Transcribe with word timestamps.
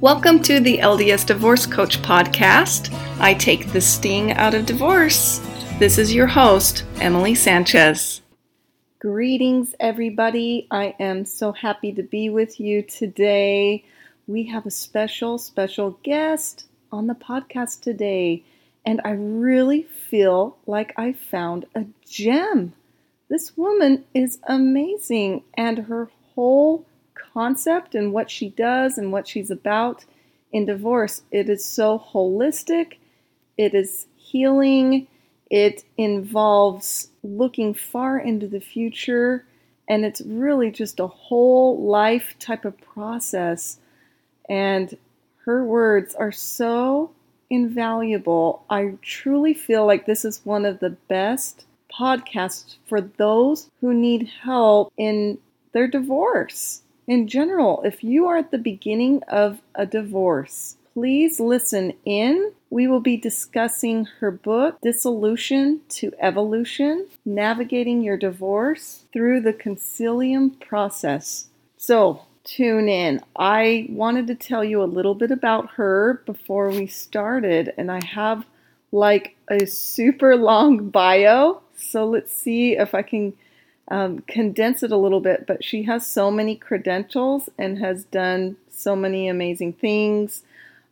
Welcome 0.00 0.40
to 0.44 0.60
the 0.60 0.78
LDS 0.78 1.26
Divorce 1.26 1.66
Coach 1.66 2.00
podcast. 2.00 2.90
I 3.20 3.34
take 3.34 3.70
the 3.70 3.82
sting 3.82 4.32
out 4.32 4.54
of 4.54 4.64
divorce. 4.64 5.40
This 5.78 5.98
is 5.98 6.14
your 6.14 6.26
host, 6.26 6.84
Emily 7.02 7.34
Sanchez. 7.34 8.22
Greetings, 8.98 9.74
everybody. 9.78 10.66
I 10.70 10.94
am 10.98 11.26
so 11.26 11.52
happy 11.52 11.92
to 11.92 12.02
be 12.02 12.30
with 12.30 12.58
you 12.58 12.80
today. 12.80 13.84
We 14.26 14.44
have 14.44 14.64
a 14.64 14.70
special, 14.70 15.36
special 15.36 15.98
guest 16.02 16.64
on 16.90 17.06
the 17.06 17.14
podcast 17.14 17.82
today, 17.82 18.42
and 18.86 19.02
I 19.04 19.10
really 19.10 19.82
feel 19.82 20.56
like 20.66 20.94
I 20.96 21.12
found 21.12 21.66
a 21.74 21.84
gem. 22.08 22.72
This 23.28 23.54
woman 23.54 24.04
is 24.14 24.38
amazing, 24.44 25.42
and 25.58 25.76
her 25.76 26.08
whole 26.34 26.86
concept 27.32 27.94
and 27.94 28.12
what 28.12 28.30
she 28.30 28.50
does 28.50 28.98
and 28.98 29.12
what 29.12 29.28
she's 29.28 29.50
about 29.50 30.04
in 30.52 30.66
divorce. 30.66 31.22
It 31.30 31.48
is 31.48 31.64
so 31.64 31.98
holistic, 31.98 32.98
it 33.56 33.74
is 33.74 34.06
healing, 34.16 35.06
it 35.50 35.84
involves 35.96 37.08
looking 37.22 37.74
far 37.74 38.18
into 38.18 38.46
the 38.46 38.60
future, 38.60 39.44
and 39.88 40.04
it's 40.04 40.20
really 40.22 40.70
just 40.70 41.00
a 41.00 41.06
whole 41.06 41.82
life 41.82 42.36
type 42.38 42.64
of 42.64 42.80
process. 42.80 43.78
And 44.48 44.96
her 45.44 45.64
words 45.64 46.14
are 46.14 46.32
so 46.32 47.10
invaluable. 47.48 48.64
I 48.70 48.94
truly 49.02 49.54
feel 49.54 49.84
like 49.86 50.06
this 50.06 50.24
is 50.24 50.40
one 50.44 50.64
of 50.64 50.78
the 50.78 50.90
best 50.90 51.66
podcasts 51.92 52.76
for 52.86 53.00
those 53.00 53.68
who 53.80 53.92
need 53.92 54.30
help 54.42 54.92
in 54.96 55.38
their 55.72 55.88
divorce 55.88 56.82
in 57.10 57.26
general, 57.26 57.82
if 57.82 58.04
you 58.04 58.26
are 58.28 58.36
at 58.36 58.52
the 58.52 58.58
beginning 58.58 59.20
of 59.26 59.60
a 59.74 59.84
divorce, 59.84 60.76
please 60.94 61.40
listen 61.40 61.92
in. 62.04 62.52
We 62.70 62.86
will 62.86 63.00
be 63.00 63.16
discussing 63.16 64.04
her 64.20 64.30
book, 64.30 64.80
Dissolution 64.80 65.80
to 65.88 66.12
Evolution 66.20 67.08
Navigating 67.24 68.00
Your 68.02 68.16
Divorce 68.16 69.06
Through 69.12 69.40
the 69.40 69.52
Concilium 69.52 70.60
Process. 70.60 71.48
So, 71.76 72.26
tune 72.44 72.88
in. 72.88 73.20
I 73.34 73.88
wanted 73.90 74.28
to 74.28 74.36
tell 74.36 74.62
you 74.62 74.80
a 74.80 74.84
little 74.84 75.16
bit 75.16 75.32
about 75.32 75.70
her 75.70 76.22
before 76.26 76.70
we 76.70 76.86
started, 76.86 77.72
and 77.76 77.90
I 77.90 78.04
have 78.04 78.46
like 78.92 79.34
a 79.48 79.66
super 79.66 80.36
long 80.36 80.90
bio. 80.90 81.60
So, 81.74 82.06
let's 82.06 82.32
see 82.32 82.76
if 82.76 82.94
I 82.94 83.02
can 83.02 83.32
um, 83.90 84.20
condense 84.20 84.82
it 84.82 84.92
a 84.92 84.96
little 84.96 85.20
bit, 85.20 85.46
but 85.46 85.64
she 85.64 85.82
has 85.84 86.06
so 86.06 86.30
many 86.30 86.54
credentials 86.54 87.48
and 87.58 87.78
has 87.78 88.04
done 88.04 88.56
so 88.70 88.94
many 88.94 89.28
amazing 89.28 89.72
things. 89.74 90.42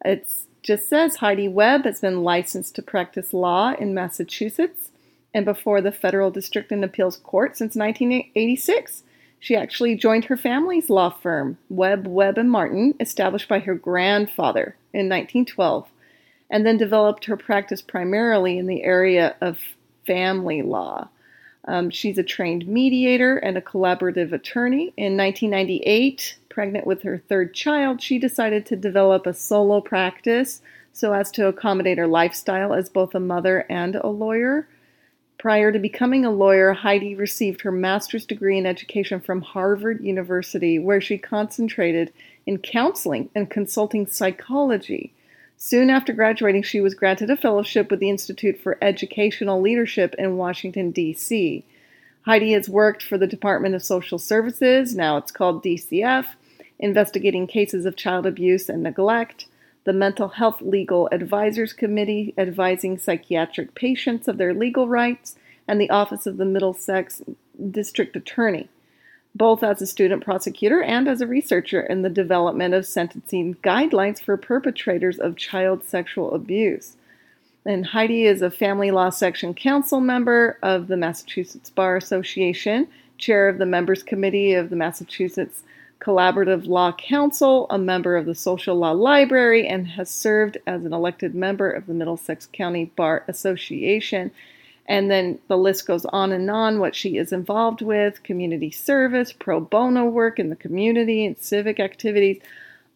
It 0.04 0.28
just 0.62 0.88
says 0.88 1.16
Heidi 1.16 1.48
Webb 1.48 1.84
has 1.84 2.00
been 2.00 2.22
licensed 2.22 2.74
to 2.74 2.82
practice 2.82 3.32
law 3.32 3.74
in 3.78 3.94
Massachusetts 3.94 4.90
and 5.32 5.44
before 5.44 5.80
the 5.80 5.92
Federal 5.92 6.30
District 6.30 6.72
and 6.72 6.84
Appeals 6.84 7.18
Court 7.18 7.56
since 7.56 7.76
1986. 7.76 9.04
She 9.40 9.54
actually 9.54 9.94
joined 9.94 10.24
her 10.24 10.36
family's 10.36 10.90
law 10.90 11.10
firm, 11.10 11.58
Webb, 11.68 12.08
Webb 12.08 12.38
and 12.38 12.50
Martin, 12.50 12.94
established 12.98 13.48
by 13.48 13.60
her 13.60 13.74
grandfather 13.74 14.76
in 14.92 15.08
1912, 15.08 15.86
and 16.50 16.66
then 16.66 16.76
developed 16.76 17.26
her 17.26 17.36
practice 17.36 17.80
primarily 17.80 18.58
in 18.58 18.66
the 18.66 18.82
area 18.82 19.36
of 19.40 19.58
family 20.04 20.62
law. 20.62 21.08
Um, 21.68 21.90
she's 21.90 22.16
a 22.16 22.22
trained 22.22 22.66
mediator 22.66 23.36
and 23.36 23.58
a 23.58 23.60
collaborative 23.60 24.32
attorney. 24.32 24.94
In 24.96 25.18
1998, 25.18 26.38
pregnant 26.48 26.86
with 26.86 27.02
her 27.02 27.18
third 27.28 27.52
child, 27.52 28.00
she 28.00 28.18
decided 28.18 28.64
to 28.66 28.76
develop 28.76 29.26
a 29.26 29.34
solo 29.34 29.82
practice 29.82 30.62
so 30.94 31.12
as 31.12 31.30
to 31.32 31.46
accommodate 31.46 31.98
her 31.98 32.06
lifestyle 32.06 32.72
as 32.72 32.88
both 32.88 33.14
a 33.14 33.20
mother 33.20 33.66
and 33.68 33.96
a 33.96 34.08
lawyer. 34.08 34.66
Prior 35.36 35.70
to 35.70 35.78
becoming 35.78 36.24
a 36.24 36.32
lawyer, 36.32 36.72
Heidi 36.72 37.14
received 37.14 37.60
her 37.60 37.70
master's 37.70 38.24
degree 38.24 38.56
in 38.56 38.66
education 38.66 39.20
from 39.20 39.42
Harvard 39.42 40.02
University, 40.02 40.78
where 40.78 41.02
she 41.02 41.18
concentrated 41.18 42.12
in 42.46 42.58
counseling 42.58 43.28
and 43.34 43.50
consulting 43.50 44.06
psychology. 44.06 45.12
Soon 45.60 45.90
after 45.90 46.12
graduating, 46.12 46.62
she 46.62 46.80
was 46.80 46.94
granted 46.94 47.30
a 47.30 47.36
fellowship 47.36 47.90
with 47.90 47.98
the 47.98 48.08
Institute 48.08 48.60
for 48.60 48.78
Educational 48.80 49.60
Leadership 49.60 50.14
in 50.16 50.36
Washington, 50.36 50.92
D.C. 50.92 51.64
Heidi 52.22 52.52
has 52.52 52.68
worked 52.68 53.02
for 53.02 53.18
the 53.18 53.26
Department 53.26 53.74
of 53.74 53.82
Social 53.82 54.20
Services, 54.20 54.94
now 54.94 55.16
it's 55.16 55.32
called 55.32 55.64
DCF, 55.64 56.26
investigating 56.78 57.48
cases 57.48 57.86
of 57.86 57.96
child 57.96 58.24
abuse 58.24 58.68
and 58.68 58.84
neglect, 58.84 59.46
the 59.82 59.92
Mental 59.92 60.28
Health 60.28 60.62
Legal 60.62 61.08
Advisors 61.10 61.72
Committee, 61.72 62.34
advising 62.38 62.96
psychiatric 62.96 63.74
patients 63.74 64.28
of 64.28 64.38
their 64.38 64.54
legal 64.54 64.86
rights, 64.86 65.34
and 65.66 65.80
the 65.80 65.90
Office 65.90 66.24
of 66.24 66.36
the 66.36 66.44
Middlesex 66.44 67.20
District 67.70 68.14
Attorney 68.14 68.68
both 69.38 69.62
as 69.62 69.80
a 69.80 69.86
student 69.86 70.22
prosecutor 70.22 70.82
and 70.82 71.08
as 71.08 71.20
a 71.20 71.26
researcher 71.26 71.80
in 71.80 72.02
the 72.02 72.10
development 72.10 72.74
of 72.74 72.84
sentencing 72.84 73.54
guidelines 73.62 74.20
for 74.20 74.36
perpetrators 74.36 75.18
of 75.18 75.36
child 75.36 75.84
sexual 75.84 76.34
abuse. 76.34 76.96
And 77.64 77.86
Heidi 77.86 78.24
is 78.24 78.42
a 78.42 78.50
family 78.50 78.90
law 78.90 79.10
section 79.10 79.54
council 79.54 80.00
member 80.00 80.58
of 80.62 80.88
the 80.88 80.96
Massachusetts 80.96 81.70
Bar 81.70 81.96
Association, 81.96 82.88
chair 83.16 83.48
of 83.48 83.58
the 83.58 83.66
members 83.66 84.02
committee 84.02 84.54
of 84.54 84.70
the 84.70 84.76
Massachusetts 84.76 85.62
Collaborative 86.00 86.66
Law 86.66 86.92
Council, 86.92 87.66
a 87.70 87.78
member 87.78 88.16
of 88.16 88.26
the 88.26 88.34
Social 88.34 88.76
Law 88.76 88.92
Library, 88.92 89.66
and 89.66 89.86
has 89.88 90.08
served 90.08 90.58
as 90.66 90.84
an 90.84 90.92
elected 90.92 91.34
member 91.34 91.70
of 91.70 91.86
the 91.86 91.94
Middlesex 91.94 92.48
County 92.52 92.86
Bar 92.96 93.24
Association 93.28 94.30
and 94.88 95.10
then 95.10 95.38
the 95.48 95.58
list 95.58 95.86
goes 95.86 96.06
on 96.06 96.32
and 96.32 96.50
on 96.50 96.80
what 96.80 96.96
she 96.96 97.18
is 97.18 97.30
involved 97.30 97.82
with 97.82 98.22
community 98.22 98.70
service, 98.70 99.32
pro 99.32 99.60
bono 99.60 100.06
work 100.06 100.38
in 100.38 100.48
the 100.48 100.56
community, 100.56 101.26
and 101.26 101.38
civic 101.38 101.78
activities. 101.78 102.40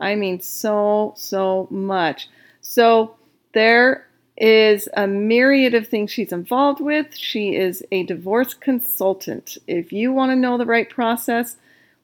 I 0.01 0.15
mean, 0.15 0.41
so, 0.41 1.13
so 1.17 1.69
much. 1.71 2.31
So 2.63 3.15
there 3.53 4.07
is 4.39 4.89
a 4.97 5.07
myriad 5.07 5.75
of 5.75 5.87
things 5.87 6.11
she's 6.11 6.33
involved 6.33 6.81
with. 6.81 7.15
She 7.15 7.55
is 7.55 7.85
a 7.93 8.05
divorce 8.05 8.55
consultant. 8.55 9.59
If 9.67 9.93
you 9.93 10.13
want 10.13 10.31
to 10.31 10.37
know 10.37 10.57
the 10.57 10.67
right 10.67 10.89
process, 10.89 11.57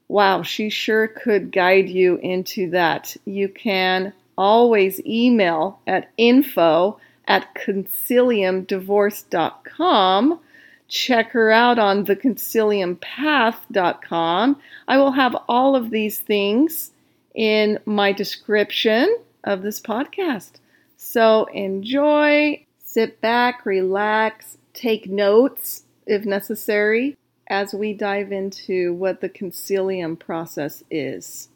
wow, 0.08 0.42
she 0.42 0.68
sure 0.68 1.08
could 1.08 1.50
guide 1.50 1.88
you 1.88 2.16
into 2.16 2.70
that. 2.70 3.16
You 3.24 3.48
can 3.48 4.12
always 4.36 5.00
email 5.06 5.80
at 5.86 6.10
info 6.18 7.00
at 7.28 7.54
conciliumdivorce.com. 7.54 10.40
Check 10.88 11.30
her 11.32 11.52
out 11.52 11.78
on 11.78 12.06
theconciliumpath.com. 12.06 14.56
I 14.88 14.96
will 14.96 15.12
have 15.12 15.36
all 15.46 15.76
of 15.76 15.90
these 15.90 16.18
things 16.18 16.90
in 17.34 17.78
my 17.84 18.12
description 18.12 19.18
of 19.44 19.60
this 19.62 19.80
podcast. 19.80 20.52
So 20.96 21.44
enjoy, 21.52 22.64
sit 22.82 23.20
back, 23.20 23.66
relax, 23.66 24.56
take 24.72 25.08
notes 25.08 25.82
if 26.06 26.24
necessary 26.24 27.18
as 27.48 27.74
we 27.74 27.92
dive 27.92 28.32
into 28.32 28.94
what 28.94 29.20
the 29.20 29.28
concilium 29.28 30.18
process 30.18 30.82
is. 30.90 31.50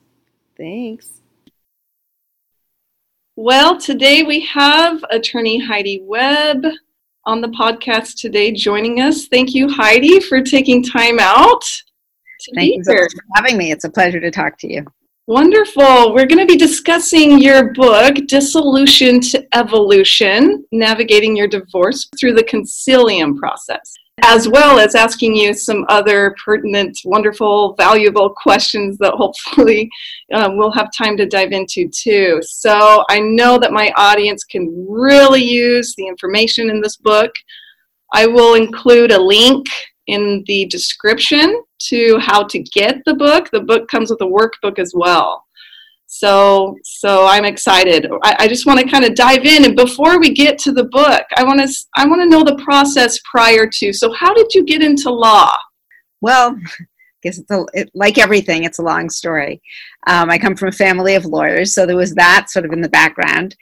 Thanks. 0.57 1.22
Well, 3.37 3.79
today 3.81 4.25
we 4.25 4.41
have 4.41 5.03
attorney 5.09 5.59
Heidi 5.59 6.03
Webb 6.05 6.67
on 7.25 7.41
the 7.41 7.49
podcast 7.49 8.21
today 8.21 8.53
joining 8.53 9.01
us. 9.01 9.27
Thank 9.27 9.55
you, 9.55 9.71
Heidi, 9.71 10.21
for 10.21 10.43
taking 10.43 10.83
time 10.83 11.19
out. 11.19 11.65
Thank 12.55 12.77
you 12.77 12.85
for 12.85 13.09
having 13.35 13.57
me. 13.57 13.73
It's 13.73 13.85
a 13.85 13.91
pleasure 13.91 14.21
to 14.21 14.31
talk 14.31 14.59
to 14.59 14.71
you. 14.71 14.85
Wonderful. 15.29 16.13
We're 16.13 16.27
going 16.27 16.47
to 16.47 16.53
be 16.53 16.59
discussing 16.59 17.39
your 17.39 17.73
book, 17.73 18.17
Dissolution 18.27 19.19
to 19.23 19.57
Evolution 19.57 20.67
Navigating 20.71 21.35
Your 21.35 21.49
Divorce 21.49 22.11
Through 22.21 22.35
the 22.35 22.45
Concilium 22.45 23.39
Process 23.39 23.95
as 24.21 24.47
well 24.47 24.79
as 24.79 24.95
asking 24.95 25.35
you 25.35 25.55
some 25.55 25.87
other 25.89 26.35
pertinent, 26.45 26.99
wonderful, 27.05 27.75
valuable 27.75 28.31
questions 28.31 28.99
that 28.99 29.15
hopefully 29.15 29.91
um, 30.35 30.57
we'll 30.57 30.71
have 30.71 30.91
time 30.97 31.17
to 31.17 31.27
dive 31.27 31.53
into 31.53 31.89
too. 31.89 32.39
So 32.43 33.05
I 33.09 33.21
know 33.21 33.59
that 33.59 33.73
my 33.73 33.91
audience 33.97 34.45
can 34.45 34.87
really 34.89 35.43
use 35.43 35.95
the 35.97 36.07
information 36.07 36.69
in 36.69 36.81
this 36.81 36.97
book. 36.97 37.33
I 38.13 38.27
will 38.27 38.55
include 38.55 39.13
a 39.13 39.21
link 39.21 39.67
in 40.09 40.45
the 40.47 40.67
description 40.67 41.63
to 41.79 42.19
how 42.19 42.43
to 42.45 42.59
get 42.59 42.97
the 43.07 43.15
book. 43.15 43.49
The 43.51 43.61
book 43.61 43.89
comes 43.89 44.11
with 44.11 44.21
a 44.21 44.25
workbook 44.25 44.79
as 44.79 44.93
well. 44.95 45.45
So, 46.15 46.77
so 46.85 47.27
I'm 47.27 47.47
excited. 47.47 48.07
I, 48.23 48.37
I 48.41 48.47
just 48.47 48.67
want 48.67 48.79
to 48.79 48.87
kind 48.87 49.03
of 49.03 49.15
dive 49.15 49.47
in, 49.47 49.65
and 49.65 49.75
before 49.75 50.21
we 50.21 50.35
get 50.35 50.59
to 50.59 50.71
the 50.71 50.85
book, 50.85 51.25
I 51.39 51.43
want 51.43 51.59
to 51.61 51.75
I 51.97 52.07
want 52.07 52.21
to 52.21 52.29
know 52.29 52.45
the 52.45 52.63
process 52.63 53.19
prior 53.25 53.67
to. 53.67 53.95
So, 53.95 54.13
how 54.13 54.35
did 54.35 54.53
you 54.53 54.63
get 54.63 54.83
into 54.83 55.11
law? 55.11 55.57
Well, 56.21 56.55
guess 57.23 57.39
it's 57.39 57.51
a, 57.51 57.65
it, 57.73 57.91
like 57.95 58.19
everything, 58.19 58.65
it's 58.65 58.79
a 58.79 58.83
long 58.83 59.09
story. 59.09 59.63
Um, 60.07 60.29
I 60.29 60.37
come 60.37 60.55
from 60.55 60.69
a 60.69 60.73
family 60.73 61.15
of 61.15 61.25
lawyers, 61.25 61.75
so 61.75 61.87
there 61.87 61.97
was 61.97 62.15
that 62.17 62.51
sort 62.51 62.67
of 62.67 62.73
in 62.73 62.83
the 62.83 62.91
background. 62.91 63.57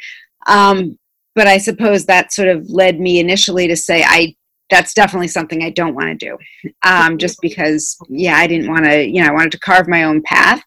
Um, 0.49 0.99
but 1.37 1.47
I 1.47 1.57
suppose 1.57 2.05
that 2.07 2.33
sort 2.33 2.49
of 2.49 2.69
led 2.69 2.99
me 2.99 3.21
initially 3.21 3.69
to 3.69 3.77
say, 3.77 4.03
I 4.05 4.35
that's 4.71 4.93
definitely 4.93 5.29
something 5.29 5.63
I 5.63 5.71
don't 5.71 5.95
want 5.95 6.19
to 6.19 6.27
do. 6.27 6.71
Um, 6.83 7.17
just 7.17 7.41
because, 7.41 7.97
yeah, 8.09 8.37
I 8.37 8.49
didn't 8.49 8.71
want 8.71 8.87
to, 8.87 9.05
you 9.05 9.23
know, 9.23 9.29
I 9.29 9.33
wanted 9.33 9.53
to 9.53 9.61
carve 9.61 9.89
my 9.89 10.05
own 10.05 10.23
path. 10.23 10.63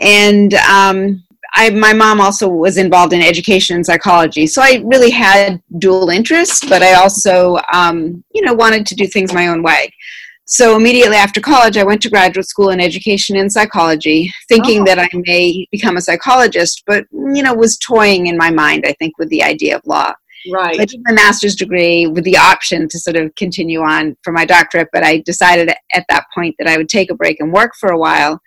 And 0.00 0.54
um, 0.54 1.24
I, 1.54 1.70
my 1.70 1.92
mom 1.92 2.20
also 2.20 2.48
was 2.48 2.76
involved 2.76 3.12
in 3.12 3.22
education 3.22 3.76
and 3.76 3.84
psychology, 3.84 4.46
so 4.46 4.62
I 4.62 4.82
really 4.84 5.10
had 5.10 5.62
dual 5.78 6.10
interests, 6.10 6.64
but 6.68 6.82
I 6.82 6.94
also, 6.94 7.58
um, 7.72 8.22
you 8.32 8.42
know, 8.42 8.54
wanted 8.54 8.86
to 8.86 8.94
do 8.94 9.06
things 9.06 9.32
my 9.32 9.48
own 9.48 9.62
way. 9.62 9.92
So 10.50 10.76
immediately 10.76 11.16
after 11.16 11.42
college, 11.42 11.76
I 11.76 11.84
went 11.84 12.00
to 12.02 12.10
graduate 12.10 12.46
school 12.46 12.70
in 12.70 12.80
education 12.80 13.36
and 13.36 13.52
psychology, 13.52 14.32
thinking 14.48 14.80
oh. 14.80 14.84
that 14.86 14.98
I 14.98 15.08
may 15.12 15.66
become 15.70 15.98
a 15.98 16.00
psychologist, 16.00 16.84
but 16.86 17.04
you 17.12 17.42
know, 17.42 17.52
was 17.52 17.76
toying 17.76 18.28
in 18.28 18.36
my 18.38 18.50
mind, 18.50 18.84
I 18.86 18.94
think, 18.94 19.18
with 19.18 19.28
the 19.28 19.42
idea 19.42 19.76
of 19.76 19.82
law. 19.84 20.14
Right. 20.50 20.80
I 20.80 20.86
did 20.86 21.02
my 21.04 21.12
master's 21.12 21.54
degree 21.54 22.06
with 22.06 22.24
the 22.24 22.38
option 22.38 22.88
to 22.88 22.98
sort 22.98 23.16
of 23.16 23.34
continue 23.34 23.82
on 23.82 24.16
for 24.22 24.32
my 24.32 24.46
doctorate, 24.46 24.88
but 24.90 25.04
I 25.04 25.18
decided 25.18 25.70
at 25.92 26.06
that 26.08 26.24
point 26.34 26.54
that 26.58 26.68
I 26.68 26.78
would 26.78 26.88
take 26.88 27.10
a 27.10 27.14
break 27.14 27.40
and 27.40 27.52
work 27.52 27.72
for 27.78 27.90
a 27.90 27.98
while. 27.98 28.40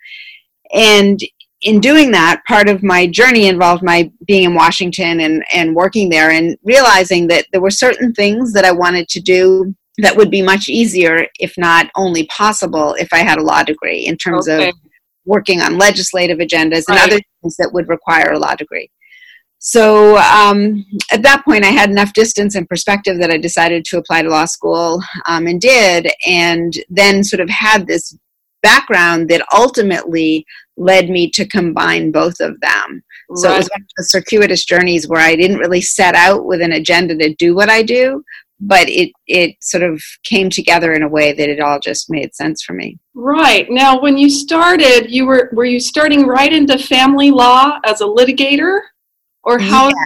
And 0.74 1.20
in 1.62 1.80
doing 1.80 2.10
that, 2.10 2.42
part 2.46 2.68
of 2.68 2.82
my 2.82 3.06
journey 3.06 3.46
involved 3.46 3.82
my 3.82 4.10
being 4.26 4.44
in 4.44 4.54
Washington 4.54 5.20
and, 5.20 5.44
and 5.52 5.74
working 5.74 6.08
there 6.08 6.30
and 6.30 6.56
realizing 6.64 7.28
that 7.28 7.46
there 7.52 7.60
were 7.60 7.70
certain 7.70 8.12
things 8.12 8.52
that 8.52 8.64
I 8.64 8.72
wanted 8.72 9.08
to 9.10 9.20
do 9.20 9.74
that 9.98 10.16
would 10.16 10.30
be 10.30 10.42
much 10.42 10.68
easier, 10.68 11.26
if 11.38 11.54
not 11.56 11.90
only 11.96 12.26
possible, 12.26 12.94
if 12.94 13.12
I 13.12 13.18
had 13.18 13.38
a 13.38 13.42
law 13.42 13.62
degree 13.62 14.06
in 14.06 14.16
terms 14.16 14.48
okay. 14.48 14.70
of 14.70 14.74
working 15.24 15.60
on 15.60 15.78
legislative 15.78 16.38
agendas 16.38 16.84
and 16.88 16.96
right. 16.96 17.12
other 17.12 17.20
things 17.40 17.56
that 17.56 17.70
would 17.72 17.88
require 17.88 18.32
a 18.32 18.38
law 18.38 18.54
degree. 18.54 18.90
So 19.64 20.16
um, 20.16 20.84
at 21.12 21.22
that 21.22 21.44
point, 21.44 21.64
I 21.64 21.68
had 21.68 21.88
enough 21.88 22.12
distance 22.14 22.56
and 22.56 22.68
perspective 22.68 23.20
that 23.20 23.30
I 23.30 23.36
decided 23.36 23.84
to 23.84 23.98
apply 23.98 24.22
to 24.22 24.28
law 24.28 24.44
school 24.44 25.00
um, 25.26 25.46
and 25.46 25.60
did, 25.60 26.10
and 26.26 26.74
then 26.90 27.22
sort 27.22 27.38
of 27.38 27.48
had 27.48 27.86
this 27.86 28.16
background 28.62 29.28
that 29.28 29.46
ultimately 29.52 30.46
led 30.76 31.10
me 31.10 31.30
to 31.30 31.46
combine 31.46 32.10
both 32.10 32.40
of 32.40 32.58
them. 32.60 33.02
Right. 33.28 33.38
So 33.38 33.52
it 33.52 33.58
was 33.58 33.68
one 33.68 33.82
of 33.82 33.88
the 33.96 34.04
circuitous 34.04 34.64
journeys 34.64 35.08
where 35.08 35.20
I 35.20 35.36
didn't 35.36 35.58
really 35.58 35.80
set 35.80 36.14
out 36.14 36.44
with 36.44 36.60
an 36.62 36.72
agenda 36.72 37.16
to 37.18 37.34
do 37.34 37.54
what 37.54 37.68
I 37.68 37.82
do, 37.82 38.24
but 38.60 38.88
it 38.88 39.10
it 39.26 39.56
sort 39.60 39.82
of 39.82 40.02
came 40.24 40.48
together 40.48 40.92
in 40.92 41.02
a 41.02 41.08
way 41.08 41.32
that 41.32 41.48
it 41.48 41.60
all 41.60 41.80
just 41.80 42.10
made 42.10 42.34
sense 42.34 42.62
for 42.62 42.72
me. 42.74 42.98
Right. 43.14 43.66
Now 43.70 44.00
when 44.00 44.16
you 44.16 44.30
started, 44.30 45.10
you 45.10 45.26
were 45.26 45.50
were 45.52 45.64
you 45.64 45.80
starting 45.80 46.26
right 46.26 46.52
into 46.52 46.78
family 46.78 47.30
law 47.30 47.78
as 47.84 48.00
a 48.00 48.04
litigator? 48.04 48.80
Or 49.44 49.58
how 49.58 49.88
yes. 49.88 49.96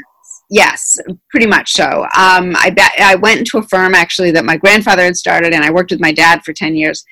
Yes, 0.48 0.98
pretty 1.28 1.46
much 1.46 1.72
so. 1.72 2.04
Um, 2.16 2.54
I 2.56 2.70
bet 2.74 2.92
I 3.00 3.16
went 3.16 3.40
into 3.40 3.58
a 3.58 3.62
firm 3.64 3.96
actually 3.96 4.30
that 4.30 4.44
my 4.44 4.56
grandfather 4.56 5.02
had 5.02 5.16
started, 5.16 5.52
and 5.52 5.64
I 5.64 5.72
worked 5.72 5.90
with 5.90 6.00
my 6.00 6.12
dad 6.12 6.42
for 6.44 6.52
ten 6.52 6.76
years 6.76 7.04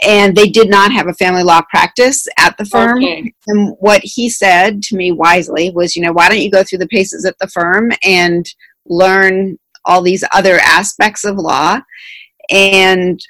and 0.00 0.34
they 0.36 0.48
did 0.48 0.70
not 0.70 0.92
have 0.92 1.06
a 1.06 1.14
family 1.14 1.42
law 1.42 1.60
practice 1.70 2.26
at 2.38 2.56
the 2.56 2.64
firm. 2.64 2.98
Okay. 2.98 3.32
And 3.46 3.74
what 3.78 4.00
he 4.02 4.30
said 4.30 4.82
to 4.84 4.96
me 4.96 5.12
wisely 5.12 5.70
was, 5.70 5.94
you 5.94 6.02
know, 6.02 6.12
why 6.12 6.28
don't 6.28 6.40
you 6.40 6.50
go 6.50 6.62
through 6.62 6.78
the 6.78 6.88
paces 6.88 7.24
at 7.24 7.38
the 7.38 7.48
firm 7.48 7.92
and 8.02 8.46
learn 8.86 9.58
all 9.84 10.02
these 10.02 10.24
other 10.32 10.58
aspects 10.58 11.24
of 11.24 11.36
law 11.36 11.80
and 12.50 13.20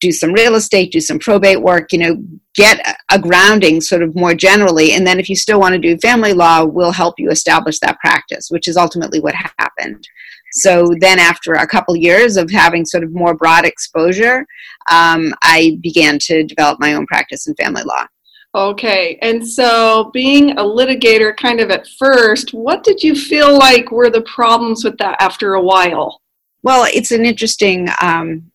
do 0.00 0.12
some 0.12 0.32
real 0.32 0.54
estate, 0.54 0.92
do 0.92 1.00
some 1.00 1.18
probate 1.18 1.62
work, 1.62 1.92
you 1.92 1.98
know, 1.98 2.22
get 2.54 2.98
a 3.10 3.18
grounding 3.18 3.80
sort 3.80 4.02
of 4.02 4.14
more 4.14 4.34
generally. 4.34 4.92
And 4.92 5.06
then 5.06 5.18
if 5.18 5.28
you 5.30 5.36
still 5.36 5.58
want 5.58 5.72
to 5.72 5.78
do 5.78 5.96
family 5.98 6.34
law, 6.34 6.64
we'll 6.64 6.92
help 6.92 7.14
you 7.18 7.30
establish 7.30 7.78
that 7.78 7.98
practice, 8.00 8.48
which 8.50 8.68
is 8.68 8.76
ultimately 8.76 9.20
what 9.20 9.34
happened. 9.58 10.06
So 10.54 10.94
then, 11.00 11.18
after 11.18 11.54
a 11.54 11.66
couple 11.66 11.96
years 11.96 12.36
of 12.36 12.50
having 12.50 12.84
sort 12.84 13.02
of 13.02 13.12
more 13.12 13.34
broad 13.34 13.64
exposure, 13.64 14.46
um, 14.90 15.34
I 15.42 15.78
began 15.82 16.18
to 16.20 16.44
develop 16.44 16.78
my 16.78 16.94
own 16.94 17.06
practice 17.06 17.46
in 17.46 17.54
family 17.56 17.82
law. 17.82 18.06
Okay, 18.54 19.18
and 19.20 19.46
so 19.46 20.10
being 20.12 20.52
a 20.52 20.62
litigator 20.62 21.36
kind 21.36 21.58
of 21.58 21.70
at 21.70 21.88
first, 21.98 22.54
what 22.54 22.84
did 22.84 23.02
you 23.02 23.16
feel 23.16 23.58
like 23.58 23.90
were 23.90 24.10
the 24.10 24.22
problems 24.22 24.84
with 24.84 24.96
that 24.98 25.16
after 25.20 25.54
a 25.54 25.62
while? 25.62 26.20
Well, 26.62 26.86
it's 26.94 27.10
an 27.10 27.26
interesting, 27.26 27.88
um, 28.00 28.50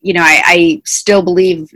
you 0.00 0.14
know, 0.14 0.22
I, 0.22 0.42
I 0.44 0.82
still 0.86 1.22
believe 1.22 1.70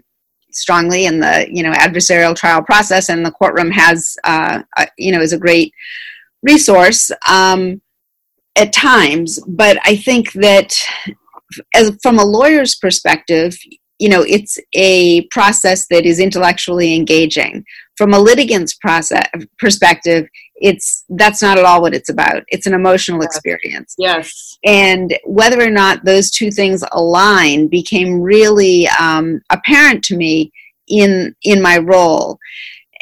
strongly 0.52 1.06
in 1.06 1.20
the 1.20 1.46
you 1.50 1.62
know 1.62 1.72
adversarial 1.72 2.34
trial 2.34 2.62
process 2.62 3.08
and 3.08 3.24
the 3.24 3.30
courtroom 3.30 3.70
has 3.70 4.16
uh, 4.24 4.62
a, 4.78 4.86
you 4.98 5.12
know 5.12 5.20
is 5.20 5.32
a 5.32 5.38
great 5.38 5.72
resource 6.42 7.10
um, 7.28 7.80
at 8.60 8.74
times, 8.74 9.40
but 9.48 9.78
I 9.84 9.96
think 9.96 10.32
that 10.34 10.76
as 11.74 11.96
from 12.02 12.18
a 12.18 12.24
lawyer's 12.24 12.76
perspective, 12.76 13.56
you 13.98 14.08
know, 14.08 14.22
it's 14.22 14.58
a 14.74 15.22
process 15.28 15.86
that 15.88 16.04
is 16.04 16.20
intellectually 16.20 16.94
engaging. 16.94 17.64
From 17.96 18.12
a 18.12 18.18
litigant's 18.18 18.74
process 18.74 19.26
perspective, 19.58 20.28
it's 20.56 21.04
that's 21.10 21.40
not 21.40 21.58
at 21.58 21.64
all 21.64 21.80
what 21.80 21.94
it's 21.94 22.10
about. 22.10 22.42
It's 22.48 22.66
an 22.66 22.74
emotional 22.74 23.22
experience. 23.22 23.94
Yes. 23.98 24.58
And 24.64 25.18
whether 25.24 25.62
or 25.62 25.70
not 25.70 26.04
those 26.04 26.30
two 26.30 26.50
things 26.50 26.84
align 26.92 27.68
became 27.68 28.20
really 28.20 28.88
um, 28.88 29.40
apparent 29.50 30.04
to 30.04 30.16
me 30.16 30.52
in 30.88 31.34
in 31.44 31.62
my 31.62 31.78
role 31.78 32.38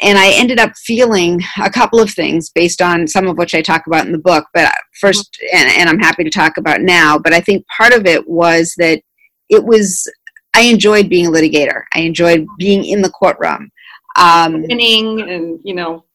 and 0.01 0.17
I 0.17 0.31
ended 0.31 0.59
up 0.59 0.71
feeling 0.77 1.41
a 1.61 1.69
couple 1.69 1.99
of 1.99 2.09
things 2.09 2.49
based 2.49 2.81
on 2.81 3.07
some 3.07 3.27
of 3.27 3.37
which 3.37 3.53
I 3.53 3.61
talk 3.61 3.85
about 3.85 4.05
in 4.05 4.11
the 4.11 4.17
book. 4.17 4.45
But 4.53 4.73
first, 4.99 5.37
and, 5.53 5.69
and, 5.69 5.89
I'm 5.89 5.99
happy 5.99 6.23
to 6.23 6.29
talk 6.29 6.57
about 6.57 6.81
now. 6.81 7.17
But 7.17 7.33
I 7.33 7.41
think 7.41 7.65
part 7.75 7.93
of 7.93 8.05
it 8.05 8.27
was 8.27 8.73
that 8.77 9.01
it 9.49 9.63
was 9.63 10.09
I 10.55 10.61
enjoyed 10.61 11.09
being 11.09 11.27
a 11.27 11.31
litigator. 11.31 11.83
I 11.93 12.01
enjoyed 12.01 12.45
being 12.57 12.85
in 12.85 13.01
the 13.01 13.09
courtroom, 13.09 13.69
um, 14.17 14.61
winning, 14.63 15.21
and 15.21 15.59
you 15.63 15.75
know. 15.75 16.05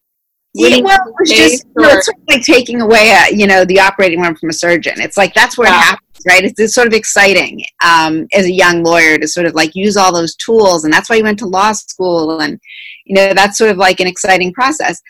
Yeah, 0.57 0.83
well, 0.83 0.99
it 1.09 1.15
was 1.19 1.31
just 1.31 1.65
you 1.65 1.83
know, 1.83 1.89
it's 1.89 2.07
sort 2.07 2.17
of 2.17 2.25
like 2.29 2.43
taking 2.45 2.81
away 2.81 3.11
a, 3.11 3.35
you 3.35 3.47
know 3.47 3.65
the 3.65 3.81
operating 3.81 4.21
room 4.21 4.37
from 4.37 4.51
a 4.51 4.53
surgeon. 4.53 5.01
It's 5.01 5.17
like 5.17 5.35
that's 5.35 5.59
where 5.59 5.69
yeah. 5.69 5.79
it 5.79 5.83
happens, 5.83 6.25
right? 6.29 6.45
It's, 6.45 6.61
it's 6.61 6.75
sort 6.75 6.87
of 6.87 6.93
exciting 6.93 7.65
um, 7.85 8.29
as 8.33 8.47
a 8.47 8.53
young 8.53 8.85
lawyer 8.85 9.19
to 9.19 9.27
sort 9.27 9.47
of 9.47 9.55
like 9.55 9.75
use 9.75 9.97
all 9.97 10.15
those 10.15 10.37
tools, 10.37 10.85
and 10.85 10.93
that's 10.93 11.11
why 11.11 11.17
you 11.17 11.25
went 11.25 11.41
to 11.41 11.47
law 11.47 11.73
school 11.73 12.39
and 12.41 12.61
you 13.05 13.15
know 13.15 13.33
that's 13.35 13.59
sort 13.59 13.71
of 13.71 13.77
like 13.77 14.01
an 14.01 14.07
exciting 14.07 14.53
process. 14.53 15.01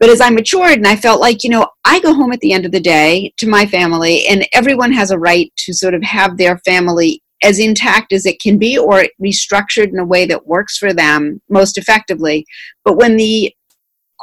But 0.00 0.10
as 0.10 0.20
i 0.20 0.30
matured 0.30 0.78
and 0.78 0.86
i 0.86 0.96
felt 0.96 1.20
like 1.20 1.44
you 1.44 1.50
know 1.50 1.66
i 1.84 2.00
go 2.00 2.12
home 2.12 2.32
at 2.32 2.40
the 2.40 2.52
end 2.52 2.64
of 2.66 2.72
the 2.72 2.80
day 2.80 3.32
to 3.36 3.48
my 3.48 3.64
family 3.66 4.26
and 4.26 4.44
everyone 4.52 4.90
has 4.92 5.12
a 5.12 5.18
right 5.18 5.52
to 5.58 5.72
sort 5.72 5.94
of 5.94 6.02
have 6.02 6.36
their 6.36 6.58
family 6.58 7.22
as 7.42 7.58
intact 7.58 8.12
as 8.12 8.24
it 8.24 8.40
can 8.40 8.58
be 8.58 8.78
or 8.78 9.04
restructured 9.22 9.88
in 9.88 9.98
a 9.98 10.04
way 10.04 10.24
that 10.26 10.46
works 10.46 10.78
for 10.78 10.92
them 10.92 11.40
most 11.48 11.76
effectively. 11.76 12.46
But 12.84 12.96
when 12.96 13.16
the 13.16 13.52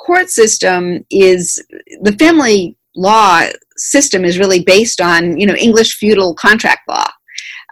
court 0.05 0.29
system 0.29 1.05
is 1.11 1.63
the 2.01 2.13
family 2.13 2.77
law 2.95 3.43
system 3.77 4.25
is 4.25 4.39
really 4.39 4.63
based 4.63 4.99
on 4.99 5.37
you 5.37 5.45
know 5.45 5.55
english 5.55 5.95
feudal 5.95 6.33
contract 6.35 6.81
law. 6.87 7.05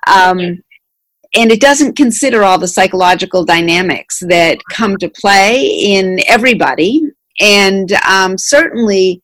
Um, 0.07 0.63
and 1.35 1.51
it 1.51 1.61
doesn't 1.61 1.95
consider 1.95 2.43
all 2.43 2.57
the 2.57 2.67
psychological 2.67 3.43
dynamics 3.43 4.19
that 4.27 4.59
come 4.71 4.97
to 4.97 5.09
play 5.09 5.65
in 5.65 6.19
everybody. 6.27 7.01
And 7.39 7.91
um, 8.07 8.37
certainly 8.37 9.21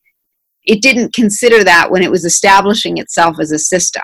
it 0.65 0.81
didn't 0.81 1.13
consider 1.13 1.63
that 1.63 1.91
when 1.91 2.03
it 2.03 2.12
was 2.12 2.25
establishing 2.25 2.98
itself 2.98 3.39
as 3.39 3.51
a 3.51 3.60
system. 3.60 4.03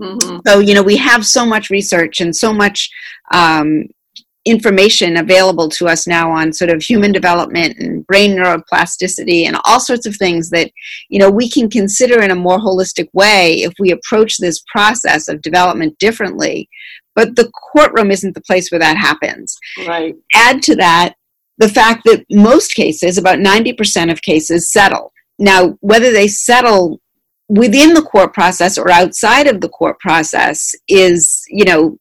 Mm-hmm. 0.00 0.38
so 0.46 0.58
you 0.58 0.74
know 0.74 0.82
we 0.82 0.96
have 0.96 1.24
so 1.24 1.44
much 1.44 1.68
research 1.68 2.22
and 2.22 2.34
so 2.34 2.52
much 2.52 2.90
um, 3.30 3.84
information 4.44 5.18
available 5.18 5.68
to 5.68 5.86
us 5.86 6.06
now 6.06 6.32
on 6.32 6.52
sort 6.52 6.70
of 6.70 6.82
human 6.82 7.12
development 7.12 7.76
and 7.78 8.04
brain 8.06 8.32
neuroplasticity 8.32 9.46
and 9.46 9.56
all 9.64 9.78
sorts 9.78 10.04
of 10.06 10.16
things 10.16 10.50
that 10.50 10.72
you 11.08 11.18
know 11.18 11.30
we 11.30 11.48
can 11.48 11.70
consider 11.70 12.20
in 12.22 12.32
a 12.32 12.34
more 12.34 12.58
holistic 12.58 13.06
way 13.12 13.62
if 13.62 13.72
we 13.78 13.92
approach 13.92 14.38
this 14.38 14.64
process 14.72 15.28
of 15.28 15.42
development 15.42 15.96
differently 15.98 16.68
but 17.14 17.36
the 17.36 17.50
courtroom 17.50 18.10
isn't 18.10 18.34
the 18.34 18.40
place 18.42 18.70
where 18.70 18.78
that 18.78 18.96
happens. 18.96 19.56
Right. 19.86 20.14
Add 20.34 20.62
to 20.64 20.76
that 20.76 21.14
the 21.58 21.68
fact 21.68 22.04
that 22.04 22.24
most 22.30 22.74
cases, 22.74 23.18
about 23.18 23.38
90% 23.38 24.10
of 24.10 24.22
cases, 24.22 24.72
settle. 24.72 25.12
Now, 25.38 25.76
whether 25.80 26.10
they 26.10 26.28
settle 26.28 27.00
within 27.48 27.94
the 27.94 28.02
court 28.02 28.32
process 28.32 28.78
or 28.78 28.90
outside 28.90 29.46
of 29.46 29.60
the 29.60 29.68
court 29.68 29.98
process 30.00 30.74
is, 30.88 31.42
you 31.48 31.64
know, 31.64 31.98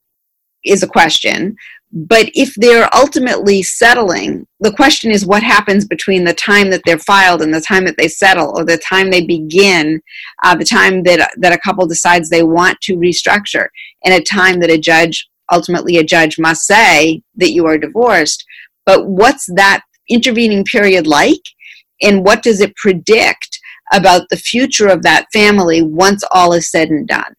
is 0.64 0.84
a 0.84 0.88
question. 0.88 1.56
But 1.94 2.30
if 2.34 2.56
they're 2.56 2.90
ultimately 2.96 3.62
settling, 3.64 4.48
the 4.62 4.72
question 4.72 5.12
is 5.12 5.26
what 5.26 5.44
happens 5.44 5.86
between 5.86 6.24
the 6.24 6.34
time 6.34 6.70
that 6.70 6.82
they're 6.86 6.98
filed 6.98 7.42
and 7.42 7.54
the 7.54 7.60
time 7.60 7.84
that 7.86 7.98
they 7.98 8.08
settle, 8.08 8.54
or 8.58 8.64
the 8.64 8.78
time 8.78 9.10
they 9.10 9.26
begin, 9.26 10.02
uh, 10.44 10.56
the 10.56 10.66
time 10.66 11.04
that 11.04 11.32
that 11.38 11.54
a 11.54 11.60
couple 11.60 11.86
decides 11.86 12.30
they 12.30 12.44
want 12.44 12.80
to 12.82 12.96
restructure, 12.96 13.68
and 14.06 14.14
a 14.14 14.24
time 14.24 14.62
that 14.62 14.70
a 14.70 14.78
judge 14.78 15.28
ultimately 15.52 15.98
a 15.98 16.04
judge 16.04 16.40
must 16.40 16.66
say 16.66 17.22
that 17.36 17.52
you 17.52 17.66
are 17.66 17.78
divorced. 17.78 18.46
But 18.86 19.08
what's 19.08 19.46
that 19.56 19.82
intervening 20.10 20.64
period 20.64 21.08
like? 21.08 21.42
And 22.02 22.24
what 22.24 22.42
does 22.42 22.62
it 22.62 22.76
predict 22.78 23.60
about 23.94 24.28
the 24.30 24.38
future 24.38 24.88
of 24.88 25.04
that 25.04 25.26
family 25.34 25.82
once 25.82 26.24
all 26.32 26.54
is 26.54 26.72
said 26.72 26.90
and 26.90 27.08
done? 27.08 27.34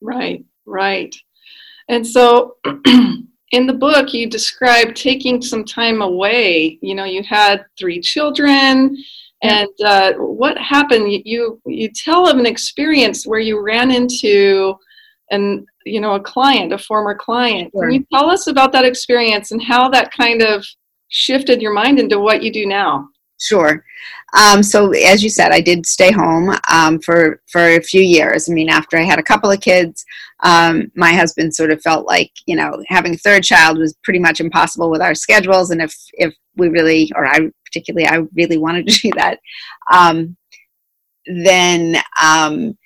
Right, 0.00 0.44
right. 0.64 1.14
And 1.88 2.06
so 2.06 2.56
in 3.52 3.66
the 3.66 3.72
book, 3.72 4.12
you 4.12 4.28
describe 4.28 4.94
taking 4.94 5.40
some 5.40 5.64
time 5.64 6.02
away. 6.02 6.78
You 6.82 6.94
know, 6.94 7.04
you 7.04 7.22
had 7.22 7.64
three 7.78 8.00
children. 8.00 8.96
And 9.42 9.68
uh, 9.84 10.14
what 10.14 10.58
happened? 10.58 11.12
You 11.24 11.60
you 11.66 11.90
tell 11.92 12.28
of 12.28 12.38
an 12.38 12.46
experience 12.46 13.26
where 13.26 13.40
you 13.40 13.62
ran 13.62 13.90
into 13.90 14.74
an 15.30 15.66
you 15.84 16.00
know 16.00 16.14
a 16.14 16.20
client, 16.20 16.72
a 16.72 16.78
former 16.78 17.14
client. 17.14 17.70
Sure. 17.72 17.84
Can 17.84 17.94
you 17.94 18.06
tell 18.12 18.30
us 18.30 18.46
about 18.46 18.72
that 18.72 18.84
experience 18.84 19.52
and 19.52 19.62
how 19.62 19.88
that 19.90 20.10
kind 20.12 20.42
of 20.42 20.64
shifted 21.08 21.62
your 21.62 21.72
mind 21.72 22.00
into 22.00 22.18
what 22.18 22.42
you 22.42 22.52
do 22.52 22.66
now? 22.66 23.08
Sure. 23.38 23.84
Um, 24.36 24.62
so 24.62 24.90
as 24.92 25.22
you 25.22 25.28
said, 25.28 25.52
I 25.52 25.60
did 25.60 25.86
stay 25.86 26.10
home 26.10 26.54
um, 26.70 26.98
for 27.00 27.40
for 27.48 27.60
a 27.60 27.82
few 27.82 28.00
years. 28.00 28.48
I 28.48 28.52
mean, 28.52 28.68
after 28.68 28.96
I 28.96 29.02
had 29.02 29.18
a 29.18 29.22
couple 29.22 29.50
of 29.50 29.60
kids, 29.60 30.04
um, 30.42 30.90
my 30.94 31.12
husband 31.12 31.54
sort 31.54 31.70
of 31.70 31.82
felt 31.82 32.06
like 32.06 32.30
you 32.46 32.56
know 32.56 32.82
having 32.88 33.14
a 33.14 33.18
third 33.18 33.44
child 33.44 33.78
was 33.78 33.94
pretty 34.02 34.18
much 34.18 34.40
impossible 34.40 34.90
with 34.90 35.02
our 35.02 35.14
schedules, 35.14 35.70
and 35.70 35.82
if 35.82 35.94
if 36.14 36.34
we 36.56 36.68
really, 36.68 37.12
or 37.14 37.26
I 37.26 37.50
particularly, 37.66 38.06
I 38.08 38.22
really 38.34 38.58
wanted 38.58 38.86
to 38.88 39.00
do 39.00 39.10
that, 39.16 39.38
um, 39.92 40.36
then 41.26 41.96
um, 42.22 42.76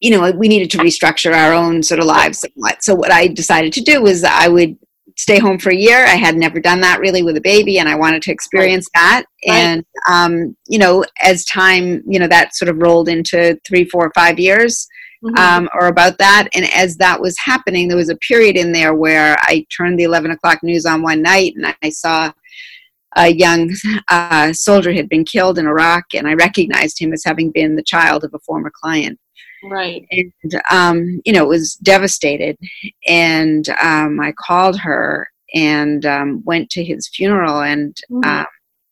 you 0.00 0.10
know 0.10 0.30
we 0.32 0.48
needed 0.48 0.70
to 0.72 0.78
restructure 0.78 1.34
our 1.34 1.52
own 1.52 1.82
sort 1.82 2.00
of 2.00 2.06
lives 2.06 2.40
somewhat. 2.40 2.82
So 2.82 2.94
what 2.94 3.12
I 3.12 3.28
decided 3.28 3.72
to 3.74 3.80
do 3.82 4.02
was 4.02 4.24
I 4.24 4.48
would 4.48 4.76
stay 5.18 5.38
home 5.38 5.58
for 5.58 5.70
a 5.70 5.76
year. 5.76 6.04
I 6.06 6.14
had 6.14 6.36
never 6.36 6.60
done 6.60 6.80
that 6.80 7.00
really 7.00 7.22
with 7.22 7.36
a 7.36 7.42
baby, 7.42 7.78
and 7.78 7.88
I 7.88 7.96
wanted 7.96 8.22
to 8.22 8.32
experience 8.32 8.88
right. 8.96 9.02
that. 9.02 9.24
Right. 9.46 9.56
And 9.56 9.84
um, 10.08 10.56
you 10.68 10.78
know, 10.78 11.04
as 11.20 11.44
time, 11.44 12.02
you 12.06 12.18
know, 12.18 12.28
that 12.28 12.54
sort 12.54 12.68
of 12.70 12.78
rolled 12.78 13.08
into 13.08 13.58
three, 13.66 13.84
four, 13.84 14.10
five 14.14 14.38
years, 14.38 14.86
mm-hmm. 15.22 15.36
um, 15.36 15.68
or 15.74 15.88
about 15.88 16.18
that. 16.18 16.48
And 16.54 16.64
as 16.72 16.96
that 16.96 17.20
was 17.20 17.36
happening, 17.38 17.88
there 17.88 17.96
was 17.96 18.10
a 18.10 18.16
period 18.16 18.56
in 18.56 18.72
there 18.72 18.94
where 18.94 19.36
I 19.42 19.66
turned 19.76 19.98
the 19.98 20.04
eleven 20.04 20.30
o'clock 20.30 20.60
news 20.62 20.86
on 20.86 21.02
one 21.02 21.20
night, 21.20 21.54
and 21.56 21.74
I 21.82 21.90
saw 21.90 22.32
a 23.16 23.28
young 23.28 23.74
uh, 24.08 24.52
soldier 24.52 24.92
had 24.92 25.08
been 25.08 25.24
killed 25.24 25.58
in 25.58 25.66
Iraq, 25.66 26.04
and 26.14 26.28
I 26.28 26.34
recognized 26.34 27.00
him 27.00 27.12
as 27.12 27.24
having 27.24 27.50
been 27.50 27.74
the 27.74 27.82
child 27.82 28.22
of 28.22 28.32
a 28.34 28.38
former 28.40 28.70
client. 28.72 29.18
Right. 29.64 30.06
And, 30.10 30.62
um, 30.70 31.20
you 31.24 31.32
know, 31.32 31.44
it 31.44 31.48
was 31.48 31.74
devastated. 31.76 32.56
And 33.06 33.68
um, 33.80 34.20
I 34.20 34.32
called 34.38 34.78
her 34.80 35.28
and 35.54 36.04
um, 36.06 36.42
went 36.44 36.70
to 36.70 36.84
his 36.84 37.08
funeral. 37.08 37.60
And 37.60 37.96
mm-hmm. 38.10 38.28
Um, 38.28 38.46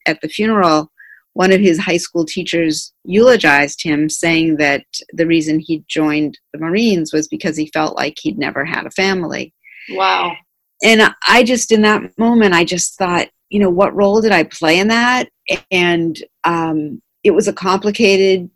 at 0.05 0.21
the 0.21 0.29
funeral, 0.29 0.91
one 1.33 1.51
of 1.51 1.59
his 1.59 1.77
high 1.77 1.97
school 1.97 2.25
teachers 2.25 2.93
eulogized 3.03 3.83
him, 3.83 4.09
saying 4.09 4.57
that 4.57 4.83
the 5.13 5.27
reason 5.27 5.59
he 5.59 5.83
joined 5.87 6.39
the 6.51 6.59
Marines 6.59 7.13
was 7.13 7.27
because 7.27 7.55
he 7.55 7.69
felt 7.73 7.95
like 7.95 8.15
he'd 8.19 8.39
never 8.39 8.65
had 8.65 8.85
a 8.85 8.91
family. 8.91 9.53
Wow. 9.91 10.35
And 10.83 11.13
I 11.27 11.43
just, 11.43 11.71
in 11.71 11.81
that 11.83 12.17
moment, 12.17 12.53
I 12.53 12.63
just 12.63 12.97
thought, 12.97 13.27
you 13.49 13.59
know, 13.59 13.69
what 13.69 13.95
role 13.95 14.21
did 14.21 14.31
I 14.31 14.43
play 14.43 14.79
in 14.79 14.87
that? 14.89 15.29
And 15.71 16.17
um, 16.43 17.01
it 17.23 17.31
was 17.31 17.47
a 17.47 17.53
complicated 17.53 18.49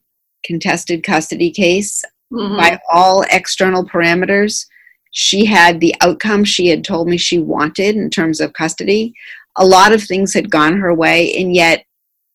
contested 0.44 1.04
custody 1.04 1.52
case 1.52 2.04
mm-hmm. 2.32 2.58
by 2.58 2.80
all 2.92 3.24
external 3.32 3.86
parameters. 3.86 4.66
She 5.12 5.46
had 5.46 5.80
the 5.80 5.94
outcome 6.02 6.44
she 6.44 6.68
had 6.68 6.84
told 6.84 7.08
me 7.08 7.18
she 7.18 7.40
wanted 7.40 7.96
in 7.96 8.10
terms 8.10 8.40
of 8.40 8.54
custody. 8.54 9.14
A 9.58 9.66
lot 9.66 9.92
of 9.92 10.04
things 10.04 10.34
had 10.34 10.50
gone 10.50 10.78
her 10.78 10.94
way, 10.94 11.34
and 11.36 11.54
yet, 11.54 11.86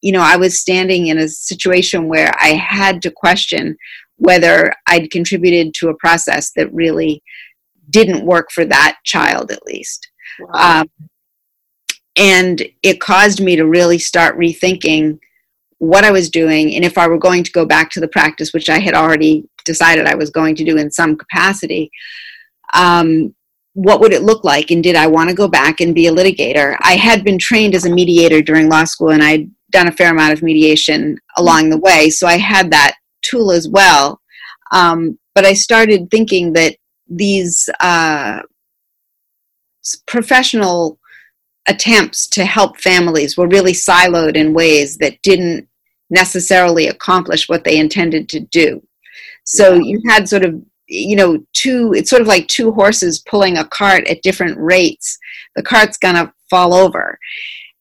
you 0.02 0.12
know, 0.12 0.20
I 0.20 0.36
was 0.36 0.60
standing 0.60 1.06
in 1.06 1.18
a 1.18 1.28
situation 1.28 2.08
where 2.08 2.30
I 2.38 2.48
had 2.48 3.00
to 3.02 3.10
question 3.10 3.76
whether 4.16 4.72
I'd 4.86 5.10
contributed 5.10 5.74
to 5.74 5.88
a 5.88 5.96
process 5.96 6.52
that 6.56 6.72
really 6.72 7.22
didn't 7.90 8.26
work 8.26 8.50
for 8.50 8.64
that 8.64 8.98
child, 9.04 9.50
at 9.50 9.64
least. 9.64 10.08
Wow. 10.40 10.80
Um, 10.80 10.90
and 12.16 12.62
it 12.82 13.00
caused 13.00 13.42
me 13.42 13.56
to 13.56 13.66
really 13.66 13.98
start 13.98 14.38
rethinking 14.38 15.18
what 15.78 16.04
I 16.04 16.10
was 16.10 16.30
doing, 16.30 16.74
and 16.74 16.84
if 16.84 16.96
I 16.96 17.06
were 17.06 17.18
going 17.18 17.44
to 17.44 17.52
go 17.52 17.66
back 17.66 17.90
to 17.90 18.00
the 18.00 18.08
practice, 18.08 18.52
which 18.52 18.70
I 18.70 18.78
had 18.78 18.94
already 18.94 19.48
decided 19.64 20.06
I 20.06 20.14
was 20.14 20.30
going 20.30 20.54
to 20.56 20.64
do 20.64 20.76
in 20.76 20.90
some 20.90 21.16
capacity, 21.16 21.90
um, 22.74 23.34
what 23.74 24.00
would 24.00 24.12
it 24.12 24.22
look 24.22 24.42
like? 24.42 24.70
And 24.70 24.82
did 24.82 24.96
I 24.96 25.06
want 25.06 25.28
to 25.28 25.36
go 25.36 25.48
back 25.48 25.80
and 25.80 25.94
be 25.94 26.06
a 26.06 26.12
litigator? 26.12 26.78
I 26.80 26.96
had 26.96 27.24
been 27.24 27.38
trained 27.38 27.74
as 27.74 27.84
a 27.84 27.90
mediator 27.90 28.40
during 28.40 28.70
law 28.70 28.84
school, 28.84 29.10
and 29.10 29.22
I'd 29.22 29.50
done 29.70 29.88
a 29.88 29.92
fair 29.92 30.12
amount 30.12 30.32
of 30.32 30.42
mediation 30.42 31.18
along 31.36 31.68
the 31.68 31.78
way, 31.78 32.08
so 32.08 32.26
I 32.26 32.38
had 32.38 32.70
that 32.70 32.96
tool 33.22 33.52
as 33.52 33.68
well. 33.68 34.20
Um, 34.72 35.18
but 35.34 35.44
I 35.44 35.52
started 35.52 36.10
thinking 36.10 36.54
that 36.54 36.76
these 37.08 37.68
uh, 37.80 38.40
professional 40.06 40.98
attempts 41.68 42.26
to 42.28 42.44
help 42.44 42.78
families 42.80 43.36
were 43.36 43.48
really 43.48 43.72
siloed 43.72 44.36
in 44.36 44.54
ways 44.54 44.98
that 44.98 45.20
didn't 45.22 45.68
necessarily 46.10 46.88
accomplish 46.88 47.48
what 47.48 47.64
they 47.64 47.78
intended 47.78 48.28
to 48.28 48.40
do. 48.40 48.82
So 49.44 49.74
yeah. 49.74 49.82
you 49.82 50.02
had 50.06 50.28
sort 50.28 50.44
of, 50.44 50.60
you 50.88 51.16
know, 51.16 51.44
two, 51.52 51.92
it's 51.94 52.10
sort 52.10 52.22
of 52.22 52.28
like 52.28 52.46
two 52.46 52.72
horses 52.72 53.24
pulling 53.28 53.58
a 53.58 53.66
cart 53.66 54.06
at 54.08 54.22
different 54.22 54.58
rates. 54.58 55.18
The 55.56 55.62
cart's 55.62 55.98
going 55.98 56.14
to 56.14 56.32
fall 56.48 56.74
over 56.74 57.18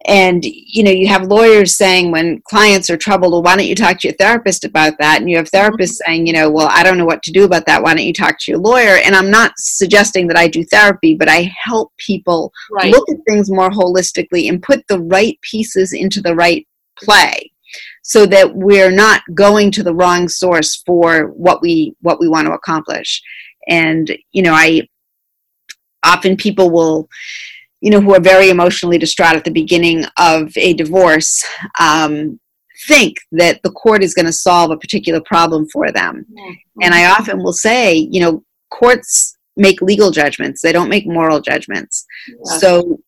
and 0.08 0.46
you 0.46 0.84
know 0.84 0.92
you 0.92 1.08
have 1.08 1.24
lawyers 1.24 1.76
saying 1.76 2.12
when 2.12 2.40
clients 2.42 2.90
are 2.90 2.98
troubled 2.98 3.32
well 3.32 3.42
why 3.42 3.56
don't 3.56 3.66
you 3.66 3.76
talk 3.76 4.00
to 4.00 4.08
your 4.08 4.16
therapist 4.18 4.64
about 4.64 4.94
that 5.00 5.20
and 5.20 5.30
you 5.30 5.36
have 5.36 5.50
therapists 5.50 5.98
mm-hmm. 5.98 6.06
saying 6.06 6.28
you 6.28 6.34
know 6.34 6.50
well 6.50 6.68
i 6.72 6.84
don't 6.84 6.98
know 6.98 7.06
what 7.06 7.24
to 7.24 7.32
do 7.32 7.44
about 7.44 7.66
that 7.66 7.82
why 7.82 7.94
don't 7.94 8.06
you 8.06 8.14
talk 8.14 8.38
to 8.40 8.52
your 8.52 8.60
lawyer 8.60 8.98
and 9.04 9.16
i'm 9.16 9.32
not 9.32 9.52
suggesting 9.58 10.28
that 10.28 10.38
i 10.38 10.48
do 10.48 10.64
therapy 10.66 11.16
but 11.16 11.28
i 11.28 11.52
help 11.60 11.92
people 11.98 12.52
right. 12.72 12.92
look 12.92 13.10
at 13.10 13.18
things 13.28 13.50
more 13.50 13.70
holistically 13.70 14.48
and 14.48 14.62
put 14.62 14.86
the 14.88 15.00
right 15.02 15.40
pieces 15.42 15.92
into 15.94 16.22
the 16.22 16.36
right 16.36 16.68
play 16.98 17.52
so 18.04 18.26
that 18.26 18.56
we're 18.56 18.92
not 18.92 19.22
going 19.34 19.72
to 19.72 19.84
the 19.84 19.94
wrong 19.94 20.28
source 20.28 20.84
for 20.86 21.30
what 21.30 21.62
we 21.62 21.96
what 22.02 22.20
we 22.20 22.30
want 22.30 22.46
to 22.46 22.54
accomplish 22.54 23.22
and 23.68 24.16
you 24.32 24.44
know 24.44 24.54
i 24.54 24.82
often 26.04 26.38
people 26.38 26.70
will 26.70 27.10
you 27.86 27.92
know, 27.92 28.02
who 28.02 28.16
are 28.16 28.20
very 28.20 28.50
emotionally 28.50 28.98
distraught 28.98 29.36
at 29.36 29.44
the 29.44 29.52
beginning 29.52 30.06
of 30.18 30.52
a 30.58 30.74
divorce, 30.74 31.46
um, 31.80 32.40
think 32.88 33.18
that 33.32 33.62
the 33.62 33.70
court 33.70 34.02
is 34.02 34.16
going 34.16 34.26
to 34.26 34.34
solve 34.34 34.72
a 34.72 34.78
particular 34.78 35.22
problem 35.22 35.68
for 35.72 35.92
them. 35.92 36.26
Mm-hmm. 36.28 36.82
And 36.82 36.96
I 36.96 37.12
often 37.12 37.44
will 37.44 37.54
say, 37.54 37.94
you 37.94 38.22
know, 38.22 38.44
courts 38.72 39.38
make 39.56 39.84
legal 39.84 40.10
judgments, 40.10 40.64
they 40.64 40.72
don't 40.72 40.90
make 40.90 41.06
moral 41.06 41.42
judgments. 41.42 42.08
Yeah. 42.28 42.58
So 42.58 43.02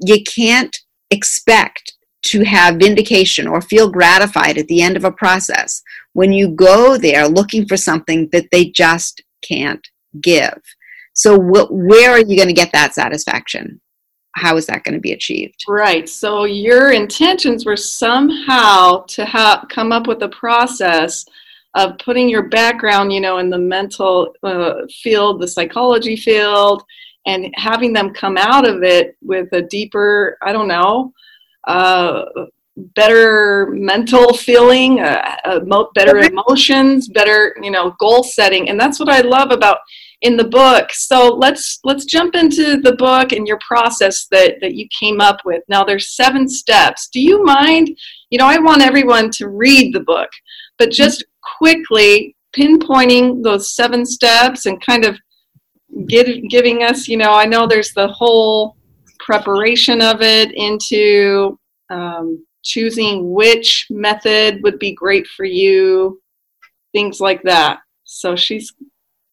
you 0.00 0.24
can't 0.24 0.76
expect 1.12 1.94
to 2.22 2.44
have 2.44 2.80
vindication 2.80 3.46
or 3.46 3.60
feel 3.60 3.92
gratified 3.92 4.58
at 4.58 4.66
the 4.66 4.82
end 4.82 4.96
of 4.96 5.04
a 5.04 5.12
process 5.12 5.80
when 6.14 6.32
you 6.32 6.48
go 6.48 6.96
there 6.96 7.28
looking 7.28 7.64
for 7.64 7.76
something 7.76 8.28
that 8.32 8.48
they 8.50 8.70
just 8.70 9.22
can't 9.48 9.86
give. 10.20 10.60
So, 11.14 11.38
wh- 11.38 11.70
where 11.70 12.10
are 12.10 12.18
you 12.18 12.36
going 12.36 12.48
to 12.48 12.52
get 12.52 12.72
that 12.72 12.92
satisfaction? 12.92 13.80
How 14.36 14.56
is 14.56 14.66
that 14.66 14.84
going 14.84 14.94
to 14.94 15.00
be 15.00 15.12
achieved? 15.12 15.64
Right. 15.66 16.08
So 16.08 16.44
your 16.44 16.92
intentions 16.92 17.64
were 17.64 17.76
somehow 17.76 19.04
to 19.08 19.24
have 19.24 19.66
come 19.70 19.92
up 19.92 20.06
with 20.06 20.22
a 20.22 20.28
process 20.28 21.24
of 21.74 21.98
putting 21.98 22.28
your 22.28 22.48
background, 22.48 23.12
you 23.12 23.20
know, 23.20 23.38
in 23.38 23.50
the 23.50 23.58
mental 23.58 24.34
uh, 24.42 24.82
field, 25.02 25.40
the 25.40 25.48
psychology 25.48 26.16
field, 26.16 26.82
and 27.26 27.52
having 27.56 27.92
them 27.92 28.12
come 28.12 28.36
out 28.36 28.68
of 28.68 28.82
it 28.82 29.16
with 29.22 29.48
a 29.52 29.62
deeper, 29.62 30.38
I 30.42 30.52
don't 30.52 30.68
know, 30.68 31.12
uh, 31.66 32.24
better 32.76 33.68
mental 33.70 34.34
feeling, 34.34 35.00
uh, 35.00 35.36
uh 35.44 35.84
better 35.94 36.18
emotions, 36.18 37.08
better, 37.08 37.56
you 37.62 37.70
know, 37.70 37.96
goal 37.98 38.22
setting, 38.22 38.68
and 38.68 38.78
that's 38.78 39.00
what 39.00 39.08
I 39.08 39.20
love 39.22 39.50
about 39.50 39.78
in 40.22 40.36
the 40.36 40.48
book. 40.48 40.90
So 40.92 41.28
let's 41.28 41.78
let's 41.84 42.04
jump 42.04 42.34
into 42.34 42.80
the 42.80 42.96
book 42.96 43.32
and 43.32 43.46
your 43.46 43.58
process 43.66 44.26
that 44.30 44.54
that 44.60 44.74
you 44.74 44.88
came 44.98 45.20
up 45.20 45.40
with. 45.44 45.62
Now 45.68 45.84
there's 45.84 46.16
seven 46.16 46.48
steps. 46.48 47.08
Do 47.12 47.20
you 47.20 47.44
mind? 47.44 47.96
You 48.30 48.38
know, 48.38 48.46
I 48.46 48.58
want 48.58 48.82
everyone 48.82 49.30
to 49.32 49.48
read 49.48 49.94
the 49.94 50.00
book, 50.00 50.30
but 50.78 50.90
just 50.90 51.24
quickly 51.58 52.36
pinpointing 52.56 53.42
those 53.42 53.74
seven 53.74 54.04
steps 54.04 54.66
and 54.66 54.84
kind 54.84 55.04
of 55.04 55.18
give, 56.08 56.26
giving 56.48 56.82
us, 56.82 57.08
you 57.08 57.16
know, 57.16 57.32
I 57.32 57.44
know 57.44 57.66
there's 57.66 57.92
the 57.92 58.08
whole 58.08 58.76
preparation 59.18 60.00
of 60.02 60.20
it 60.20 60.52
into 60.52 61.58
um, 61.90 62.44
choosing 62.64 63.32
which 63.32 63.86
method 63.90 64.62
would 64.62 64.78
be 64.78 64.92
great 64.92 65.26
for 65.26 65.44
you, 65.44 66.20
things 66.92 67.20
like 67.20 67.42
that. 67.42 67.80
So 68.04 68.36
she's 68.36 68.72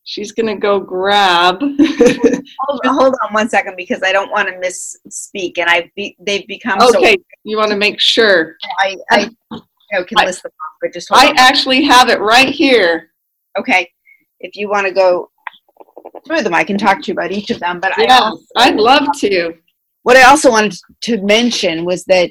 she's 0.03 0.31
going 0.31 0.47
to 0.47 0.55
go 0.55 0.79
grab. 0.79 1.59
hold, 2.59 2.81
hold, 2.85 3.15
on 3.23 3.33
one 3.33 3.49
second 3.49 3.75
because 3.77 4.01
I 4.03 4.11
don't 4.11 4.31
want 4.31 4.47
to 4.47 4.55
misspeak, 4.55 5.57
and 5.57 5.69
I 5.69 5.91
be, 5.95 6.15
they've 6.19 6.47
become 6.47 6.81
okay. 6.81 7.15
So, 7.15 7.23
you 7.43 7.57
want 7.57 7.71
to 7.71 7.77
make 7.77 7.99
sure. 7.99 8.55
I, 8.79 8.95
I 9.11 9.19
you 9.51 9.61
know, 9.91 10.03
can 10.05 10.19
I, 10.19 10.25
list 10.25 10.43
them 10.43 10.51
off, 10.51 10.77
but 10.81 10.93
just 10.93 11.11
I 11.11 11.29
on. 11.29 11.37
actually 11.37 11.83
have 11.83 12.09
it 12.09 12.19
right 12.19 12.49
here. 12.49 13.11
Okay, 13.57 13.89
if 14.39 14.55
you 14.55 14.69
want 14.69 14.87
to 14.87 14.93
go 14.93 15.29
through 16.25 16.41
them, 16.41 16.53
I 16.53 16.63
can 16.63 16.77
talk 16.77 17.01
to 17.01 17.07
you 17.07 17.13
about 17.13 17.31
each 17.31 17.49
of 17.49 17.59
them. 17.59 17.79
But 17.79 17.93
yeah, 17.97 18.31
I 18.55 18.69
I'd 18.69 18.75
love 18.75 19.07
to. 19.19 19.53
What 20.03 20.17
I 20.17 20.23
also 20.23 20.51
wanted 20.51 20.75
to 21.01 21.21
mention 21.21 21.85
was 21.85 22.03
that 22.05 22.29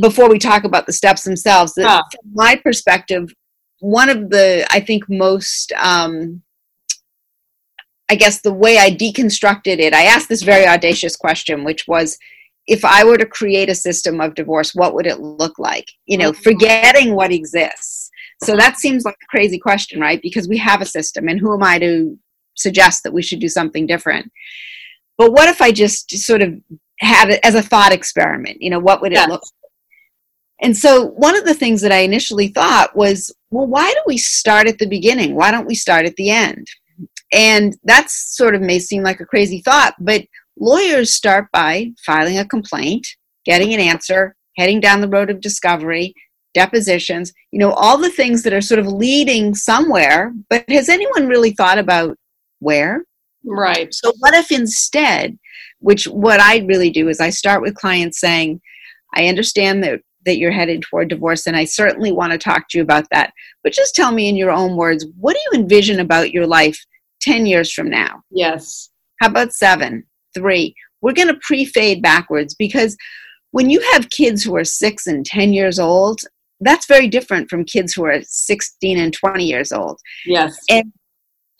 before 0.00 0.28
we 0.28 0.38
talk 0.38 0.62
about 0.64 0.86
the 0.86 0.92
steps 0.92 1.24
themselves, 1.24 1.74
that 1.74 1.86
huh. 1.86 2.02
from 2.10 2.32
my 2.34 2.54
perspective, 2.56 3.32
one 3.80 4.08
of 4.08 4.30
the 4.30 4.64
I 4.70 4.80
think 4.80 5.08
most 5.08 5.72
um, 5.72 6.42
I 8.14 8.16
guess 8.16 8.40
the 8.42 8.52
way 8.52 8.78
I 8.78 8.92
deconstructed 8.92 9.80
it, 9.80 9.92
I 9.92 10.04
asked 10.04 10.28
this 10.28 10.42
very 10.42 10.64
audacious 10.68 11.16
question, 11.16 11.64
which 11.64 11.88
was 11.88 12.16
if 12.68 12.84
I 12.84 13.02
were 13.02 13.18
to 13.18 13.26
create 13.26 13.68
a 13.68 13.74
system 13.74 14.20
of 14.20 14.36
divorce, 14.36 14.72
what 14.72 14.94
would 14.94 15.04
it 15.04 15.18
look 15.18 15.58
like? 15.58 15.90
You 16.06 16.18
know, 16.18 16.30
mm-hmm. 16.30 16.42
forgetting 16.42 17.16
what 17.16 17.32
exists. 17.32 18.08
So 18.44 18.52
mm-hmm. 18.52 18.60
that 18.60 18.78
seems 18.78 19.04
like 19.04 19.16
a 19.20 19.26
crazy 19.26 19.58
question, 19.58 20.00
right? 20.00 20.22
Because 20.22 20.48
we 20.48 20.58
have 20.58 20.80
a 20.80 20.86
system, 20.86 21.26
and 21.26 21.40
who 21.40 21.52
am 21.54 21.64
I 21.64 21.80
to 21.80 22.16
suggest 22.54 23.02
that 23.02 23.12
we 23.12 23.20
should 23.20 23.40
do 23.40 23.48
something 23.48 23.84
different? 23.84 24.30
But 25.18 25.32
what 25.32 25.48
if 25.48 25.60
I 25.60 25.72
just 25.72 26.08
sort 26.16 26.40
of 26.40 26.54
had 27.00 27.30
it 27.30 27.40
as 27.42 27.56
a 27.56 27.62
thought 27.62 27.92
experiment? 27.92 28.62
You 28.62 28.70
know, 28.70 28.78
what 28.78 29.02
would 29.02 29.12
it 29.12 29.28
look 29.28 29.42
like? 29.42 29.72
And 30.62 30.76
so 30.76 31.06
one 31.08 31.36
of 31.36 31.44
the 31.46 31.54
things 31.54 31.80
that 31.80 31.90
I 31.90 31.98
initially 31.98 32.46
thought 32.46 32.94
was, 32.94 33.34
well, 33.50 33.66
why 33.66 33.92
do 33.92 34.00
we 34.06 34.18
start 34.18 34.68
at 34.68 34.78
the 34.78 34.86
beginning? 34.86 35.34
Why 35.34 35.50
don't 35.50 35.66
we 35.66 35.74
start 35.74 36.06
at 36.06 36.14
the 36.14 36.30
end? 36.30 36.68
And 37.32 37.76
that 37.84 38.10
sort 38.10 38.54
of 38.54 38.60
may 38.60 38.78
seem 38.78 39.02
like 39.02 39.20
a 39.20 39.26
crazy 39.26 39.60
thought, 39.60 39.94
but 39.98 40.24
lawyers 40.58 41.12
start 41.12 41.46
by 41.52 41.90
filing 42.04 42.38
a 42.38 42.44
complaint, 42.44 43.06
getting 43.44 43.74
an 43.74 43.80
answer, 43.80 44.36
heading 44.56 44.80
down 44.80 45.00
the 45.00 45.08
road 45.08 45.30
of 45.30 45.40
discovery, 45.40 46.14
depositions, 46.54 47.32
you 47.50 47.58
know, 47.58 47.72
all 47.72 47.98
the 47.98 48.10
things 48.10 48.42
that 48.44 48.52
are 48.52 48.60
sort 48.60 48.78
of 48.78 48.86
leading 48.86 49.54
somewhere. 49.54 50.32
But 50.48 50.64
has 50.68 50.88
anyone 50.88 51.26
really 51.26 51.50
thought 51.50 51.78
about 51.78 52.16
where? 52.60 53.04
Right. 53.44 53.92
So, 53.92 54.12
what 54.20 54.34
if 54.34 54.50
instead, 54.50 55.38
which 55.80 56.06
what 56.06 56.40
I 56.40 56.58
really 56.60 56.90
do 56.90 57.08
is 57.08 57.20
I 57.20 57.30
start 57.30 57.60
with 57.60 57.74
clients 57.74 58.20
saying, 58.20 58.60
I 59.14 59.26
understand 59.26 59.82
that 59.84 60.00
that 60.24 60.38
you're 60.38 60.52
headed 60.52 60.82
toward 60.82 61.08
divorce 61.08 61.46
and 61.46 61.56
I 61.56 61.64
certainly 61.64 62.12
want 62.12 62.32
to 62.32 62.38
talk 62.38 62.68
to 62.68 62.78
you 62.78 62.82
about 62.82 63.06
that. 63.10 63.32
But 63.62 63.72
just 63.72 63.94
tell 63.94 64.12
me 64.12 64.28
in 64.28 64.36
your 64.36 64.50
own 64.50 64.76
words, 64.76 65.06
what 65.18 65.34
do 65.34 65.40
you 65.50 65.60
envision 65.60 66.00
about 66.00 66.32
your 66.32 66.46
life 66.46 66.78
10 67.22 67.46
years 67.46 67.72
from 67.72 67.90
now? 67.90 68.22
Yes. 68.30 68.90
How 69.20 69.28
about 69.28 69.52
seven, 69.52 70.04
three? 70.34 70.74
We're 71.00 71.12
going 71.12 71.28
to 71.28 71.40
pre 71.42 71.64
fade 71.64 72.02
backwards 72.02 72.54
because 72.54 72.96
when 73.50 73.70
you 73.70 73.80
have 73.92 74.10
kids 74.10 74.42
who 74.42 74.56
are 74.56 74.64
six 74.64 75.06
and 75.06 75.24
10 75.24 75.52
years 75.52 75.78
old, 75.78 76.20
that's 76.60 76.86
very 76.86 77.08
different 77.08 77.48
from 77.48 77.64
kids 77.64 77.92
who 77.92 78.04
are 78.04 78.20
16 78.22 78.98
and 78.98 79.12
20 79.12 79.44
years 79.44 79.72
old. 79.72 80.00
Yes. 80.26 80.56
And, 80.68 80.92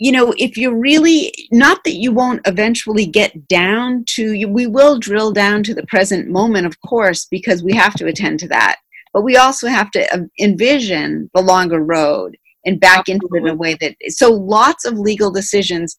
you 0.05 0.13
know, 0.13 0.35
if 0.37 0.59
you're 0.59 0.79
really, 0.79 1.33
not 1.51 1.83
that 1.85 1.95
you 1.95 2.13
won't 2.13 2.47
eventually 2.47 3.07
get 3.07 3.49
down 3.49 4.05
to, 4.07 4.47
we 4.49 4.67
will 4.67 4.99
drill 4.99 5.33
down 5.33 5.63
to 5.63 5.75
the 5.75 5.87
present 5.87 6.29
moment, 6.29 6.67
of 6.67 6.79
course, 6.83 7.25
because 7.31 7.63
we 7.63 7.73
have 7.73 7.95
to 7.95 8.07
attend 8.07 8.39
to 8.41 8.49
that. 8.49 8.77
But 9.15 9.23
we 9.23 9.39
also 9.39 9.67
have 9.67 9.91
to 9.93 10.07
um, 10.15 10.29
envision 10.39 11.31
the 11.33 11.41
longer 11.41 11.83
road 11.83 12.37
and 12.67 12.79
back 12.79 13.09
into 13.09 13.27
it 13.33 13.45
in 13.45 13.49
a 13.49 13.55
way 13.55 13.79
that 13.81 13.97
so 14.11 14.31
lots 14.31 14.85
of 14.85 14.99
legal 14.99 15.31
decisions 15.31 15.97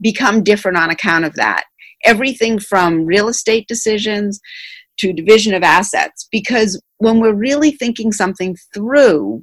become 0.00 0.42
different 0.42 0.78
on 0.78 0.88
account 0.88 1.26
of 1.26 1.34
that 1.34 1.64
everything 2.04 2.58
from 2.58 3.04
real 3.04 3.28
estate 3.28 3.68
decisions 3.68 4.40
to 4.98 5.12
division 5.12 5.54
of 5.54 5.62
assets 5.62 6.28
because 6.32 6.80
when 6.98 7.20
we're 7.20 7.34
really 7.34 7.70
thinking 7.70 8.10
something 8.10 8.56
through 8.74 9.42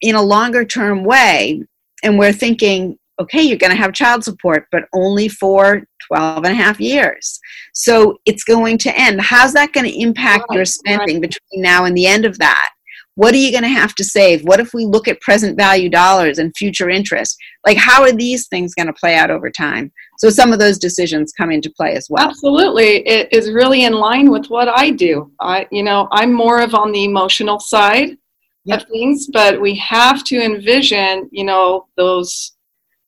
in 0.00 0.14
a 0.14 0.22
longer 0.22 0.64
term 0.64 1.04
way 1.04 1.62
and 2.02 2.18
we're 2.18 2.32
thinking 2.32 2.98
okay 3.20 3.42
you're 3.42 3.58
going 3.58 3.70
to 3.70 3.76
have 3.76 3.92
child 3.92 4.24
support 4.24 4.66
but 4.70 4.84
only 4.94 5.28
for 5.28 5.82
12 6.12 6.44
and 6.44 6.52
a 6.52 6.62
half 6.62 6.80
years. 6.80 7.40
So 7.74 8.18
it's 8.26 8.44
going 8.44 8.78
to 8.78 8.98
end. 8.98 9.20
How's 9.20 9.52
that 9.54 9.72
going 9.72 9.90
to 9.90 10.00
impact 10.00 10.46
your 10.50 10.64
spending 10.64 11.16
right. 11.16 11.30
between 11.30 11.62
now 11.62 11.84
and 11.84 11.96
the 11.96 12.06
end 12.06 12.24
of 12.24 12.38
that? 12.38 12.70
What 13.14 13.34
are 13.34 13.38
you 13.38 13.50
going 13.50 13.62
to 13.62 13.68
have 13.68 13.94
to 13.96 14.04
save? 14.04 14.42
What 14.44 14.60
if 14.60 14.72
we 14.72 14.86
look 14.86 15.06
at 15.06 15.20
present 15.20 15.56
value 15.56 15.90
dollars 15.90 16.38
and 16.38 16.56
future 16.56 16.88
interest? 16.88 17.36
Like 17.66 17.76
how 17.76 18.02
are 18.02 18.12
these 18.12 18.48
things 18.48 18.74
going 18.74 18.86
to 18.86 18.92
play 18.94 19.16
out 19.16 19.30
over 19.30 19.50
time? 19.50 19.92
So 20.18 20.30
some 20.30 20.52
of 20.52 20.58
those 20.58 20.78
decisions 20.78 21.32
come 21.32 21.50
into 21.50 21.70
play 21.76 21.94
as 21.94 22.06
well. 22.08 22.28
Absolutely. 22.28 23.06
It 23.06 23.30
is 23.30 23.52
really 23.52 23.84
in 23.84 23.92
line 23.92 24.30
with 24.30 24.46
what 24.46 24.68
i 24.68 24.90
do. 24.90 25.30
I 25.40 25.66
you 25.70 25.82
know 25.82 26.08
i'm 26.10 26.32
more 26.32 26.60
of 26.60 26.74
on 26.74 26.92
the 26.92 27.04
emotional 27.04 27.60
side 27.60 28.16
yep. 28.64 28.80
of 28.80 28.88
things 28.88 29.28
but 29.32 29.60
we 29.60 29.74
have 29.76 30.24
to 30.24 30.40
envision 30.40 31.28
you 31.32 31.44
know 31.44 31.86
those 31.96 32.52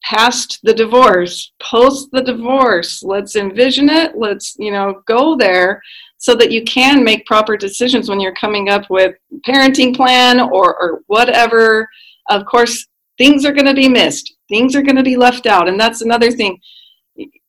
past 0.04 0.60
the 0.62 0.74
divorce 0.74 1.52
post 1.62 2.08
the 2.12 2.22
divorce. 2.22 3.02
Let's 3.02 3.36
envision 3.36 3.88
it. 3.88 4.16
Let's 4.16 4.54
you 4.58 4.70
know 4.70 5.02
go 5.06 5.36
there 5.36 5.82
so 6.18 6.34
that 6.34 6.52
you 6.52 6.62
can 6.64 7.04
make 7.04 7.26
proper 7.26 7.56
decisions 7.56 8.08
when 8.08 8.20
you're 8.20 8.34
coming 8.34 8.68
up 8.68 8.88
with 8.88 9.14
parenting 9.46 9.94
plan 9.94 10.40
or, 10.40 10.80
or 10.80 11.00
whatever. 11.06 11.88
Of 12.30 12.46
course 12.46 12.86
things 13.18 13.44
are 13.44 13.52
going 13.52 13.66
to 13.66 13.74
be 13.74 13.88
missed. 13.88 14.34
Things 14.48 14.74
are 14.74 14.82
going 14.82 14.96
to 14.96 15.02
be 15.02 15.16
left 15.16 15.46
out. 15.46 15.68
And 15.68 15.78
that's 15.78 16.02
another 16.02 16.30
thing. 16.30 16.58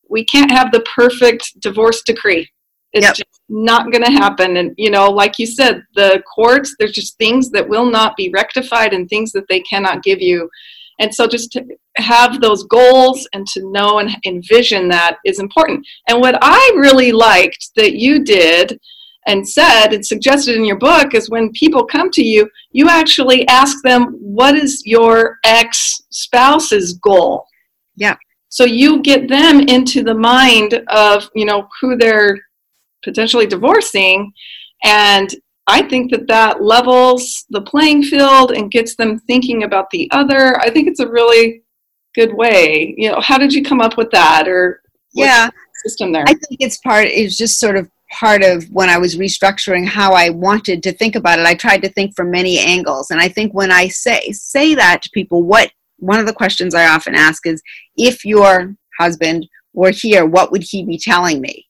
We 0.09 0.25
can't 0.25 0.51
have 0.51 0.71
the 0.71 0.81
perfect 0.81 1.59
divorce 1.59 2.01
decree. 2.03 2.49
It's 2.93 3.05
yep. 3.05 3.15
just 3.15 3.41
not 3.49 3.91
going 3.91 4.03
to 4.03 4.11
happen. 4.11 4.57
And 4.57 4.73
you 4.77 4.91
know 4.91 5.09
like 5.09 5.39
you 5.39 5.45
said 5.45 5.83
the 5.95 6.23
courts 6.33 6.75
there's 6.79 6.93
just 6.93 7.17
things 7.17 7.49
that 7.51 7.67
will 7.67 7.89
not 7.89 8.15
be 8.15 8.29
rectified 8.33 8.93
and 8.93 9.09
things 9.09 9.31
that 9.33 9.47
they 9.49 9.59
cannot 9.61 10.03
give 10.03 10.21
you 10.21 10.49
and 10.99 11.13
so 11.13 11.27
just 11.27 11.51
to 11.53 11.63
have 11.97 12.41
those 12.41 12.63
goals 12.65 13.27
and 13.33 13.45
to 13.47 13.71
know 13.71 13.99
and 13.99 14.15
envision 14.25 14.87
that 14.89 15.17
is 15.25 15.39
important. 15.39 15.85
And 16.07 16.19
what 16.21 16.37
I 16.41 16.71
really 16.75 17.11
liked 17.11 17.71
that 17.75 17.95
you 17.95 18.23
did 18.23 18.79
and 19.27 19.47
said 19.47 19.87
and 19.87 20.05
suggested 20.05 20.55
in 20.55 20.65
your 20.65 20.77
book 20.77 21.13
is 21.13 21.29
when 21.29 21.51
people 21.53 21.85
come 21.85 22.11
to 22.11 22.23
you, 22.23 22.47
you 22.71 22.87
actually 22.89 23.47
ask 23.47 23.77
them, 23.83 24.15
what 24.19 24.55
is 24.55 24.83
your 24.85 25.37
ex 25.43 26.01
spouse's 26.11 26.93
goal? 26.93 27.45
Yeah. 27.95 28.15
So 28.49 28.63
you 28.63 29.01
get 29.01 29.27
them 29.27 29.61
into 29.61 30.03
the 30.03 30.13
mind 30.13 30.81
of, 30.87 31.29
you 31.35 31.45
know, 31.45 31.67
who 31.81 31.97
they're 31.97 32.37
potentially 33.03 33.47
divorcing 33.47 34.31
and 34.83 35.29
I 35.67 35.81
think 35.81 36.11
that 36.11 36.27
that 36.27 36.61
levels 36.61 37.45
the 37.49 37.61
playing 37.61 38.03
field 38.03 38.51
and 38.51 38.71
gets 38.71 38.95
them 38.95 39.19
thinking 39.19 39.63
about 39.63 39.89
the 39.89 40.09
other. 40.11 40.59
I 40.59 40.69
think 40.69 40.87
it's 40.87 40.99
a 40.99 41.09
really 41.09 41.63
good 42.13 42.33
way. 42.33 42.93
You 42.97 43.11
know, 43.11 43.19
how 43.19 43.37
did 43.37 43.53
you 43.53 43.63
come 43.63 43.81
up 43.81 43.97
with 43.97 44.11
that 44.11 44.47
or 44.47 44.81
yeah 45.13 45.49
system 45.83 46.11
there? 46.11 46.23
I 46.27 46.33
think 46.33 46.57
it's 46.59 46.77
part 46.77 47.07
it's 47.07 47.37
just 47.37 47.59
sort 47.59 47.77
of 47.77 47.89
part 48.11 48.43
of 48.43 48.63
when 48.69 48.89
I 48.89 48.97
was 48.97 49.17
restructuring 49.17 49.87
how 49.87 50.13
I 50.13 50.29
wanted 50.29 50.83
to 50.83 50.93
think 50.93 51.15
about 51.15 51.39
it. 51.39 51.45
I 51.45 51.55
tried 51.55 51.81
to 51.81 51.89
think 51.89 52.15
from 52.15 52.31
many 52.31 52.59
angles. 52.59 53.11
And 53.11 53.19
I 53.19 53.27
think 53.27 53.53
when 53.53 53.71
I 53.71 53.87
say 53.87 54.31
say 54.31 54.75
that 54.75 55.01
to 55.03 55.09
people, 55.13 55.43
what 55.43 55.71
one 55.97 56.19
of 56.19 56.27
the 56.27 56.33
questions 56.33 56.75
I 56.75 56.87
often 56.87 57.15
ask 57.15 57.45
is 57.47 57.61
if 57.97 58.23
your 58.23 58.75
husband 58.99 59.47
were 59.73 59.91
here, 59.91 60.25
what 60.25 60.51
would 60.51 60.63
he 60.63 60.85
be 60.85 60.97
telling 60.97 61.41
me? 61.41 61.65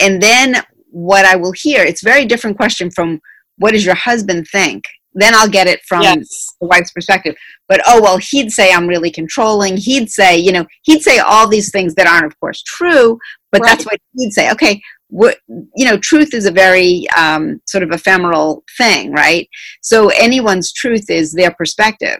And 0.00 0.20
then 0.20 0.62
what 0.92 1.24
I 1.24 1.36
will 1.36 1.52
hear. 1.52 1.82
It's 1.82 2.02
a 2.02 2.08
very 2.08 2.24
different 2.24 2.56
question 2.56 2.90
from 2.90 3.20
what 3.58 3.72
does 3.72 3.84
your 3.84 3.94
husband 3.94 4.46
think? 4.50 4.84
Then 5.14 5.34
I'll 5.34 5.48
get 5.48 5.66
it 5.66 5.80
from 5.86 6.02
yes. 6.02 6.54
the 6.60 6.66
wife's 6.66 6.92
perspective. 6.92 7.34
But 7.68 7.82
oh 7.86 8.00
well, 8.00 8.18
he'd 8.18 8.50
say 8.50 8.72
I'm 8.72 8.86
really 8.86 9.10
controlling. 9.10 9.76
He'd 9.76 10.10
say, 10.10 10.38
you 10.38 10.52
know, 10.52 10.66
he'd 10.82 11.02
say 11.02 11.18
all 11.18 11.48
these 11.48 11.70
things 11.70 11.94
that 11.96 12.06
aren't, 12.06 12.26
of 12.26 12.38
course, 12.40 12.62
true. 12.62 13.18
But 13.50 13.60
right. 13.60 13.68
that's 13.68 13.84
what 13.84 14.00
he'd 14.16 14.32
say. 14.32 14.50
Okay, 14.52 14.80
what 15.08 15.36
you 15.76 15.84
know, 15.84 15.98
truth 15.98 16.32
is 16.32 16.46
a 16.46 16.50
very 16.50 17.06
um, 17.10 17.60
sort 17.66 17.82
of 17.82 17.90
ephemeral 17.90 18.64
thing, 18.78 19.12
right? 19.12 19.48
So 19.82 20.08
anyone's 20.08 20.72
truth 20.72 21.10
is 21.10 21.32
their 21.32 21.50
perspective. 21.50 22.18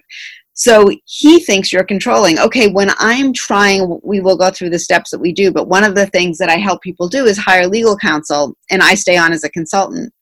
So 0.54 0.90
he 1.06 1.40
thinks 1.40 1.72
you're 1.72 1.84
controlling. 1.84 2.38
Okay, 2.38 2.68
when 2.68 2.90
I'm 2.98 3.32
trying, 3.32 4.00
we 4.02 4.20
will 4.20 4.36
go 4.36 4.50
through 4.50 4.70
the 4.70 4.78
steps 4.78 5.10
that 5.10 5.18
we 5.18 5.32
do, 5.32 5.50
but 5.50 5.68
one 5.68 5.84
of 5.84 5.94
the 5.94 6.06
things 6.06 6.38
that 6.38 6.50
I 6.50 6.56
help 6.56 6.82
people 6.82 7.08
do 7.08 7.24
is 7.24 7.38
hire 7.38 7.66
legal 7.66 7.96
counsel, 7.96 8.56
and 8.70 8.82
I 8.82 8.94
stay 8.94 9.16
on 9.16 9.32
as 9.32 9.44
a 9.44 9.50
consultant. 9.50 10.12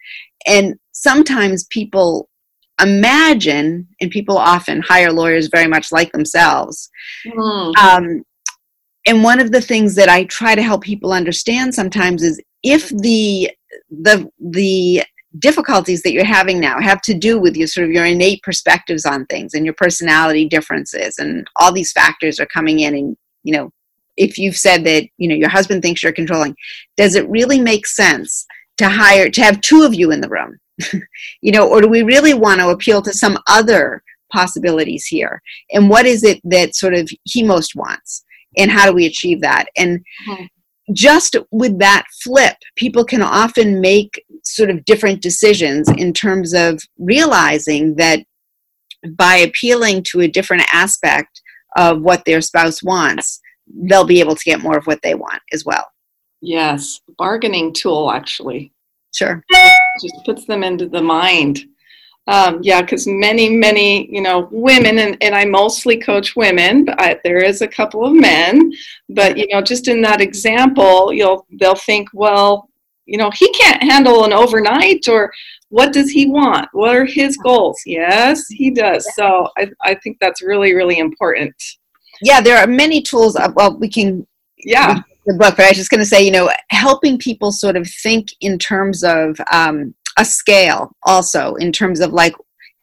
And 0.46 0.76
sometimes 0.92 1.66
people 1.70 2.28
imagine, 2.80 3.88
and 4.00 4.10
people 4.10 4.38
often 4.38 4.82
hire 4.82 5.12
lawyers 5.12 5.48
very 5.48 5.66
much 5.66 5.92
like 5.92 6.12
themselves. 6.12 6.90
Mm. 7.26 7.76
Um, 7.76 8.22
and 9.06 9.24
one 9.24 9.40
of 9.40 9.50
the 9.50 9.60
things 9.60 9.94
that 9.96 10.08
I 10.08 10.24
try 10.24 10.54
to 10.54 10.62
help 10.62 10.82
people 10.82 11.12
understand 11.12 11.74
sometimes 11.74 12.22
is 12.22 12.40
if 12.62 12.88
the 12.90 13.50
the 13.90 14.30
the 14.38 15.02
difficulties 15.38 16.02
that 16.02 16.12
you're 16.12 16.24
having 16.24 16.58
now 16.58 16.80
have 16.80 17.00
to 17.02 17.14
do 17.14 17.38
with 17.38 17.56
your 17.56 17.68
sort 17.68 17.86
of 17.86 17.92
your 17.92 18.04
innate 18.04 18.42
perspectives 18.42 19.06
on 19.06 19.24
things 19.26 19.54
and 19.54 19.64
your 19.64 19.74
personality 19.74 20.48
differences 20.48 21.18
and 21.18 21.46
all 21.56 21.72
these 21.72 21.92
factors 21.92 22.40
are 22.40 22.46
coming 22.46 22.80
in 22.80 22.94
and 22.94 23.16
you 23.44 23.54
know 23.54 23.70
if 24.16 24.38
you've 24.38 24.56
said 24.56 24.84
that 24.84 25.04
you 25.18 25.28
know 25.28 25.34
your 25.36 25.48
husband 25.48 25.82
thinks 25.82 26.02
you're 26.02 26.12
controlling 26.12 26.56
does 26.96 27.14
it 27.14 27.28
really 27.28 27.60
make 27.60 27.86
sense 27.86 28.44
to 28.80 28.88
hire 28.88 29.28
to 29.28 29.42
have 29.42 29.60
two 29.60 29.82
of 29.82 29.94
you 29.94 30.10
in 30.10 30.20
the 30.20 30.28
room? 30.28 30.58
You 31.42 31.52
know 31.52 31.68
or 31.68 31.82
do 31.82 31.88
we 31.88 32.02
really 32.02 32.34
want 32.34 32.60
to 32.60 32.70
appeal 32.70 33.02
to 33.02 33.12
some 33.12 33.38
other 33.46 34.02
possibilities 34.32 35.04
here? 35.04 35.42
And 35.70 35.90
what 35.90 36.06
is 36.06 36.22
it 36.24 36.40
that 36.44 36.74
sort 36.74 36.94
of 36.94 37.10
he 37.24 37.42
most 37.42 37.74
wants? 37.74 38.24
And 38.56 38.70
how 38.70 38.86
do 38.86 38.94
we 38.94 39.06
achieve 39.06 39.42
that? 39.42 39.66
And 39.76 40.00
mm-hmm. 40.26 40.44
just 40.94 41.36
with 41.50 41.78
that 41.78 42.04
flip 42.22 42.56
people 42.76 43.04
can 43.04 43.22
often 43.22 43.80
make 43.80 44.24
sort 44.54 44.70
of 44.70 44.84
different 44.84 45.22
decisions 45.22 45.88
in 45.88 46.12
terms 46.12 46.54
of 46.54 46.80
realizing 46.98 47.96
that 47.96 48.20
by 49.16 49.36
appealing 49.36 50.02
to 50.02 50.20
a 50.20 50.28
different 50.28 50.64
aspect 50.72 51.40
of 51.76 52.02
what 52.02 52.24
their 52.24 52.40
spouse 52.40 52.82
wants 52.82 53.40
they'll 53.84 54.04
be 54.04 54.18
able 54.18 54.34
to 54.34 54.44
get 54.44 54.60
more 54.60 54.76
of 54.76 54.84
what 54.86 55.00
they 55.02 55.14
want 55.14 55.40
as 55.52 55.64
well. 55.64 55.86
Yes 56.40 57.00
bargaining 57.20 57.72
tool 57.74 58.10
actually. 58.10 58.72
Sure. 59.12 59.44
Just 60.00 60.24
puts 60.24 60.46
them 60.46 60.64
into 60.64 60.88
the 60.88 61.02
mind. 61.02 61.60
Um, 62.26 62.60
yeah, 62.62 62.80
because 62.80 63.06
many, 63.06 63.50
many, 63.50 64.10
you 64.14 64.22
know, 64.22 64.48
women, 64.52 64.98
and, 64.98 65.16
and 65.20 65.34
I 65.34 65.44
mostly 65.44 65.98
coach 65.98 66.36
women, 66.36 66.84
but 66.84 67.00
I, 67.00 67.20
there 67.24 67.42
is 67.42 67.60
a 67.60 67.68
couple 67.68 68.04
of 68.04 68.12
men. 68.14 68.72
But 69.08 69.36
you 69.36 69.48
know, 69.48 69.60
just 69.60 69.88
in 69.88 70.00
that 70.02 70.20
example, 70.20 71.12
you'll 71.12 71.44
they'll 71.58 71.74
think, 71.74 72.08
well, 72.14 72.69
you 73.10 73.18
know, 73.18 73.30
he 73.34 73.50
can't 73.50 73.82
handle 73.82 74.24
an 74.24 74.32
overnight, 74.32 75.08
or 75.08 75.32
what 75.68 75.92
does 75.92 76.10
he 76.10 76.26
want? 76.26 76.68
What 76.72 76.94
are 76.94 77.04
his 77.04 77.36
goals? 77.36 77.80
Yes, 77.84 78.46
he 78.46 78.70
does. 78.70 79.06
So 79.16 79.48
I, 79.58 79.68
I 79.82 79.96
think 79.96 80.18
that's 80.20 80.42
really, 80.42 80.74
really 80.74 80.98
important. 80.98 81.54
Yeah, 82.22 82.40
there 82.40 82.56
are 82.58 82.68
many 82.68 83.02
tools. 83.02 83.34
Uh, 83.34 83.50
well, 83.54 83.76
we 83.76 83.88
can. 83.88 84.26
Yeah. 84.64 85.00
The 85.26 85.34
book, 85.34 85.56
but 85.56 85.66
I 85.66 85.68
was 85.68 85.76
just 85.76 85.90
going 85.90 86.00
to 86.00 86.06
say, 86.06 86.24
you 86.24 86.30
know, 86.30 86.50
helping 86.68 87.18
people 87.18 87.52
sort 87.52 87.76
of 87.76 87.86
think 88.02 88.28
in 88.40 88.58
terms 88.58 89.02
of 89.02 89.38
um, 89.52 89.94
a 90.18 90.24
scale 90.24 90.92
also 91.04 91.54
in 91.56 91.72
terms 91.72 92.00
of 92.00 92.12
like 92.12 92.34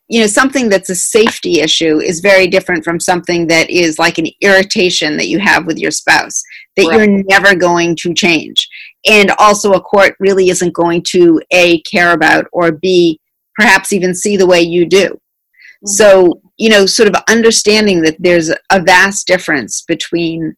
you 0.10 0.22
know 0.22 0.28
something 0.28 0.70
that's 0.70 0.90
a 0.90 0.96
safety 0.96 1.60
issue 1.60 2.00
is 2.00 2.20
very 2.20 2.48
different 2.48 2.84
from 2.84 3.00
something 3.00 3.48
that 3.48 3.70
is 3.70 4.00
like 4.00 4.18
an 4.18 4.28
irritation 4.42 5.18
that 5.18 5.28
you 5.28 5.40
have 5.40 5.66
with 5.66 5.78
your 5.78 5.92
spouse 5.92 6.42
that 6.76 6.88
right. 6.88 6.98
you're 6.98 7.24
never 7.26 7.56
going 7.56 7.96
to 7.96 8.14
change 8.14 8.68
and 9.08 9.32
also 9.40 9.74
a 9.74 9.82
court 9.82 10.16
really 10.20 10.50
isn't 10.50 10.74
going 10.74 11.02
to 11.04 11.42
a 11.52 11.82
care 11.82 12.12
about 12.14 12.46
or 12.52 12.72
b 12.72 13.20
perhaps 13.56 13.92
even 13.92 14.14
see 14.14 14.38
the 14.38 14.48
way 14.48 14.62
you 14.62 14.86
do. 14.86 15.08
Mm-hmm. 15.08 15.88
so 15.90 16.42
you 16.58 16.70
know 16.70 16.88
sort 16.88 17.08
of 17.08 17.22
understanding 17.30 18.02
that 18.02 18.16
there's 18.20 18.50
a 18.50 18.82
vast 18.82 19.28
difference 19.28 19.84
between 19.84 20.56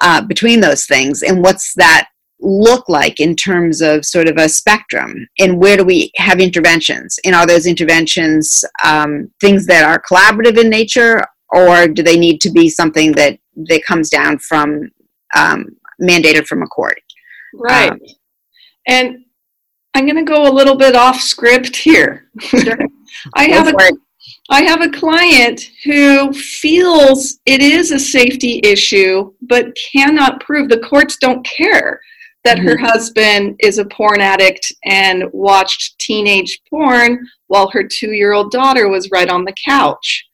uh, 0.00 0.22
between 0.22 0.60
those 0.60 0.86
things 0.86 1.22
and 1.22 1.42
what's 1.42 1.74
that 1.74 2.08
look 2.40 2.88
like 2.88 3.20
in 3.20 3.36
terms 3.36 3.82
of 3.82 4.04
sort 4.04 4.28
of 4.28 4.36
a 4.38 4.48
spectrum 4.48 5.26
and 5.38 5.58
where 5.58 5.76
do 5.76 5.84
we 5.84 6.10
have 6.16 6.40
interventions? 6.40 7.18
And 7.24 7.34
are 7.34 7.46
those 7.46 7.66
interventions 7.66 8.64
um, 8.82 9.30
things 9.40 9.66
that 9.66 9.84
are 9.84 10.02
collaborative 10.02 10.58
in 10.58 10.70
nature 10.70 11.22
or 11.50 11.88
do 11.88 12.02
they 12.02 12.18
need 12.18 12.40
to 12.40 12.50
be 12.50 12.68
something 12.68 13.12
that 13.12 13.38
that 13.56 13.84
comes 13.84 14.08
down 14.08 14.38
from 14.38 14.90
um, 15.36 15.66
mandated 16.00 16.46
from 16.46 16.62
a 16.62 16.66
court 16.66 17.00
right 17.54 17.92
um, 17.92 17.98
and 18.86 19.24
i'm 19.94 20.04
going 20.04 20.16
to 20.16 20.22
go 20.22 20.50
a 20.50 20.52
little 20.52 20.76
bit 20.76 20.94
off 20.94 21.20
script 21.20 21.76
here 21.76 22.30
sure. 22.38 22.78
i 23.34 23.44
have 23.44 23.68
a 23.68 23.74
I 24.50 24.62
have 24.62 24.82
a 24.82 24.90
client 24.90 25.70
who 25.84 26.32
feels 26.32 27.38
it 27.46 27.62
is 27.62 27.92
a 27.92 27.98
safety 27.98 28.60
issue, 28.64 29.32
but 29.42 29.76
cannot 29.92 30.40
prove 30.40 30.68
the 30.68 30.80
courts 30.80 31.16
don't 31.20 31.44
care 31.44 32.00
that 32.44 32.58
mm-hmm. 32.58 32.68
her 32.68 32.76
husband 32.78 33.56
is 33.60 33.78
a 33.78 33.84
porn 33.84 34.20
addict 34.20 34.72
and 34.84 35.24
watched 35.32 35.98
teenage 35.98 36.60
porn 36.68 37.24
while 37.46 37.70
her 37.70 37.84
two 37.84 38.12
year 38.12 38.32
old 38.32 38.50
daughter 38.50 38.88
was 38.88 39.10
right 39.12 39.28
on 39.28 39.44
the 39.44 39.54
couch. 39.64 40.26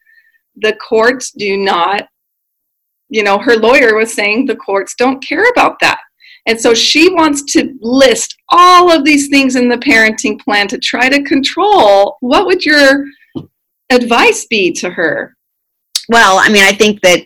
The 0.56 0.76
courts 0.76 1.32
do 1.32 1.58
not, 1.58 2.08
you 3.08 3.22
know, 3.22 3.38
her 3.38 3.56
lawyer 3.56 3.94
was 3.94 4.14
saying 4.14 4.46
the 4.46 4.56
courts 4.56 4.94
don't 4.96 5.22
care 5.22 5.48
about 5.50 5.78
that. 5.80 6.00
And 6.46 6.60
so 6.60 6.74
she 6.74 7.12
wants 7.12 7.42
to 7.54 7.74
list 7.80 8.36
all 8.50 8.90
of 8.90 9.04
these 9.04 9.28
things 9.28 9.56
in 9.56 9.68
the 9.68 9.78
parenting 9.78 10.40
plan 10.40 10.68
to 10.68 10.78
try 10.78 11.08
to 11.08 11.22
control. 11.24 12.16
What 12.20 12.46
would 12.46 12.64
your 12.64 13.06
advice 13.90 14.46
be 14.46 14.72
to 14.74 14.90
her? 14.90 15.36
Well, 16.08 16.38
I 16.38 16.48
mean, 16.48 16.62
I 16.62 16.72
think 16.72 17.00
that 17.02 17.24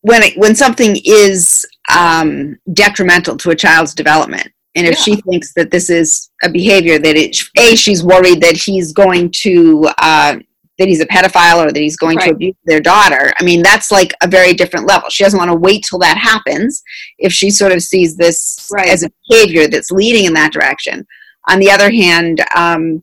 when 0.00 0.22
it, 0.22 0.36
when 0.36 0.54
something 0.54 0.96
is 1.04 1.64
um, 1.94 2.58
detrimental 2.72 3.36
to 3.38 3.50
a 3.50 3.56
child's 3.56 3.94
development. 3.94 4.48
And 4.74 4.86
if 4.86 4.94
yeah. 4.94 5.02
she 5.02 5.16
thinks 5.22 5.54
that 5.54 5.70
this 5.70 5.88
is 5.88 6.30
a 6.42 6.50
behavior 6.50 6.98
that 6.98 7.16
it, 7.16 7.36
a 7.56 7.76
she's 7.76 8.02
worried 8.02 8.42
that 8.42 8.56
he's 8.56 8.92
going 8.92 9.30
to 9.42 9.88
uh, 9.98 10.36
that 10.78 10.88
he's 10.88 11.00
a 11.00 11.06
pedophile 11.06 11.64
or 11.64 11.72
that 11.72 11.80
he's 11.80 11.96
going 11.96 12.16
right. 12.18 12.26
to 12.26 12.34
abuse 12.34 12.56
their 12.64 12.80
daughter. 12.80 13.32
I 13.38 13.44
mean, 13.44 13.62
that's 13.62 13.90
like 13.90 14.14
a 14.22 14.28
very 14.28 14.52
different 14.52 14.86
level. 14.86 15.08
She 15.08 15.24
doesn't 15.24 15.38
want 15.38 15.50
to 15.50 15.56
wait 15.56 15.84
till 15.88 15.98
that 16.00 16.18
happens 16.18 16.82
if 17.18 17.32
she 17.32 17.50
sort 17.50 17.72
of 17.72 17.82
sees 17.82 18.16
this 18.16 18.68
right. 18.72 18.88
as 18.88 19.02
a 19.02 19.10
behavior 19.28 19.68
that's 19.68 19.90
leading 19.90 20.24
in 20.24 20.34
that 20.34 20.52
direction. 20.52 21.06
On 21.48 21.58
the 21.58 21.70
other 21.70 21.90
hand, 21.90 22.44
um, 22.56 23.02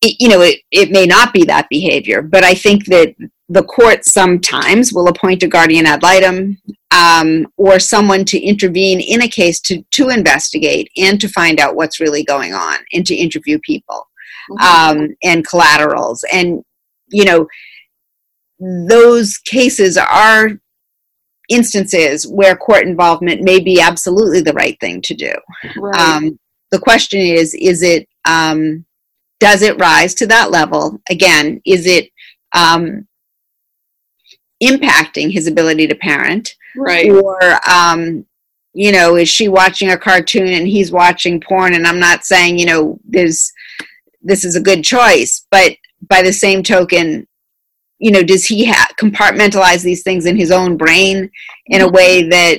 it, 0.00 0.16
you 0.20 0.28
know, 0.28 0.40
it, 0.40 0.60
it 0.70 0.90
may 0.90 1.06
not 1.06 1.32
be 1.32 1.44
that 1.44 1.68
behavior, 1.68 2.22
but 2.22 2.44
I 2.44 2.54
think 2.54 2.86
that 2.86 3.14
the 3.48 3.64
court 3.64 4.04
sometimes 4.04 4.92
will 4.92 5.08
appoint 5.08 5.42
a 5.42 5.48
guardian 5.48 5.86
ad 5.86 6.02
litem 6.02 6.58
um, 6.90 7.46
or 7.56 7.78
someone 7.78 8.24
to 8.24 8.40
intervene 8.40 9.00
in 9.00 9.22
a 9.22 9.28
case 9.28 9.60
to, 9.60 9.82
to 9.92 10.08
investigate 10.08 10.90
and 10.96 11.20
to 11.20 11.28
find 11.28 11.60
out 11.60 11.76
what's 11.76 12.00
really 12.00 12.24
going 12.24 12.54
on 12.54 12.78
and 12.92 13.06
to 13.06 13.14
interview 13.14 13.58
people 13.60 14.08
mm-hmm. 14.50 14.98
um, 15.00 15.08
and 15.22 15.46
collaterals. 15.46 16.24
And, 16.32 16.62
you 17.08 17.24
know, 17.24 17.46
those 18.88 19.38
cases 19.38 19.96
are 19.96 20.50
instances 21.48 22.26
where 22.26 22.56
court 22.56 22.86
involvement 22.86 23.42
may 23.42 23.60
be 23.60 23.80
absolutely 23.80 24.40
the 24.40 24.54
right 24.54 24.78
thing 24.80 25.00
to 25.02 25.14
do. 25.14 25.32
Right. 25.76 25.96
Um, 25.96 26.38
the 26.70 26.80
question 26.80 27.20
is, 27.20 27.54
is 27.54 27.82
it, 27.82 28.08
um, 28.26 28.84
does 29.38 29.62
it 29.62 29.78
rise 29.78 30.14
to 30.14 30.26
that 30.26 30.50
level? 30.50 31.00
Again, 31.08 31.60
is 31.64 31.86
it, 31.86 32.10
um, 32.54 33.06
impacting 34.62 35.30
his 35.30 35.46
ability 35.46 35.86
to 35.86 35.94
parent 35.94 36.54
right 36.76 37.10
or 37.10 37.38
um 37.68 38.24
you 38.72 38.90
know 38.90 39.16
is 39.16 39.28
she 39.28 39.48
watching 39.48 39.90
a 39.90 39.98
cartoon 39.98 40.48
and 40.48 40.66
he's 40.66 40.90
watching 40.90 41.40
porn 41.40 41.74
and 41.74 41.86
i'm 41.86 41.98
not 42.00 42.24
saying 42.24 42.58
you 42.58 42.64
know 42.64 42.98
there's 43.04 43.52
this 44.26 44.44
is 44.44 44.56
a 44.56 44.60
good 44.60 44.84
choice 44.84 45.46
but 45.50 45.72
by 46.08 46.22
the 46.22 46.32
same 46.32 46.62
token 46.62 47.26
you 47.98 48.10
know 48.10 48.22
does 48.22 48.44
he 48.44 48.66
ha- 48.66 48.90
compartmentalize 49.00 49.82
these 49.82 50.02
things 50.02 50.26
in 50.26 50.36
his 50.36 50.50
own 50.50 50.76
brain 50.76 51.30
in 51.66 51.80
a 51.80 51.84
mm-hmm. 51.84 51.94
way 51.94 52.28
that 52.28 52.58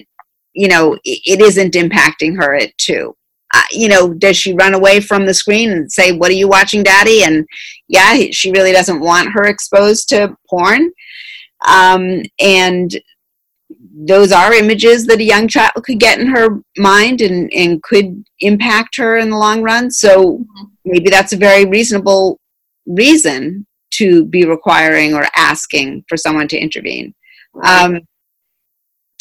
you 0.53 0.67
know 0.67 0.97
it, 1.03 1.41
isn't 1.41 1.73
impacting 1.73 2.35
her 2.35 2.55
at 2.55 2.75
too 2.77 3.15
uh, 3.53 3.61
you 3.71 3.87
know 3.87 4.13
does 4.13 4.35
she 4.35 4.53
run 4.53 4.73
away 4.73 4.99
from 4.99 5.25
the 5.25 5.33
screen 5.33 5.71
and 5.71 5.91
say 5.91 6.11
what 6.11 6.31
are 6.31 6.35
you 6.35 6.47
watching 6.47 6.83
daddy 6.83 7.23
and 7.23 7.45
yeah 7.87 8.15
she 8.31 8.51
really 8.51 8.71
doesn't 8.71 8.99
want 8.99 9.31
her 9.31 9.43
exposed 9.43 10.09
to 10.09 10.35
porn 10.49 10.91
um, 11.65 12.21
and 12.39 12.95
those 14.05 14.31
are 14.31 14.53
images 14.53 15.05
that 15.07 15.19
a 15.19 15.23
young 15.23 15.47
child 15.47 15.71
could 15.83 15.99
get 15.99 16.19
in 16.19 16.27
her 16.27 16.61
mind 16.77 17.21
and, 17.21 17.51
and 17.51 17.81
could 17.83 18.23
impact 18.39 18.95
her 18.97 19.17
in 19.17 19.29
the 19.29 19.37
long 19.37 19.61
run. 19.61 19.89
So 19.89 20.45
maybe 20.87 21.09
that's 21.09 21.33
a 21.33 21.37
very 21.37 21.65
reasonable 21.65 22.39
reason 22.85 23.65
to 23.91 24.25
be 24.25 24.45
requiring 24.45 25.13
or 25.13 25.25
asking 25.35 26.03
for 26.07 26.17
someone 26.17 26.47
to 26.47 26.57
intervene. 26.57 27.13
Um, 27.63 27.99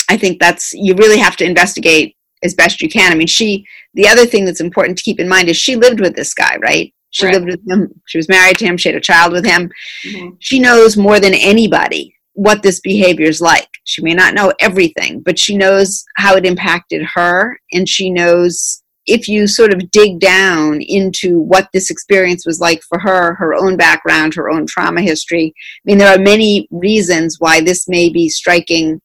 I 0.09 0.17
think 0.17 0.41
that's, 0.41 0.73
you 0.73 0.95
really 0.95 1.19
have 1.19 1.37
to 1.37 1.45
investigate 1.45 2.17
as 2.43 2.55
best 2.55 2.83
you 2.83 2.89
can. 2.89 3.13
I 3.13 3.15
mean, 3.15 3.27
she, 3.27 3.65
the 3.95 4.09
other 4.09 4.27
thing 4.27 4.45
that's 4.45 4.61
important 4.61 4.99
to 4.99 5.05
keep 5.05 5.19
in 5.21 5.29
mind 5.29 5.49
is 5.49 5.57
she 5.57 5.77
lived 5.77 6.01
with 6.01 6.15
this 6.15 6.35
guy, 6.35 6.57
right? 6.57 6.93
She 7.11 7.27
right. 7.27 7.35
lived 7.35 7.47
with 7.47 7.61
him, 7.69 7.89
she 8.07 8.19
was 8.19 8.29
married 8.29 8.59
to 8.59 8.67
him, 8.67 8.77
she 8.77 8.91
had 8.91 8.97
a 8.97 9.01
child 9.01 9.33
with 9.33 9.47
him. 9.47 9.71
Mm-hmm. 10.05 10.35
She 10.41 10.59
knows 10.59 10.97
more 10.97 11.19
than 11.19 11.33
anybody 11.35 12.15
what 12.35 12.63
this 12.63 12.81
behavior 12.81 13.27
is 13.27 13.41
like. 13.41 13.69
She 13.85 14.03
may 14.03 14.13
not 14.13 14.35
know 14.35 14.53
everything, 14.61 15.21
but 15.21 15.39
she 15.39 15.57
knows 15.57 16.05
how 16.17 16.37
it 16.37 16.45
impacted 16.45 17.03
her, 17.15 17.59
and 17.73 17.89
she 17.89 18.11
knows 18.11 18.83
if 19.07 19.29
you 19.29 19.47
sort 19.47 19.73
of 19.73 19.91
dig 19.91 20.19
down 20.19 20.81
into 20.83 21.39
what 21.39 21.69
this 21.73 21.91
experience 21.91 22.45
was 22.45 22.61
like 22.61 22.83
for 22.83 22.99
her, 22.99 23.35
her 23.35 23.55
own 23.55 23.77
background, 23.77 24.35
her 24.35 24.51
own 24.51 24.67
trauma 24.67 25.01
history. 25.01 25.55
I 25.57 25.81
mean, 25.85 25.99
there 25.99 26.15
are 26.15 26.21
many 26.21 26.67
reasons 26.71 27.37
why 27.39 27.61
this 27.61 27.89
may 27.89 28.09
be 28.09 28.29
striking, 28.29 29.01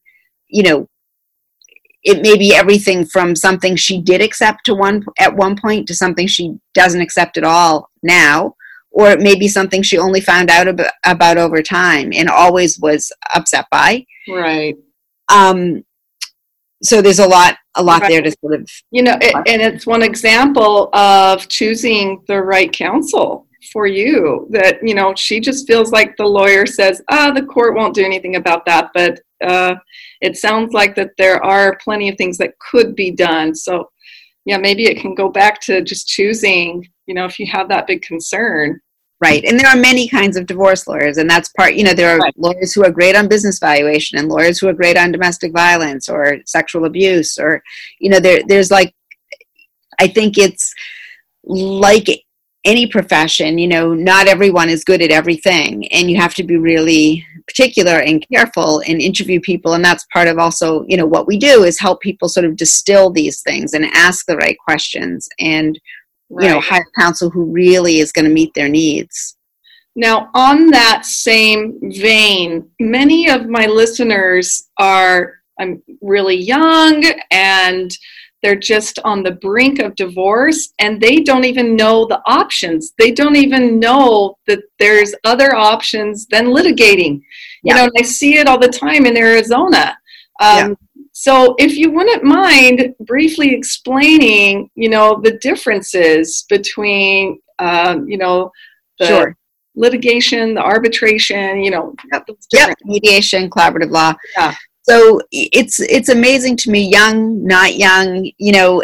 you 0.47 0.63
know, 0.63 0.87
it 2.03 2.21
may 2.23 2.35
be 2.35 2.55
everything 2.55 3.05
from 3.05 3.35
something 3.35 3.75
she 3.75 4.01
did 4.01 4.21
accept 4.21 4.65
to 4.65 4.73
one 4.73 5.03
at 5.19 5.35
one 5.35 5.55
point 5.55 5.87
to 5.87 5.95
something 5.95 6.25
she 6.25 6.55
doesn't 6.73 7.01
accept 7.01 7.37
at 7.37 7.43
all 7.43 7.89
now 8.01 8.55
or 8.91 9.09
it 9.09 9.21
may 9.21 9.35
be 9.35 9.47
something 9.47 9.81
she 9.81 9.97
only 9.97 10.19
found 10.19 10.49
out 10.49 10.67
about, 10.67 10.91
about 11.05 11.37
over 11.37 11.61
time 11.61 12.11
and 12.13 12.27
always 12.27 12.79
was 12.79 13.11
upset 13.35 13.65
by 13.71 14.03
right 14.29 14.75
um 15.31 15.83
so 16.81 17.01
there's 17.01 17.19
a 17.19 17.27
lot 17.27 17.57
a 17.75 17.83
lot 17.83 18.01
right. 18.01 18.09
there 18.09 18.21
to 18.21 18.31
sort 18.41 18.53
of 18.53 18.69
you 18.91 19.01
know 19.01 19.17
it, 19.21 19.33
and 19.47 19.61
it's 19.61 19.87
one 19.87 20.03
example 20.03 20.89
of 20.93 21.47
choosing 21.47 22.23
the 22.27 22.41
right 22.41 22.71
counsel 22.73 23.47
for 23.71 23.87
you 23.87 24.47
that 24.49 24.79
you 24.81 24.93
know 24.93 25.13
she 25.15 25.39
just 25.39 25.67
feels 25.67 25.91
like 25.91 26.17
the 26.17 26.25
lawyer 26.25 26.65
says 26.65 27.01
ah 27.09 27.31
the 27.31 27.43
court 27.43 27.75
won't 27.75 27.93
do 27.93 28.03
anything 28.03 28.35
about 28.35 28.65
that 28.65 28.89
but 28.93 29.19
uh, 29.41 29.75
it 30.21 30.37
sounds 30.37 30.73
like 30.73 30.95
that 30.95 31.11
there 31.17 31.43
are 31.43 31.77
plenty 31.83 32.09
of 32.09 32.15
things 32.15 32.37
that 32.37 32.57
could 32.59 32.95
be 32.95 33.11
done. 33.11 33.55
So 33.55 33.89
yeah 34.45 34.57
maybe 34.57 34.85
it 34.85 34.99
can 34.99 35.13
go 35.13 35.29
back 35.29 35.61
to 35.61 35.81
just 35.83 36.07
choosing 36.07 36.87
you 37.05 37.13
know 37.13 37.25
if 37.25 37.39
you 37.39 37.45
have 37.45 37.69
that 37.69 37.87
big 37.87 38.01
concern 38.01 38.79
right 39.21 39.43
and 39.45 39.59
there 39.59 39.67
are 39.67 39.77
many 39.77 40.07
kinds 40.07 40.35
of 40.35 40.45
divorce 40.45 40.87
lawyers 40.87 41.17
and 41.17 41.29
that's 41.29 41.49
part 41.49 41.75
you 41.75 41.83
know 41.83 41.93
there 41.93 42.13
are 42.13 42.17
right. 42.17 42.33
lawyers 42.37 42.73
who 42.73 42.83
are 42.83 42.91
great 42.91 43.15
on 43.15 43.27
business 43.27 43.59
valuation 43.59 44.17
and 44.17 44.27
lawyers 44.27 44.59
who 44.59 44.67
are 44.67 44.73
great 44.73 44.97
on 44.97 45.11
domestic 45.11 45.53
violence 45.53 46.09
or 46.09 46.37
sexual 46.45 46.85
abuse 46.85 47.37
or 47.37 47.61
you 47.99 48.09
know 48.09 48.19
there 48.19 48.41
there's 48.47 48.71
like 48.71 48.93
i 49.99 50.07
think 50.07 50.37
it's 50.37 50.73
like 51.43 52.07
any 52.65 52.85
profession 52.85 53.57
you 53.57 53.67
know 53.67 53.93
not 53.93 54.27
everyone 54.27 54.69
is 54.69 54.83
good 54.83 55.01
at 55.01 55.11
everything 55.11 55.87
and 55.87 56.11
you 56.11 56.17
have 56.17 56.33
to 56.33 56.43
be 56.43 56.57
really 56.57 57.25
particular 57.47 57.99
and 58.01 58.25
careful 58.31 58.83
and 58.87 59.01
interview 59.01 59.39
people 59.39 59.73
and 59.73 59.83
that's 59.83 60.05
part 60.13 60.27
of 60.27 60.37
also 60.37 60.83
you 60.87 60.95
know 60.95 61.05
what 61.05 61.27
we 61.27 61.37
do 61.37 61.63
is 61.63 61.79
help 61.79 61.99
people 62.01 62.29
sort 62.29 62.45
of 62.45 62.55
distill 62.55 63.09
these 63.09 63.41
things 63.41 63.73
and 63.73 63.85
ask 63.93 64.25
the 64.25 64.37
right 64.37 64.57
questions 64.63 65.27
and 65.39 65.79
right. 66.31 66.45
you 66.45 66.49
know 66.49 66.59
hire 66.59 66.85
counsel 66.97 67.29
who 67.29 67.45
really 67.45 67.99
is 67.99 68.11
going 68.11 68.25
to 68.25 68.31
meet 68.31 68.53
their 68.53 68.69
needs 68.69 69.37
now 69.95 70.29
on 70.33 70.67
that 70.67 71.05
same 71.05 71.79
vein 71.91 72.69
many 72.79 73.29
of 73.29 73.47
my 73.47 73.65
listeners 73.65 74.69
are 74.77 75.39
i'm 75.59 75.81
really 76.01 76.35
young 76.35 77.03
and 77.31 77.97
they're 78.41 78.55
just 78.55 78.97
on 79.05 79.21
the 79.21 79.31
brink 79.31 79.79
of 79.79 79.93
divorce 79.95 80.73
and 80.79 80.99
they 80.99 81.17
don't 81.17 81.45
even 81.45 81.75
know 81.75 82.05
the 82.05 82.21
options 82.25 82.93
they 82.97 83.11
don't 83.11 83.35
even 83.35 83.79
know 83.79 84.37
that 84.47 84.59
there's 84.79 85.13
other 85.25 85.55
options 85.55 86.25
than 86.27 86.47
litigating 86.47 87.21
yeah. 87.63 87.75
you 87.75 87.75
know 87.75 87.89
i 87.97 88.01
see 88.01 88.37
it 88.37 88.47
all 88.47 88.59
the 88.59 88.67
time 88.67 89.05
in 89.05 89.17
arizona 89.17 89.97
um, 90.39 90.69
yeah. 90.69 90.73
So 91.21 91.53
if 91.59 91.77
you 91.77 91.91
wouldn't 91.91 92.23
mind 92.23 92.95
briefly 93.01 93.53
explaining 93.53 94.67
you 94.73 94.89
know 94.89 95.21
the 95.23 95.37
differences 95.37 96.45
between 96.49 97.39
um, 97.59 98.09
you 98.09 98.17
know 98.17 98.51
the 98.97 99.05
sure. 99.05 99.37
litigation 99.75 100.55
the 100.55 100.61
arbitration 100.61 101.63
you 101.63 101.69
know 101.69 101.93
yep. 102.51 102.73
mediation 102.85 103.51
collaborative 103.51 103.91
law 103.91 104.11
yeah 104.35 104.55
so 104.81 105.21
it's 105.31 105.79
it's 105.79 106.09
amazing 106.09 106.57
to 106.57 106.71
me 106.71 106.89
young 106.89 107.45
not 107.45 107.75
young 107.75 108.27
you 108.39 108.51
know 108.51 108.83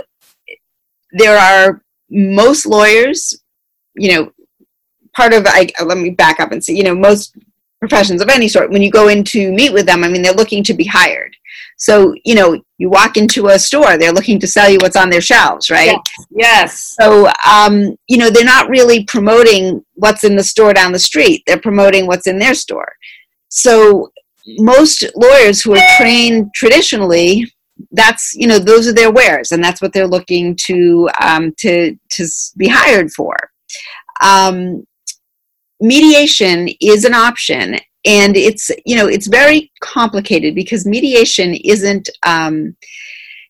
there 1.14 1.40
are 1.40 1.82
most 2.12 2.68
lawyers 2.68 3.42
you 3.96 4.14
know 4.14 4.32
part 5.16 5.34
of 5.34 5.44
I, 5.48 5.72
let 5.84 5.98
me 5.98 6.12
back 6.12 6.40
up 6.40 6.52
and 6.52 6.64
say 6.64 6.74
you 6.74 6.84
know 6.84 6.94
most 6.94 7.36
professions 7.80 8.22
of 8.22 8.30
any 8.30 8.48
sort. 8.48 8.72
When 8.72 8.82
you 8.82 8.92
go 8.92 9.08
in 9.08 9.24
to 9.26 9.52
meet 9.52 9.74
with 9.74 9.86
them 9.86 10.04
i 10.04 10.08
mean 10.08 10.22
they're 10.22 10.34
looking 10.34 10.64
to 10.66 10.74
be 10.74 10.86
hired. 10.86 11.36
So 11.78 12.16
you 12.24 12.36
know 12.36 12.62
you 12.78 12.90
walk 12.90 13.18
into 13.18 13.48
a 13.48 13.60
store 13.60 13.98
they're 13.98 14.14
looking 14.14 14.40
to 14.40 14.48
sell 14.48 14.70
you 14.70 14.78
what's 14.82 14.96
on 14.96 15.10
their 15.10 15.22
shelves 15.22 15.70
right? 15.70 15.98
Yes, 16.32 16.96
yes. 16.98 16.98
so 17.00 17.32
um, 17.50 17.96
you 18.08 18.18
know 18.18 18.30
they're 18.30 18.44
not 18.44 18.70
really 18.70 19.04
promoting 19.06 19.84
what's 19.96 20.24
in 20.24 20.36
the 20.36 20.44
store 20.44 20.74
down 20.74 20.92
the 20.92 21.00
street. 21.00 21.44
They're 21.46 21.60
promoting 21.60 22.08
what's 22.08 22.28
in 22.28 22.40
their 22.40 22.54
store. 22.54 22.94
So 23.50 24.12
most 24.60 25.06
lawyers 25.16 25.62
who 25.62 25.76
are 25.76 25.98
trained 25.98 26.52
traditionally 26.54 27.52
that's 27.92 28.34
you 28.36 28.48
know 28.48 28.60
those 28.60 28.88
are 28.88 28.94
their 28.94 29.12
wares 29.12 29.52
and 29.52 29.64
that's 29.64 29.82
what 29.82 29.94
they're 29.94 30.08
looking 30.08 30.56
to 30.56 31.10
um, 31.22 31.54
to 31.58 31.96
to 32.12 32.28
be 32.58 32.68
hired 32.68 33.12
for. 33.12 33.36
Um, 34.22 34.86
mediation 35.80 36.70
is 36.82 37.06
an 37.06 37.14
option 37.14 37.78
and 38.06 38.36
it's 38.38 38.72
you 38.86 38.96
know 38.96 39.08
it's 39.08 39.28
very 39.28 39.72
complicated 39.82 40.56
because 40.56 40.86
mediation 40.86 41.54
isn't 41.64 42.10
um, 42.26 42.76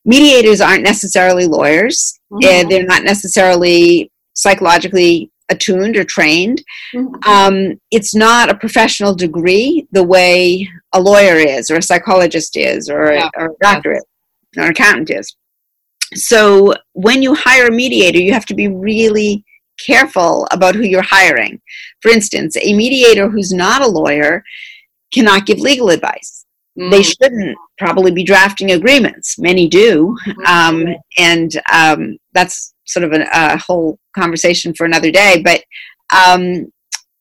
mediators 0.05 0.61
aren't 0.61 0.83
necessarily 0.83 1.45
lawyers 1.45 2.19
mm-hmm. 2.31 2.47
and 2.47 2.71
they're 2.71 2.85
not 2.85 3.03
necessarily 3.03 4.11
psychologically 4.33 5.31
attuned 5.49 5.95
or 5.95 6.03
trained. 6.03 6.61
Mm-hmm. 6.93 7.29
Um, 7.29 7.79
it's 7.91 8.13
not 8.13 8.49
a 8.49 8.57
professional 8.57 9.15
degree 9.15 9.87
the 9.91 10.03
way 10.03 10.67
a 10.93 10.99
lawyer 10.99 11.35
is, 11.35 11.71
or 11.71 11.77
a 11.77 11.81
psychologist 11.81 12.57
is, 12.57 12.89
or, 12.89 13.13
yeah. 13.13 13.29
a, 13.37 13.41
or 13.41 13.45
a 13.47 13.55
doctor 13.61 13.93
is, 13.93 14.05
or 14.57 14.63
an 14.63 14.71
accountant 14.71 15.09
is. 15.09 15.35
So 16.13 16.73
when 16.93 17.21
you 17.21 17.33
hire 17.33 17.67
a 17.67 17.71
mediator, 17.71 18.19
you 18.19 18.33
have 18.33 18.45
to 18.47 18.55
be 18.55 18.67
really 18.67 19.43
careful 19.85 20.47
about 20.51 20.75
who 20.75 20.83
you're 20.83 21.01
hiring. 21.01 21.61
For 22.01 22.09
instance, 22.09 22.55
a 22.57 22.73
mediator 22.73 23.29
who's 23.29 23.53
not 23.53 23.81
a 23.81 23.87
lawyer 23.87 24.43
cannot 25.13 25.45
give 25.45 25.59
legal 25.59 25.89
advice. 25.89 26.45
Mm-hmm. 26.77 26.91
They 26.91 27.03
shouldn't 27.03 27.57
probably 27.77 28.11
be 28.11 28.23
drafting 28.23 28.71
agreements. 28.71 29.39
Many 29.39 29.67
do. 29.67 30.15
Mm-hmm. 30.25 30.45
Um, 30.45 30.95
and 31.17 31.51
um, 31.73 32.17
that's 32.33 32.73
sort 32.85 33.03
of 33.03 33.13
a, 33.13 33.27
a, 33.33 33.57
whole 33.57 33.99
conversation 34.15 34.73
for 34.73 34.85
another 34.85 35.11
day. 35.11 35.41
But 35.43 35.63
um, 36.15 36.71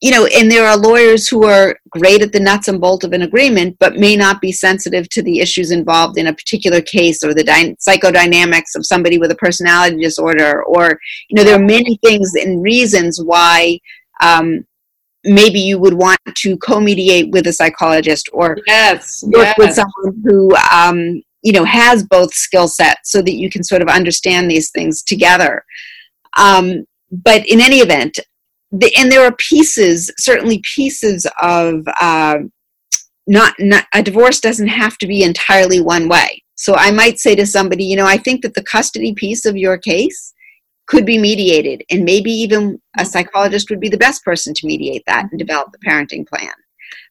you 0.02 0.10
know, 0.10 0.26
and 0.26 0.50
there 0.50 0.66
are 0.66 0.76
lawyers 0.76 1.26
who 1.26 1.44
are 1.44 1.78
great 1.90 2.20
at 2.20 2.32
the 2.32 2.40
nuts 2.40 2.68
and 2.68 2.80
bolts 2.80 3.04
of 3.04 3.12
an 3.12 3.22
agreement, 3.22 3.76
but 3.80 3.96
may 3.96 4.14
not 4.14 4.42
be 4.42 4.52
sensitive 4.52 5.08
to 5.08 5.22
the 5.22 5.40
issues 5.40 5.70
involved 5.70 6.18
in 6.18 6.26
a 6.26 6.34
particular 6.34 6.82
case 6.82 7.24
or 7.24 7.32
the 7.32 7.42
dy- 7.42 7.74
psychodynamics 7.76 8.74
of 8.76 8.84
somebody 8.84 9.16
with 9.18 9.30
a 9.30 9.36
personality 9.36 9.96
disorder. 10.02 10.62
Or, 10.64 10.98
you 11.30 11.36
know, 11.36 11.44
there 11.44 11.56
are 11.56 11.64
many 11.64 11.98
things 12.04 12.34
and 12.34 12.62
reasons 12.62 13.22
why 13.22 13.78
um, 14.20 14.66
maybe 15.24 15.60
you 15.60 15.78
would 15.78 15.94
want 15.94 16.20
to 16.34 16.56
co-mediate 16.58 17.30
with 17.30 17.46
a 17.46 17.52
psychologist 17.52 18.28
or 18.32 18.58
yes, 18.66 19.22
work 19.24 19.56
yes. 19.56 19.58
with 19.58 19.72
someone 19.72 20.22
who 20.24 20.54
um, 20.72 21.22
you 21.42 21.52
know 21.52 21.64
has 21.64 22.04
both 22.04 22.32
skill 22.32 22.68
sets 22.68 23.12
so 23.12 23.20
that 23.20 23.34
you 23.34 23.50
can 23.50 23.62
sort 23.62 23.82
of 23.82 23.88
understand 23.88 24.50
these 24.50 24.70
things 24.70 25.02
together 25.02 25.64
um, 26.36 26.84
but 27.10 27.46
in 27.46 27.60
any 27.60 27.78
event 27.78 28.18
the, 28.72 28.92
and 28.96 29.10
there 29.10 29.24
are 29.24 29.34
pieces 29.36 30.10
certainly 30.18 30.62
pieces 30.74 31.26
of 31.40 31.86
uh, 32.00 32.38
not, 33.26 33.54
not 33.58 33.86
a 33.94 34.02
divorce 34.02 34.40
doesn't 34.40 34.68
have 34.68 34.98
to 34.98 35.06
be 35.06 35.22
entirely 35.22 35.80
one 35.80 36.08
way 36.08 36.42
so 36.56 36.74
i 36.74 36.90
might 36.90 37.18
say 37.18 37.34
to 37.34 37.46
somebody 37.46 37.84
you 37.84 37.96
know 37.96 38.06
i 38.06 38.16
think 38.16 38.42
that 38.42 38.54
the 38.54 38.64
custody 38.64 39.14
piece 39.14 39.44
of 39.44 39.56
your 39.56 39.78
case 39.78 40.32
could 40.86 41.04
be 41.04 41.18
mediated 41.18 41.82
and 41.90 42.04
maybe 42.04 42.30
even 42.30 42.80
a 42.98 43.04
psychologist 43.04 43.70
would 43.70 43.80
be 43.80 43.88
the 43.88 43.96
best 43.96 44.24
person 44.24 44.54
to 44.54 44.66
mediate 44.66 45.02
that 45.06 45.26
and 45.30 45.38
develop 45.38 45.70
the 45.72 45.78
parenting 45.78 46.26
plan 46.26 46.52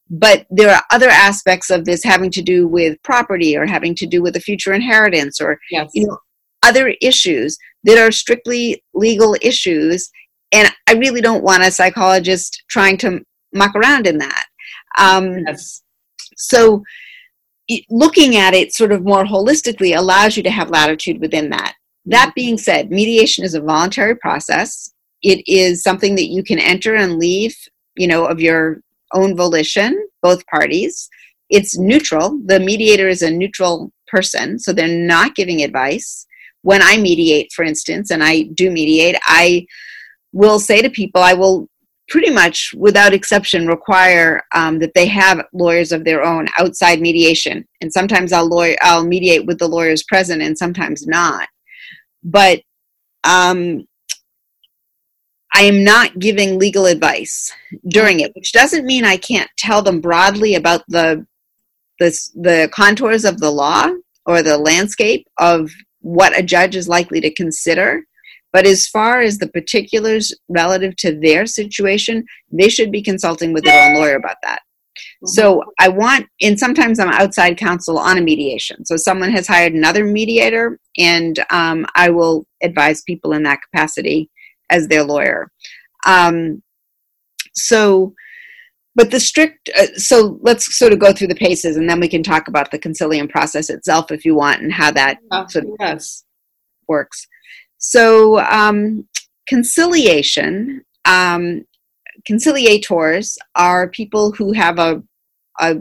but 0.09 0.45
there 0.49 0.73
are 0.73 0.83
other 0.91 1.09
aspects 1.09 1.69
of 1.69 1.85
this 1.85 2.03
having 2.03 2.29
to 2.29 2.41
do 2.41 2.67
with 2.67 3.01
property 3.03 3.57
or 3.57 3.65
having 3.65 3.95
to 3.95 4.05
do 4.05 4.21
with 4.21 4.35
a 4.35 4.39
future 4.39 4.73
inheritance 4.73 5.41
or 5.41 5.59
yes. 5.71 5.89
you 5.93 6.07
know 6.07 6.17
other 6.63 6.95
issues 7.01 7.57
that 7.83 7.97
are 7.97 8.11
strictly 8.11 8.83
legal 8.93 9.35
issues 9.41 10.09
and 10.55 10.71
i 10.87 10.93
really 10.93 11.21
don't 11.21 11.43
want 11.43 11.63
a 11.63 11.71
psychologist 11.71 12.63
trying 12.69 12.97
to 12.97 13.21
muck 13.53 13.75
around 13.75 14.07
in 14.07 14.17
that 14.17 14.45
um, 14.97 15.39
yes. 15.45 15.81
so 16.35 16.83
looking 17.89 18.35
at 18.37 18.53
it 18.53 18.73
sort 18.73 18.91
of 18.91 19.03
more 19.03 19.25
holistically 19.25 19.97
allows 19.97 20.37
you 20.37 20.43
to 20.43 20.49
have 20.49 20.69
latitude 20.69 21.19
within 21.19 21.49
that 21.49 21.75
that 22.05 22.27
mm-hmm. 22.27 22.35
being 22.35 22.57
said 22.57 22.89
mediation 22.89 23.43
is 23.43 23.53
a 23.53 23.61
voluntary 23.61 24.15
process 24.15 24.91
it 25.21 25.41
is 25.47 25.81
something 25.81 26.15
that 26.15 26.27
you 26.27 26.43
can 26.43 26.59
enter 26.59 26.95
and 26.95 27.19
leave 27.19 27.55
you 27.95 28.07
know 28.07 28.25
of 28.25 28.39
your 28.39 28.81
own 29.15 29.35
volition, 29.35 30.07
both 30.21 30.45
parties. 30.47 31.09
It's 31.49 31.77
neutral. 31.77 32.39
The 32.45 32.59
mediator 32.59 33.07
is 33.07 33.21
a 33.21 33.31
neutral 33.31 33.91
person, 34.07 34.59
so 34.59 34.73
they're 34.73 34.87
not 34.87 35.35
giving 35.35 35.61
advice. 35.61 36.25
When 36.61 36.81
I 36.81 36.97
mediate, 36.97 37.51
for 37.53 37.63
instance, 37.63 38.11
and 38.11 38.23
I 38.23 38.43
do 38.53 38.71
mediate, 38.71 39.17
I 39.23 39.65
will 40.35 40.59
say 40.59 40.81
to 40.81 40.89
people, 40.89 41.21
I 41.21 41.33
will 41.33 41.67
pretty 42.07 42.29
much 42.29 42.73
without 42.77 43.13
exception 43.13 43.67
require 43.67 44.43
um, 44.53 44.77
that 44.79 44.93
they 44.93 45.07
have 45.07 45.45
lawyers 45.53 45.91
of 45.91 46.03
their 46.03 46.23
own 46.23 46.45
outside 46.59 47.01
mediation 47.01 47.65
and 47.81 47.91
sometimes 47.91 48.31
i'll 48.31 48.47
lawyer 48.47 48.75
i'll 48.83 49.03
mediate 49.03 49.43
with 49.47 49.57
the 49.57 49.67
lawyers 49.67 50.03
present 50.03 50.39
and 50.39 50.55
sometimes 50.55 51.07
not 51.07 51.49
but 52.23 52.61
um, 53.23 53.85
I 55.53 55.61
am 55.61 55.83
not 55.85 56.19
giving 56.19 56.59
legal 56.59 56.85
advice 56.85 57.51
during 57.87 58.19
it, 58.19 58.35
which 58.35 58.51
doesn't 58.51 58.85
mean 58.85 59.05
I 59.05 59.15
can't 59.15 59.49
tell 59.57 59.81
them 59.81 60.01
broadly 60.01 60.55
about 60.55 60.83
the 60.89 61.25
the, 61.99 62.09
the 62.35 62.69
contours 62.73 63.23
of 63.23 63.39
the 63.39 63.51
law. 63.51 63.89
or 64.25 64.41
the 64.41 64.57
landscape 64.57 65.27
of 65.37 65.71
what 66.01 66.37
a 66.37 66.43
judge 66.43 66.75
is 66.75 66.89
likely 66.89 67.21
to 67.21 67.33
consider. 67.33 68.03
But 68.55 68.65
as 68.65 68.87
far 68.87 69.19
as 69.19 69.37
the 69.37 69.49
particulars 69.49 70.33
relative 70.47 70.95
to 70.99 71.19
their 71.19 71.45
situation, 71.45 72.23
they 72.53 72.69
should 72.69 72.89
be 72.89 73.01
consulting 73.01 73.51
with 73.51 73.65
their 73.65 73.89
own 73.89 73.97
lawyer 73.97 74.15
about 74.15 74.37
that. 74.43 74.59
Mm-hmm. 74.95 75.27
So 75.27 75.61
I 75.77 75.89
want, 75.89 76.27
and 76.41 76.57
sometimes 76.57 76.97
I'm 76.97 77.09
outside 77.09 77.57
counsel 77.57 77.99
on 77.99 78.17
a 78.17 78.21
mediation. 78.21 78.85
So 78.85 78.95
someone 78.95 79.29
has 79.31 79.45
hired 79.45 79.73
another 79.73 80.05
mediator, 80.05 80.79
and 80.97 81.37
um, 81.49 81.85
I 81.95 82.09
will 82.11 82.47
advise 82.63 83.01
people 83.01 83.33
in 83.33 83.43
that 83.43 83.59
capacity 83.61 84.29
as 84.69 84.87
their 84.87 85.03
lawyer. 85.03 85.51
Um, 86.05 86.63
so, 87.55 88.13
but 88.95 89.11
the 89.11 89.19
strict, 89.19 89.69
uh, 89.77 89.87
so 89.97 90.39
let's 90.43 90.77
sort 90.77 90.93
of 90.93 90.99
go 90.99 91.11
through 91.11 91.27
the 91.27 91.35
paces, 91.35 91.75
and 91.75 91.89
then 91.89 91.99
we 91.99 92.07
can 92.07 92.23
talk 92.23 92.47
about 92.47 92.71
the 92.71 92.79
concilium 92.79 93.29
process 93.29 93.69
itself 93.69 94.11
if 94.11 94.23
you 94.23 94.33
want, 94.33 94.61
and 94.61 94.71
how 94.71 94.91
that 94.91 95.17
sort 95.49 95.65
of 95.65 95.71
yes. 95.77 96.23
works. 96.87 97.27
So, 97.87 98.39
um, 98.39 99.07
conciliation, 99.47 100.83
um, 101.05 101.65
conciliators 102.27 103.37
are 103.55 103.89
people 103.89 104.31
who 104.31 104.53
have 104.53 104.79
a, 104.79 105.03
a 105.59 105.75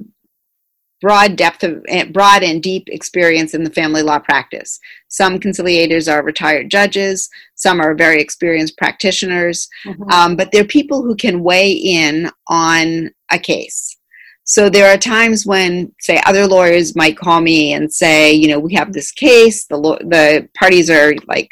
broad 1.00 1.36
depth 1.36 1.64
of 1.64 1.82
eh, 1.88 2.04
broad 2.04 2.42
and 2.42 2.62
deep 2.62 2.84
experience 2.88 3.54
in 3.54 3.64
the 3.64 3.70
family 3.70 4.02
law 4.02 4.18
practice. 4.18 4.78
Some 5.08 5.40
conciliators 5.40 6.12
are 6.12 6.22
retired 6.22 6.70
judges, 6.70 7.30
some 7.54 7.80
are 7.80 7.94
very 7.94 8.20
experienced 8.20 8.76
practitioners, 8.76 9.66
mm-hmm. 9.86 10.02
um, 10.10 10.36
but 10.36 10.52
they're 10.52 10.66
people 10.66 11.02
who 11.02 11.16
can 11.16 11.42
weigh 11.42 11.72
in 11.72 12.30
on 12.48 13.10
a 13.32 13.38
case. 13.38 13.96
So 14.44 14.68
there 14.68 14.92
are 14.92 14.98
times 14.98 15.46
when, 15.46 15.90
say, 16.02 16.20
other 16.26 16.46
lawyers 16.46 16.94
might 16.94 17.16
call 17.16 17.40
me 17.40 17.72
and 17.72 17.90
say, 17.90 18.30
you 18.30 18.48
know, 18.48 18.58
we 18.58 18.74
have 18.74 18.92
this 18.92 19.10
case. 19.10 19.64
The 19.64 19.78
the 20.02 20.50
parties 20.54 20.90
are 20.90 21.14
like 21.26 21.48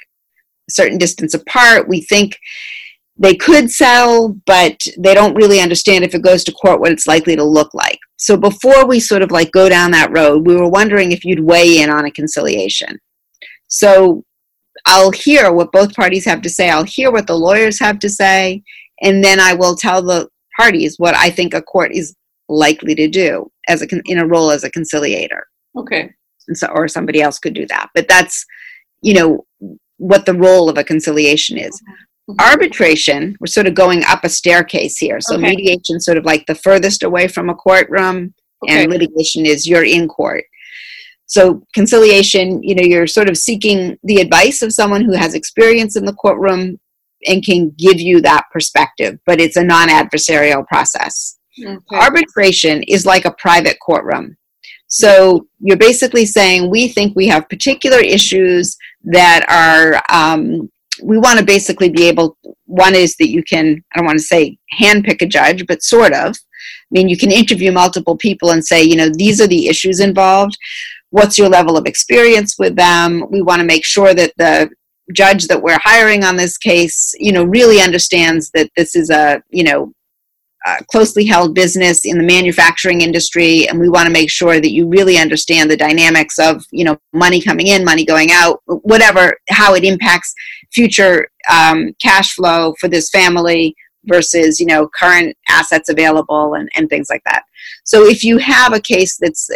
certain 0.70 0.98
distance 0.98 1.34
apart. 1.34 1.88
We 1.88 2.00
think 2.00 2.38
they 3.18 3.34
could 3.34 3.70
sell, 3.70 4.36
but 4.46 4.80
they 4.98 5.14
don't 5.14 5.34
really 5.34 5.60
understand 5.60 6.04
if 6.04 6.14
it 6.14 6.22
goes 6.22 6.44
to 6.44 6.52
court 6.52 6.80
what 6.80 6.92
it's 6.92 7.06
likely 7.06 7.36
to 7.36 7.44
look 7.44 7.72
like. 7.74 7.98
So 8.16 8.36
before 8.36 8.86
we 8.86 9.00
sort 9.00 9.22
of 9.22 9.30
like 9.30 9.50
go 9.52 9.68
down 9.68 9.90
that 9.90 10.16
road, 10.16 10.46
we 10.46 10.56
were 10.56 10.68
wondering 10.68 11.12
if 11.12 11.24
you'd 11.24 11.44
weigh 11.44 11.80
in 11.82 11.90
on 11.90 12.06
a 12.06 12.10
conciliation. 12.10 12.98
So 13.68 14.24
I'll 14.86 15.10
hear 15.10 15.52
what 15.52 15.72
both 15.72 15.94
parties 15.94 16.24
have 16.24 16.42
to 16.42 16.50
say. 16.50 16.70
I'll 16.70 16.84
hear 16.84 17.10
what 17.10 17.26
the 17.26 17.36
lawyers 17.36 17.78
have 17.80 17.98
to 18.00 18.08
say, 18.08 18.62
and 19.02 19.22
then 19.22 19.38
I 19.40 19.54
will 19.54 19.76
tell 19.76 20.02
the 20.02 20.28
parties 20.58 20.96
what 20.98 21.14
I 21.14 21.30
think 21.30 21.54
a 21.54 21.62
court 21.62 21.92
is 21.92 22.14
likely 22.48 22.94
to 22.94 23.08
do 23.08 23.50
as 23.68 23.82
a 23.82 23.86
in 24.06 24.18
a 24.18 24.26
role 24.26 24.50
as 24.50 24.64
a 24.64 24.70
conciliator. 24.70 25.46
Okay. 25.76 26.10
And 26.48 26.58
so, 26.58 26.66
or 26.68 26.88
somebody 26.88 27.22
else 27.22 27.38
could 27.38 27.54
do 27.54 27.66
that, 27.68 27.88
but 27.94 28.08
that's 28.08 28.44
you 29.00 29.14
know 29.14 29.46
what 30.02 30.26
the 30.26 30.34
role 30.34 30.68
of 30.68 30.76
a 30.76 30.84
conciliation 30.84 31.56
is. 31.56 31.80
Mm-hmm. 32.28 32.40
Arbitration, 32.40 33.36
we're 33.40 33.46
sort 33.46 33.66
of 33.66 33.74
going 33.74 34.04
up 34.04 34.24
a 34.24 34.28
staircase 34.28 34.98
here. 34.98 35.20
So 35.20 35.36
okay. 35.36 35.50
mediation 35.50 36.00
sort 36.00 36.18
of 36.18 36.24
like 36.24 36.46
the 36.46 36.54
furthest 36.54 37.02
away 37.02 37.28
from 37.28 37.48
a 37.48 37.54
courtroom, 37.54 38.34
okay. 38.64 38.82
and 38.82 38.92
litigation 38.92 39.46
is 39.46 39.68
you're 39.68 39.84
in 39.84 40.08
court. 40.08 40.44
So 41.26 41.62
conciliation, 41.74 42.62
you 42.62 42.74
know, 42.74 42.82
you're 42.82 43.06
sort 43.06 43.30
of 43.30 43.38
seeking 43.38 43.98
the 44.02 44.20
advice 44.20 44.60
of 44.62 44.72
someone 44.72 45.02
who 45.02 45.14
has 45.14 45.34
experience 45.34 45.96
in 45.96 46.04
the 46.04 46.12
courtroom 46.12 46.78
and 47.26 47.44
can 47.44 47.70
give 47.78 48.00
you 48.00 48.20
that 48.20 48.44
perspective, 48.52 49.18
but 49.24 49.40
it's 49.40 49.56
a 49.56 49.64
non-adversarial 49.64 50.66
process. 50.66 51.38
Okay. 51.64 51.96
Arbitration 51.96 52.82
is 52.84 53.06
like 53.06 53.24
a 53.24 53.34
private 53.38 53.78
courtroom. 53.80 54.36
So 54.92 55.46
you're 55.58 55.78
basically 55.78 56.26
saying 56.26 56.68
we 56.68 56.86
think 56.86 57.16
we 57.16 57.26
have 57.28 57.48
particular 57.48 57.98
issues 57.98 58.76
that 59.04 59.42
are 59.48 60.02
um, 60.14 60.70
we 61.02 61.16
want 61.16 61.38
to 61.38 61.44
basically 61.46 61.88
be 61.88 62.04
able 62.04 62.36
one 62.66 62.94
is 62.94 63.16
that 63.16 63.30
you 63.30 63.42
can 63.42 63.82
i 63.92 63.98
don't 63.98 64.04
want 64.04 64.18
to 64.18 64.24
say 64.24 64.58
handpick 64.78 65.22
a 65.22 65.26
judge 65.26 65.66
but 65.66 65.82
sort 65.82 66.12
of. 66.12 66.36
I 66.36 66.90
mean 66.90 67.08
you 67.08 67.16
can 67.16 67.32
interview 67.32 67.72
multiple 67.72 68.18
people 68.18 68.50
and 68.50 68.62
say 68.62 68.82
you 68.82 68.96
know 68.96 69.08
these 69.08 69.40
are 69.40 69.46
the 69.46 69.68
issues 69.68 69.98
involved. 69.98 70.58
What's 71.08 71.38
your 71.38 71.48
level 71.48 71.78
of 71.78 71.86
experience 71.86 72.58
with 72.58 72.76
them? 72.76 73.24
We 73.30 73.40
want 73.40 73.60
to 73.60 73.66
make 73.66 73.86
sure 73.86 74.12
that 74.12 74.34
the 74.36 74.68
judge 75.14 75.46
that 75.46 75.62
we're 75.62 75.80
hiring 75.82 76.22
on 76.22 76.36
this 76.36 76.58
case 76.58 77.14
you 77.18 77.32
know 77.32 77.44
really 77.44 77.80
understands 77.80 78.50
that 78.50 78.70
this 78.76 78.94
is 78.94 79.08
a 79.08 79.42
you 79.48 79.64
know 79.64 79.90
uh, 80.64 80.78
closely 80.90 81.24
held 81.24 81.54
business 81.54 82.04
in 82.04 82.18
the 82.18 82.24
manufacturing 82.24 83.00
industry 83.00 83.68
and 83.68 83.80
we 83.80 83.88
want 83.88 84.06
to 84.06 84.12
make 84.12 84.30
sure 84.30 84.60
that 84.60 84.70
you 84.70 84.86
really 84.86 85.18
understand 85.18 85.70
the 85.70 85.76
dynamics 85.76 86.38
of 86.38 86.64
you 86.70 86.84
know 86.84 86.96
money 87.12 87.40
coming 87.40 87.66
in 87.66 87.84
money 87.84 88.04
going 88.04 88.30
out 88.30 88.60
whatever 88.66 89.34
how 89.48 89.74
it 89.74 89.84
impacts 89.84 90.32
future 90.72 91.28
um, 91.50 91.92
cash 92.00 92.34
flow 92.34 92.74
for 92.78 92.88
this 92.88 93.10
family 93.10 93.74
versus 94.04 94.60
you 94.60 94.66
know 94.66 94.88
current 94.88 95.36
assets 95.48 95.88
available 95.88 96.54
and, 96.54 96.68
and 96.76 96.88
things 96.88 97.08
like 97.10 97.22
that. 97.24 97.42
So 97.84 98.04
if 98.04 98.24
you 98.24 98.38
have 98.38 98.72
a 98.72 98.80
case 98.80 99.16
that's 99.20 99.50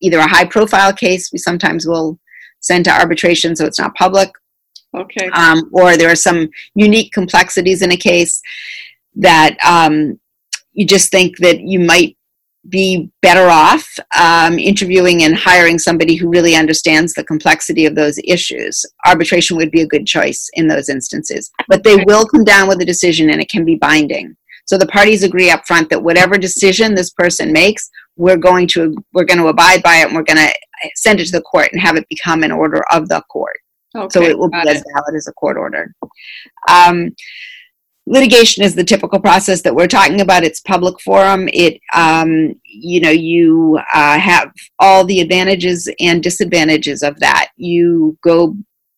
either 0.00 0.18
a 0.18 0.28
high 0.28 0.44
profile 0.44 0.92
case 0.92 1.30
we 1.32 1.38
sometimes 1.38 1.86
will 1.86 2.18
send 2.60 2.84
to 2.84 2.92
arbitration 2.92 3.56
so 3.56 3.64
it's 3.64 3.78
not 3.78 3.94
public. 3.94 4.30
Okay. 4.94 5.28
Um, 5.34 5.68
or 5.72 5.96
there 5.96 6.10
are 6.10 6.16
some 6.16 6.48
unique 6.74 7.12
complexities 7.12 7.82
in 7.82 7.92
a 7.92 7.96
case 7.96 8.40
that 9.16 9.56
um, 9.66 10.18
you 10.76 10.86
just 10.86 11.10
think 11.10 11.38
that 11.38 11.60
you 11.60 11.80
might 11.80 12.16
be 12.68 13.10
better 13.22 13.48
off 13.48 13.86
um, 14.18 14.58
interviewing 14.58 15.22
and 15.22 15.36
hiring 15.36 15.78
somebody 15.78 16.16
who 16.16 16.28
really 16.28 16.54
understands 16.54 17.14
the 17.14 17.24
complexity 17.24 17.86
of 17.86 17.94
those 17.94 18.18
issues. 18.24 18.84
Arbitration 19.06 19.56
would 19.56 19.70
be 19.70 19.82
a 19.82 19.86
good 19.86 20.06
choice 20.06 20.48
in 20.54 20.68
those 20.68 20.88
instances, 20.88 21.50
but 21.68 21.82
they 21.82 21.96
will 22.06 22.26
come 22.26 22.44
down 22.44 22.68
with 22.68 22.80
a 22.80 22.84
decision 22.84 23.30
and 23.30 23.40
it 23.40 23.48
can 23.48 23.64
be 23.64 23.76
binding. 23.76 24.36
So 24.66 24.76
the 24.76 24.86
parties 24.86 25.22
agree 25.22 25.50
up 25.50 25.64
front 25.66 25.88
that 25.90 26.02
whatever 26.02 26.36
decision 26.36 26.94
this 26.94 27.10
person 27.10 27.52
makes, 27.52 27.88
we're 28.16 28.36
going 28.36 28.66
to 28.68 28.96
we're 29.12 29.24
going 29.24 29.38
to 29.38 29.46
abide 29.46 29.82
by 29.82 29.96
it 29.96 30.08
and 30.08 30.16
we're 30.16 30.24
going 30.24 30.44
to 30.44 30.52
send 30.96 31.20
it 31.20 31.26
to 31.26 31.32
the 31.32 31.42
court 31.42 31.68
and 31.72 31.80
have 31.80 31.96
it 31.96 32.08
become 32.08 32.42
an 32.42 32.50
order 32.50 32.82
of 32.90 33.08
the 33.08 33.22
court. 33.30 33.58
Okay, 33.94 34.08
so 34.12 34.22
it 34.22 34.36
will 34.36 34.50
be 34.50 34.58
as 34.58 34.82
valid 34.92 35.14
as 35.16 35.28
a 35.28 35.32
court 35.34 35.56
order. 35.56 35.94
Um, 36.68 37.14
litigation 38.06 38.62
is 38.62 38.74
the 38.74 38.84
typical 38.84 39.18
process 39.18 39.62
that 39.62 39.74
we're 39.74 39.88
talking 39.88 40.20
about. 40.20 40.44
It's 40.44 40.60
public 40.60 41.00
forum. 41.00 41.48
It 41.52 41.80
um, 41.92 42.54
you 42.64 43.00
know 43.00 43.10
you 43.10 43.78
uh, 43.92 44.18
have 44.18 44.52
all 44.78 45.04
the 45.04 45.20
advantages 45.20 45.88
and 46.00 46.22
disadvantages 46.22 47.02
of 47.02 47.18
that. 47.20 47.50
You 47.56 48.16
go 48.22 48.56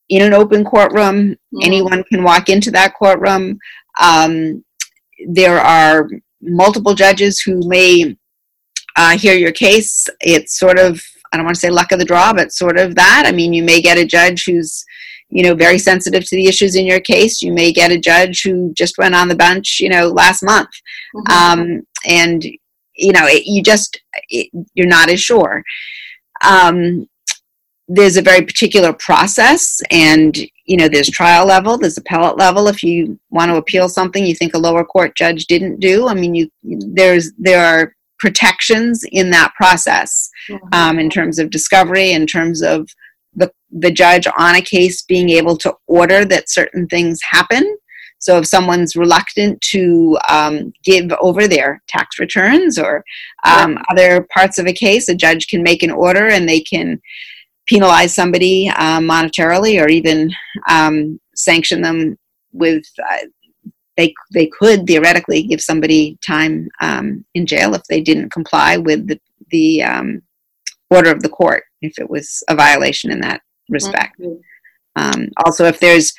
in 0.09 0.23
an 0.23 0.35
open 0.35 0.65
courtroom. 0.65 1.31
Mm-hmm. 1.31 1.59
anyone 1.63 2.05
can 2.05 2.23
walk 2.23 2.49
into 2.49 2.71
that 2.73 2.95
courtroom. 2.95 3.59
Um, 4.01 4.65
there 5.29 5.59
are 5.59 6.09
multiple 6.41 6.95
judges 6.95 7.41
who 7.41 7.67
may 7.67 8.17
uh, 8.97 9.19
hear 9.19 9.35
your 9.35 9.53
case. 9.53 10.07
It's 10.21 10.59
sort 10.59 10.79
of 10.79 11.03
i 11.31 11.37
don't 11.37 11.45
want 11.45 11.55
to 11.55 11.61
say 11.61 11.69
luck 11.69 11.93
of 11.93 11.99
the 11.99 12.07
draw 12.07 12.33
but 12.33 12.53
sort 12.53 12.79
of 12.79 12.95
that. 12.95 13.25
I 13.27 13.33
mean 13.33 13.53
you 13.53 13.63
may 13.63 13.81
get 13.81 13.99
a 13.99 14.07
judge 14.07 14.45
who's 14.45 14.85
you 15.31 15.43
know 15.43 15.55
very 15.55 15.79
sensitive 15.79 16.25
to 16.25 16.37
the 16.37 16.47
issues 16.47 16.75
in 16.75 16.87
your 16.87 17.01
case 17.01 17.43
you 17.43 17.53
may 17.53 17.73
get 17.73 17.93
a 17.93 17.99
judge 17.99 18.43
who 18.43 18.73
just 18.75 18.99
went 18.99 19.15
on 19.15 19.29
the 19.29 19.35
bench 19.35 19.79
you 19.81 19.89
know 19.89 20.09
last 20.09 20.43
month 20.43 20.71
mm-hmm. 21.15 21.33
um, 21.33 21.87
and 22.07 22.45
you 22.95 23.13
know 23.13 23.27
it, 23.27 23.45
you 23.47 23.63
just 23.63 24.01
it, 24.29 24.49
you're 24.75 24.87
not 24.87 25.11
as 25.11 25.21
sure 25.21 25.63
um, 26.45 27.09
there's 27.89 28.17
a 28.17 28.23
very 28.23 28.45
particular 28.45 28.93
process 28.93 29.81
and 29.91 30.37
you 30.67 30.77
know 30.77 30.89
there's 30.89 31.11
trial 31.11 31.47
level 31.47 31.79
there's 31.79 31.97
appellate 31.97 32.37
level 32.37 32.69
if 32.69 32.83
you 32.83 33.19
want 33.31 33.51
to 33.51 33.57
appeal 33.57 33.89
something 33.89 34.27
you 34.27 34.35
think 34.35 34.55
a 34.55 34.59
lower 34.59 34.85
court 34.85 35.17
judge 35.17 35.47
didn't 35.47 35.81
do 35.81 36.09
i 36.09 36.15
mean 36.15 36.35
you 36.35 36.51
there's 36.63 37.33
there 37.39 37.65
are 37.65 37.95
protections 38.19 39.05
in 39.13 39.31
that 39.31 39.53
process 39.55 40.29
mm-hmm. 40.51 40.67
um, 40.73 40.99
in 40.99 41.09
terms 41.09 41.39
of 41.39 41.51
discovery 41.51 42.13
in 42.13 42.27
terms 42.27 42.63
of 42.63 42.89
the, 43.71 43.91
judge 43.91 44.27
on 44.39 44.55
a 44.55 44.63
case 44.63 45.03
being 45.03 45.31
able 45.31 45.57
to 45.59 45.75
order 45.87 46.25
that 46.25 46.51
certain 46.51 46.87
things 46.87 47.21
happen. 47.29 47.77
So 48.21 48.39
if 48.39 48.47
someone's 48.47 48.97
reluctant 48.97 49.61
to 49.71 50.19
um, 50.29 50.73
give 50.85 51.13
over 51.21 51.47
their 51.47 51.83
tax 51.89 52.19
returns 52.19 52.79
or 52.79 53.05
um, 53.45 53.79
other 53.91 54.27
parts 54.35 54.59
of 54.59 54.67
a 54.67 54.73
case, 54.73 55.09
a 55.09 55.15
judge 55.15 55.47
can 55.47 55.63
make 55.63 55.83
an 55.83 55.91
order 55.91 56.29
and 56.29 56.49
they 56.49 56.61
can 56.61 57.01
penalize 57.69 58.15
somebody 58.15 58.71
uh, 58.71 58.99
monetarily 58.99 59.81
or 59.81 59.89
even 59.89 60.31
um, 60.69 61.21
sanction 61.35 61.83
them 61.83 62.19
with. 62.53 62.85
Uh, 63.11 63.27
they 63.97 64.15
they 64.33 64.47
could 64.47 64.87
theoretically 64.87 65.43
give 65.43 65.61
somebody 65.61 66.17
time 66.25 66.69
um, 66.81 67.25
in 67.35 67.47
jail 67.47 67.75
if 67.75 67.83
they 67.89 68.01
didn't 68.01 68.33
comply 68.33 68.77
with 68.77 69.07
the 69.09 69.21
the 69.51 69.83
um, 69.83 70.23
order 70.91 71.11
of 71.11 71.23
the 71.23 71.29
court 71.29 71.65
if 71.83 71.99
it 71.99 72.09
was 72.09 72.43
a 72.49 72.55
violation 72.55 73.11
in 73.11 73.21
that 73.21 73.43
respect. 73.69 74.19
Mm-hmm. 74.21 74.41
Um, 74.97 75.29
also, 75.45 75.65
if 75.65 75.79
there's 75.79 76.13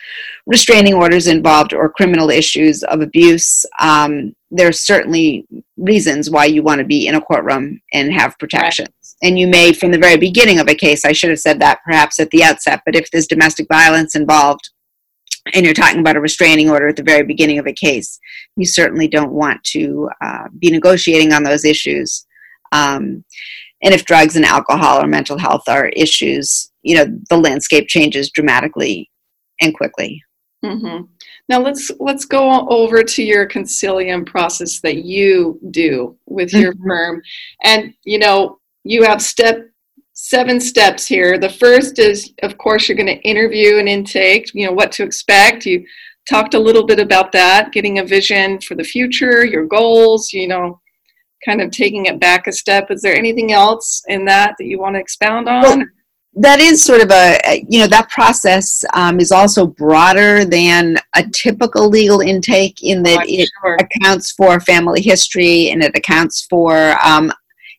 restraining 0.46 0.94
orders 0.94 1.28
involved 1.28 1.74
or 1.74 1.90
criminal 1.90 2.30
issues 2.30 2.82
of 2.84 3.02
abuse, 3.02 3.66
um, 3.80 4.34
there's 4.52 4.82
certainly 4.82 5.46
reasons 5.78 6.30
why 6.30 6.46
you 6.46 6.64
want 6.64 6.80
to 6.80 6.86
be 6.86 7.08
in 7.08 7.16
a 7.16 7.22
courtroom 7.22 7.82
and 7.94 8.14
have 8.14 8.40
protections. 8.40 8.88
Right. 9.22 9.28
And 9.28 9.38
you 9.38 9.48
may, 9.48 9.74
from 9.74 9.92
the 9.92 9.98
very 9.98 10.18
beginning 10.18 10.60
of 10.60 10.70
a 10.70 10.76
case, 10.76 11.04
I 11.04 11.12
should 11.12 11.30
have 11.30 11.40
said 11.40 11.60
that 11.60 11.80
perhaps 11.84 12.20
at 12.20 12.30
the 12.30 12.44
outset, 12.44 12.82
but 12.86 12.96
if 12.96 13.12
there's 13.12 13.28
domestic 13.28 13.68
violence 13.68 14.16
involved 14.16 14.70
and 15.54 15.66
you're 15.66 15.74
talking 15.74 16.00
about 16.00 16.16
a 16.16 16.22
restraining 16.22 16.70
order 16.70 16.88
at 16.88 16.96
the 16.96 17.04
very 17.04 17.24
beginning 17.24 17.60
of 17.60 17.68
a 17.68 17.74
case, 17.74 18.20
you 18.56 18.66
certainly 18.66 19.08
don't 19.08 19.34
want 19.34 19.62
to 19.66 20.10
uh, 20.22 20.46
be 20.58 20.72
negotiating 20.72 21.34
on 21.34 21.44
those 21.44 21.66
issues. 21.66 22.26
Um, 22.72 23.26
and 23.84 23.94
if 23.94 24.06
drugs 24.06 24.36
and 24.36 24.46
alcohol 24.46 25.02
or 25.02 25.08
mental 25.08 25.38
health 25.38 25.64
are 25.68 25.88
issues, 25.90 26.72
you 26.82 26.96
know, 26.96 27.06
the 27.30 27.38
landscape 27.38 27.88
changes 27.88 28.30
dramatically 28.30 29.10
and 29.62 29.74
quickly. 29.74 30.22
Mm-hmm. 30.64 31.06
Now 31.48 31.62
let's 31.62 31.90
let's 32.00 32.26
go 32.26 32.68
over 32.68 33.02
to 33.02 33.24
your 33.24 33.48
concilium 33.48 34.26
process 34.26 34.82
that 34.82 35.06
you 35.06 35.60
do 35.72 36.18
with 36.26 36.54
your 36.54 36.74
mm-hmm. 36.74 36.88
firm, 36.88 37.22
and 37.64 37.94
you 38.04 38.20
know 38.20 38.60
you 38.84 39.04
have 39.04 39.22
step 39.22 39.70
seven 40.14 40.60
steps 40.60 41.08
here. 41.08 41.38
The 41.38 41.50
first 41.50 41.98
is, 41.98 42.34
of 42.44 42.58
course, 42.58 42.90
you're 42.90 42.98
going 42.98 43.08
to 43.08 43.22
interview 43.22 43.78
and 43.78 43.88
intake. 43.88 44.54
You 44.54 44.68
know 44.68 44.74
what 44.74 44.92
to 44.94 45.04
expect. 45.04 45.66
You 45.66 45.86
talked 46.30 46.56
a 46.56 46.60
little 46.60 46.86
bit 46.86 47.00
about 47.00 47.32
that, 47.32 47.72
getting 47.72 48.00
a 48.00 48.06
vision 48.06 48.60
for 48.60 48.76
the 48.76 48.84
future, 48.84 49.46
your 49.46 49.66
goals. 49.66 50.34
You 50.34 50.50
know, 50.50 50.82
kind 51.44 51.62
of 51.62 51.72
taking 51.72 52.06
it 52.06 52.20
back 52.20 52.48
a 52.48 52.52
step. 52.52 52.92
Is 52.92 53.02
there 53.02 53.16
anything 53.16 53.52
else 53.52 54.04
in 54.08 54.26
that 54.26 54.56
that 54.58 54.66
you 54.66 54.80
want 54.80 54.96
to 54.96 55.00
expound 55.00 55.48
on? 55.48 55.62
Well, 55.62 55.84
that 56.36 56.60
is 56.60 56.84
sort 56.84 57.02
of 57.02 57.12
a 57.12 57.66
you 57.68 57.80
know 57.80 57.88
that 57.88 58.10
process 58.10 58.86
um, 58.94 59.20
is 59.20 59.32
also 59.32 59.66
broader 59.66 60.46
than 60.46 60.98
a 61.16 61.24
typical 61.34 61.90
legal 61.90 62.22
intake 62.22 62.84
in 62.84 63.02
that 63.04 63.20
oh, 63.20 63.26
it 63.28 63.50
sure. 63.62 63.78
accounts 63.80 64.32
for 64.34 64.60
family 64.60 65.02
history 65.02 65.72
and 65.72 65.84
it 65.84 65.96
accounts 65.96 66.46
for 66.50 66.96
um, 67.04 67.32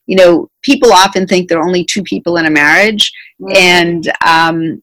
you 0.07 0.17
know 0.17 0.51
people 0.63 0.93
often 0.93 1.27
think 1.27 1.49
there 1.49 1.59
are 1.59 1.67
only 1.67 1.85
two 1.85 2.03
people 2.03 2.37
in 2.39 2.47
a 2.47 2.51
marriage 2.51 3.13
mm-hmm. 3.41 3.57
and 3.57 4.13
um, 4.27 4.83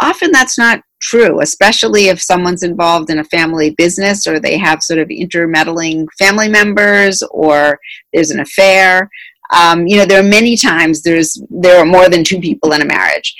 often 0.00 0.30
that's 0.30 0.56
not 0.56 0.80
true 1.02 1.40
especially 1.40 2.08
if 2.08 2.22
someone's 2.22 2.62
involved 2.62 3.10
in 3.10 3.18
a 3.18 3.24
family 3.24 3.70
business 3.70 4.26
or 4.26 4.38
they 4.38 4.56
have 4.56 4.82
sort 4.82 4.98
of 4.98 5.10
intermeddling 5.10 6.06
family 6.18 6.48
members 6.48 7.22
or 7.30 7.78
there's 8.12 8.30
an 8.30 8.40
affair. 8.40 9.10
Um, 9.52 9.86
you 9.86 9.96
know 9.98 10.06
there 10.06 10.20
are 10.20 10.38
many 10.38 10.56
times 10.56 11.02
there's 11.02 11.40
there 11.50 11.78
are 11.78 11.84
more 11.84 12.08
than 12.08 12.24
two 12.24 12.40
people 12.40 12.72
in 12.72 12.82
a 12.82 12.86
marriage. 12.86 13.34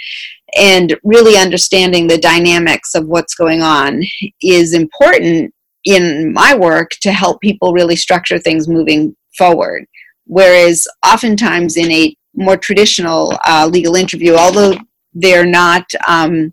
And 0.59 0.95
really 1.03 1.39
understanding 1.39 2.07
the 2.07 2.19
dynamics 2.19 2.95
of 2.95 3.07
what's 3.07 3.35
going 3.35 3.63
on 3.63 4.03
is 4.43 4.75
important 4.75 5.55
in 5.85 6.31
my 6.33 6.55
work 6.55 6.91
to 7.01 7.11
help 7.11 7.41
people 7.41 7.73
really 7.73 7.97
structure 7.97 8.39
things 8.39 8.69
moving 8.69 9.17
forward. 9.39 9.87
Whereas 10.27 10.87
oftentimes 11.07 11.77
in 11.79 11.91
a 11.91 12.15
more 12.35 12.57
traditional 12.57 13.39
uh, 13.47 13.69
legal 13.71 13.95
interview 13.95 14.35
although 14.35 14.75
they're 15.15 15.47
not 15.47 15.85
um, 16.09 16.53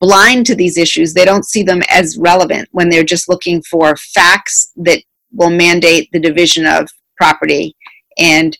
blind 0.00 0.46
to 0.46 0.54
these 0.54 0.78
issues 0.78 1.12
they 1.12 1.24
don't 1.24 1.46
see 1.46 1.62
them 1.62 1.82
as 1.90 2.16
relevant 2.18 2.68
when 2.72 2.88
they're 2.88 3.04
just 3.04 3.28
looking 3.28 3.62
for 3.62 3.96
facts 3.96 4.72
that 4.76 5.02
will 5.32 5.50
mandate 5.50 6.08
the 6.12 6.20
division 6.20 6.66
of 6.66 6.88
property 7.16 7.76
and 8.18 8.56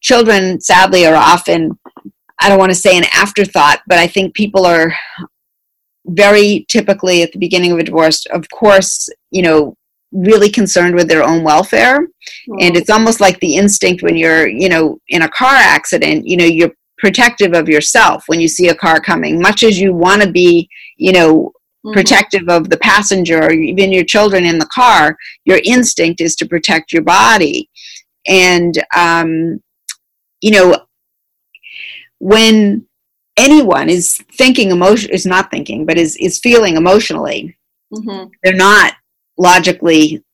children 0.00 0.60
sadly 0.60 1.06
are 1.06 1.14
often 1.14 1.78
i 2.40 2.48
don't 2.48 2.58
want 2.58 2.70
to 2.70 2.76
say 2.76 2.96
an 2.96 3.04
afterthought 3.12 3.80
but 3.86 3.98
i 3.98 4.06
think 4.06 4.34
people 4.34 4.66
are 4.66 4.92
very 6.08 6.66
typically 6.68 7.22
at 7.22 7.32
the 7.32 7.38
beginning 7.38 7.72
of 7.72 7.78
a 7.78 7.84
divorce 7.84 8.26
of 8.26 8.48
course 8.50 9.08
you 9.30 9.42
know 9.42 9.76
really 10.12 10.50
concerned 10.50 10.94
with 10.94 11.08
their 11.08 11.22
own 11.22 11.42
welfare 11.42 12.00
mm-hmm. 12.00 12.54
and 12.60 12.76
it's 12.76 12.90
almost 12.90 13.20
like 13.20 13.38
the 13.40 13.56
instinct 13.56 14.02
when 14.02 14.16
you're 14.16 14.46
you 14.46 14.68
know 14.68 14.98
in 15.08 15.22
a 15.22 15.28
car 15.28 15.54
accident 15.54 16.26
you 16.26 16.36
know 16.36 16.44
you're 16.44 16.72
protective 16.98 17.52
of 17.54 17.68
yourself 17.68 18.24
when 18.26 18.40
you 18.40 18.48
see 18.48 18.68
a 18.68 18.74
car 18.74 19.00
coming 19.00 19.40
much 19.40 19.62
as 19.62 19.78
you 19.78 19.92
want 19.92 20.22
to 20.22 20.30
be 20.30 20.68
you 20.96 21.12
know 21.12 21.52
mm-hmm. 21.84 21.92
protective 21.92 22.48
of 22.48 22.70
the 22.70 22.78
passenger 22.78 23.42
or 23.42 23.52
even 23.52 23.92
your 23.92 24.04
children 24.04 24.44
in 24.44 24.58
the 24.58 24.68
car 24.72 25.16
your 25.44 25.60
instinct 25.64 26.20
is 26.20 26.34
to 26.34 26.46
protect 26.46 26.92
your 26.92 27.02
body 27.02 27.68
and 28.26 28.82
um, 28.96 29.60
you 30.40 30.50
know, 30.50 30.86
when 32.18 32.86
anyone 33.36 33.88
is 33.88 34.18
thinking 34.32 34.70
emotion 34.70 35.10
is 35.10 35.26
not 35.26 35.50
thinking, 35.50 35.86
but 35.86 35.98
is 35.98 36.16
is 36.16 36.38
feeling 36.38 36.76
emotionally, 36.76 37.56
mm-hmm. 37.92 38.28
they're 38.42 38.54
not 38.54 38.94
logically 39.38 40.24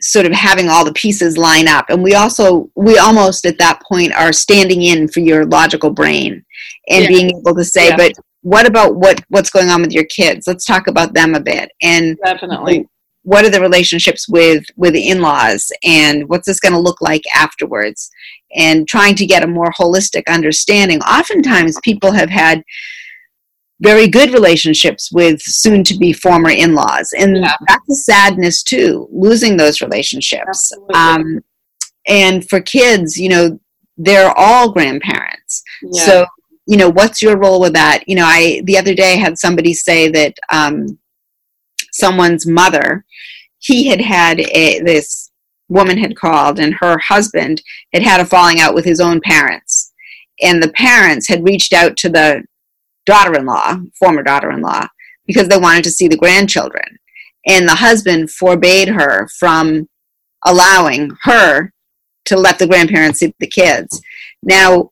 sort 0.00 0.26
of 0.26 0.32
having 0.32 0.68
all 0.68 0.84
the 0.84 0.92
pieces 0.92 1.36
line 1.36 1.68
up. 1.68 1.86
And 1.88 2.02
we 2.02 2.14
also 2.14 2.70
we 2.74 2.98
almost 2.98 3.46
at 3.46 3.58
that 3.58 3.80
point 3.88 4.12
are 4.14 4.32
standing 4.32 4.82
in 4.82 5.08
for 5.08 5.20
your 5.20 5.44
logical 5.46 5.90
brain 5.90 6.44
and 6.88 7.02
yeah. 7.04 7.08
being 7.08 7.30
able 7.30 7.54
to 7.54 7.64
say 7.64 7.88
yeah. 7.88 7.96
but 7.96 8.12
what 8.42 8.66
about 8.66 8.96
what 8.96 9.20
what's 9.28 9.50
going 9.50 9.68
on 9.68 9.82
with 9.82 9.92
your 9.92 10.04
kids? 10.04 10.46
Let's 10.46 10.64
talk 10.64 10.86
about 10.86 11.14
them 11.14 11.34
a 11.34 11.40
bit. 11.40 11.70
And 11.82 12.16
definitely. 12.24 12.88
what 13.22 13.44
are 13.44 13.50
the 13.50 13.60
relationships 13.60 14.28
with 14.28 14.64
with 14.76 14.94
the 14.94 15.08
in-laws? 15.08 15.70
And 15.84 16.28
what's 16.28 16.46
this 16.46 16.60
going 16.60 16.72
to 16.72 16.80
look 16.80 17.00
like 17.00 17.22
afterwards? 17.34 18.10
And 18.56 18.88
trying 18.88 19.14
to 19.16 19.26
get 19.26 19.44
a 19.44 19.46
more 19.46 19.72
holistic 19.78 20.22
understanding. 20.28 21.00
Oftentimes 21.02 21.78
people 21.84 22.12
have 22.12 22.30
had 22.30 22.64
very 23.80 24.08
good 24.08 24.32
relationships 24.32 25.10
with 25.12 25.40
soon 25.40 25.82
to 25.84 25.96
be 25.96 26.12
former 26.12 26.50
in-laws. 26.50 27.12
And 27.18 27.36
yeah. 27.36 27.56
that's 27.66 27.90
a 27.90 27.94
sadness 27.94 28.62
too 28.62 29.08
losing 29.10 29.56
those 29.56 29.80
relationships. 29.80 30.72
Um, 30.94 31.40
and 32.06 32.48
for 32.48 32.60
kids 32.60 33.16
you 33.18 33.28
know 33.28 33.60
they're 33.96 34.32
all 34.36 34.72
grandparents. 34.72 35.62
Yeah. 35.82 36.04
so 36.04 36.26
you 36.66 36.76
know 36.76 36.90
what's 36.90 37.22
your 37.22 37.38
role 37.38 37.60
with 37.60 37.74
that? 37.74 38.04
You 38.06 38.16
know 38.16 38.26
i 38.26 38.62
the 38.64 38.78
other 38.78 38.94
day 38.94 39.16
had 39.16 39.38
somebody 39.38 39.74
say 39.74 40.08
that 40.10 40.34
um, 40.52 40.98
someone's 41.92 42.46
mother 42.46 43.04
he 43.60 43.86
had 43.86 44.00
had 44.00 44.40
a, 44.40 44.80
this 44.80 45.30
woman 45.68 45.96
had 45.96 46.16
called 46.16 46.58
and 46.58 46.74
her 46.74 46.98
husband 46.98 47.62
had 47.92 48.02
had 48.02 48.20
a 48.20 48.26
falling 48.26 48.60
out 48.60 48.74
with 48.74 48.84
his 48.84 49.00
own 49.00 49.20
parents. 49.20 49.92
And 50.42 50.62
the 50.62 50.72
parents 50.72 51.28
had 51.28 51.44
reached 51.44 51.72
out 51.72 51.96
to 51.98 52.08
the 52.08 52.42
daughter-in-law 53.10 53.80
former 53.98 54.22
daughter-in-law 54.22 54.86
because 55.26 55.48
they 55.48 55.58
wanted 55.58 55.84
to 55.84 55.90
see 55.90 56.08
the 56.08 56.16
grandchildren. 56.16 56.98
And 57.46 57.68
the 57.68 57.74
husband 57.74 58.30
forbade 58.30 58.88
her 58.88 59.28
from 59.38 59.88
allowing 60.44 61.10
her 61.22 61.72
to 62.26 62.36
let 62.36 62.58
the 62.58 62.66
grandparents 62.66 63.18
see 63.18 63.34
the 63.38 63.46
kids. 63.46 64.00
Now 64.42 64.90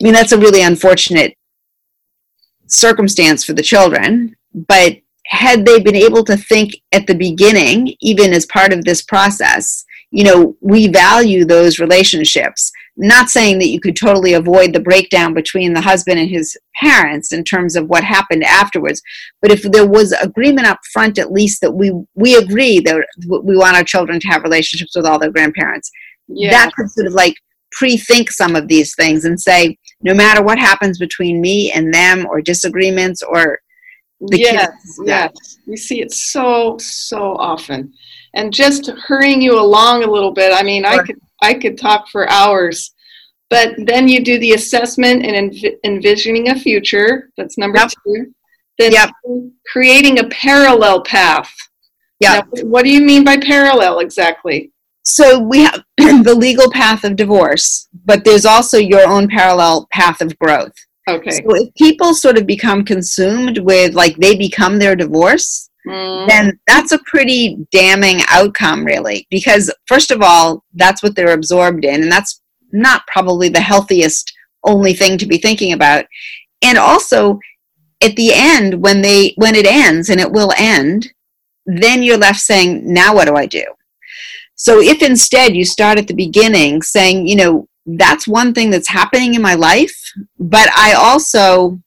i 0.00 0.04
mean 0.04 0.12
that's 0.12 0.32
a 0.32 0.38
really 0.38 0.62
unfortunate 0.62 1.36
circumstance 2.66 3.44
for 3.44 3.52
the 3.52 3.62
children 3.62 4.34
but 4.52 4.96
had 5.26 5.64
they 5.64 5.80
been 5.80 5.96
able 5.96 6.24
to 6.24 6.36
think 6.36 6.76
at 6.92 7.06
the 7.06 7.14
beginning, 7.14 7.94
even 8.00 8.32
as 8.32 8.46
part 8.46 8.72
of 8.72 8.84
this 8.84 9.02
process, 9.02 9.84
you 10.14 10.22
know, 10.22 10.56
we 10.60 10.86
value 10.86 11.44
those 11.44 11.80
relationships. 11.80 12.70
Not 12.96 13.30
saying 13.30 13.58
that 13.58 13.70
you 13.70 13.80
could 13.80 13.96
totally 13.96 14.34
avoid 14.34 14.72
the 14.72 14.78
breakdown 14.78 15.34
between 15.34 15.74
the 15.74 15.80
husband 15.80 16.20
and 16.20 16.30
his 16.30 16.56
parents 16.80 17.32
in 17.32 17.42
terms 17.42 17.74
of 17.74 17.88
what 17.88 18.04
happened 18.04 18.44
afterwards, 18.44 19.02
but 19.42 19.50
if 19.50 19.62
there 19.62 19.88
was 19.88 20.12
agreement 20.12 20.68
up 20.68 20.78
front, 20.92 21.18
at 21.18 21.32
least 21.32 21.60
that 21.62 21.72
we 21.72 21.90
we 22.14 22.36
agree 22.36 22.78
that 22.78 23.04
we 23.26 23.56
want 23.56 23.76
our 23.76 23.82
children 23.82 24.20
to 24.20 24.28
have 24.28 24.44
relationships 24.44 24.94
with 24.94 25.04
all 25.04 25.18
their 25.18 25.32
grandparents, 25.32 25.90
yeah. 26.28 26.52
that 26.52 26.72
could 26.74 26.88
sort 26.88 27.08
of 27.08 27.12
like 27.12 27.34
pre-think 27.72 28.30
some 28.30 28.54
of 28.54 28.68
these 28.68 28.94
things 28.94 29.24
and 29.24 29.40
say, 29.40 29.76
no 30.02 30.14
matter 30.14 30.44
what 30.44 30.60
happens 30.60 30.96
between 30.96 31.40
me 31.40 31.72
and 31.72 31.92
them, 31.92 32.24
or 32.30 32.40
disagreements, 32.40 33.20
or 33.20 33.58
the 34.20 34.38
yes, 34.38 34.70
kids. 34.70 35.00
Yes, 35.04 35.58
we 35.66 35.76
see 35.76 36.00
it 36.00 36.12
so 36.12 36.76
so 36.78 37.36
often, 37.36 37.92
and 38.34 38.52
just 38.52 38.90
hurrying 39.06 39.42
you 39.42 39.58
along 39.58 40.04
a 40.04 40.10
little 40.10 40.32
bit. 40.32 40.52
I 40.52 40.62
mean, 40.62 40.84
sure. 40.84 41.00
I 41.00 41.04
could 41.04 41.20
I 41.42 41.54
could 41.54 41.78
talk 41.78 42.08
for 42.08 42.30
hours, 42.30 42.94
but 43.50 43.74
then 43.86 44.08
you 44.08 44.24
do 44.24 44.38
the 44.38 44.52
assessment 44.52 45.24
and 45.24 45.52
env- 45.52 45.76
envisioning 45.84 46.50
a 46.50 46.58
future. 46.58 47.30
That's 47.36 47.58
number 47.58 47.78
yep. 47.78 47.90
two. 48.06 48.34
Then 48.78 48.92
yep. 48.92 49.10
creating 49.70 50.18
a 50.18 50.28
parallel 50.28 51.02
path. 51.02 51.52
Yeah. 52.20 52.42
What 52.62 52.84
do 52.84 52.90
you 52.90 53.00
mean 53.00 53.24
by 53.24 53.36
parallel 53.36 54.00
exactly? 54.00 54.72
So 55.04 55.38
we 55.38 55.64
have 55.64 55.84
the 55.98 56.34
legal 56.36 56.70
path 56.70 57.04
of 57.04 57.16
divorce, 57.16 57.88
but 58.04 58.24
there's 58.24 58.46
also 58.46 58.78
your 58.78 59.06
own 59.06 59.28
parallel 59.28 59.86
path 59.92 60.20
of 60.20 60.36
growth. 60.38 60.72
Okay. 61.08 61.30
So 61.30 61.54
if 61.54 61.74
people 61.74 62.14
sort 62.14 62.38
of 62.38 62.46
become 62.46 62.84
consumed 62.84 63.58
with 63.58 63.94
like 63.94 64.16
they 64.16 64.36
become 64.36 64.78
their 64.78 64.96
divorce, 64.96 65.68
mm. 65.86 66.28
then 66.28 66.58
that's 66.66 66.92
a 66.92 66.98
pretty 67.04 67.58
damning 67.70 68.20
outcome, 68.28 68.84
really. 68.84 69.26
Because 69.30 69.72
first 69.86 70.10
of 70.10 70.22
all, 70.22 70.64
that's 70.74 71.02
what 71.02 71.14
they're 71.14 71.34
absorbed 71.34 71.84
in, 71.84 72.02
and 72.02 72.12
that's 72.12 72.40
not 72.72 73.06
probably 73.06 73.48
the 73.48 73.60
healthiest 73.60 74.32
only 74.64 74.94
thing 74.94 75.18
to 75.18 75.26
be 75.26 75.36
thinking 75.36 75.72
about. 75.72 76.06
And 76.62 76.78
also, 76.78 77.38
at 78.02 78.16
the 78.16 78.30
end, 78.32 78.82
when 78.82 79.02
they 79.02 79.34
when 79.36 79.54
it 79.54 79.66
ends, 79.66 80.08
and 80.08 80.20
it 80.20 80.32
will 80.32 80.52
end, 80.56 81.12
then 81.66 82.02
you're 82.02 82.18
left 82.18 82.40
saying, 82.40 82.80
now 82.92 83.14
what 83.14 83.28
do 83.28 83.34
I 83.34 83.46
do? 83.46 83.64
So 84.56 84.80
if 84.80 85.02
instead 85.02 85.56
you 85.56 85.64
start 85.64 85.98
at 85.98 86.06
the 86.06 86.14
beginning 86.14 86.82
saying, 86.82 87.26
you 87.26 87.36
know, 87.36 87.68
that's 87.86 88.26
one 88.26 88.54
thing 88.54 88.70
that's 88.70 88.88
happening 88.88 89.34
in 89.34 89.42
my 89.42 89.54
life, 89.54 89.94
but 90.38 90.68
I 90.76 90.94
also 90.94 91.80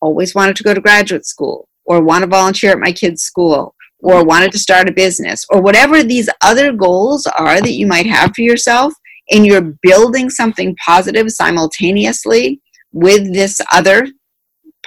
always 0.00 0.34
wanted 0.34 0.56
to 0.56 0.62
go 0.62 0.74
to 0.74 0.80
graduate 0.80 1.26
school 1.26 1.68
or 1.84 2.02
want 2.02 2.22
to 2.22 2.28
volunteer 2.28 2.72
at 2.72 2.78
my 2.78 2.92
kid's 2.92 3.22
school 3.22 3.74
or 4.00 4.24
wanted 4.24 4.52
to 4.52 4.58
start 4.58 4.88
a 4.88 4.92
business 4.92 5.44
or 5.50 5.60
whatever 5.60 6.02
these 6.02 6.28
other 6.42 6.72
goals 6.72 7.26
are 7.38 7.60
that 7.60 7.72
you 7.72 7.86
might 7.86 8.06
have 8.06 8.32
for 8.34 8.42
yourself 8.42 8.92
and 9.30 9.46
you're 9.46 9.74
building 9.82 10.30
something 10.30 10.76
positive 10.84 11.30
simultaneously 11.30 12.60
with 12.92 13.32
this 13.32 13.60
other 13.72 14.06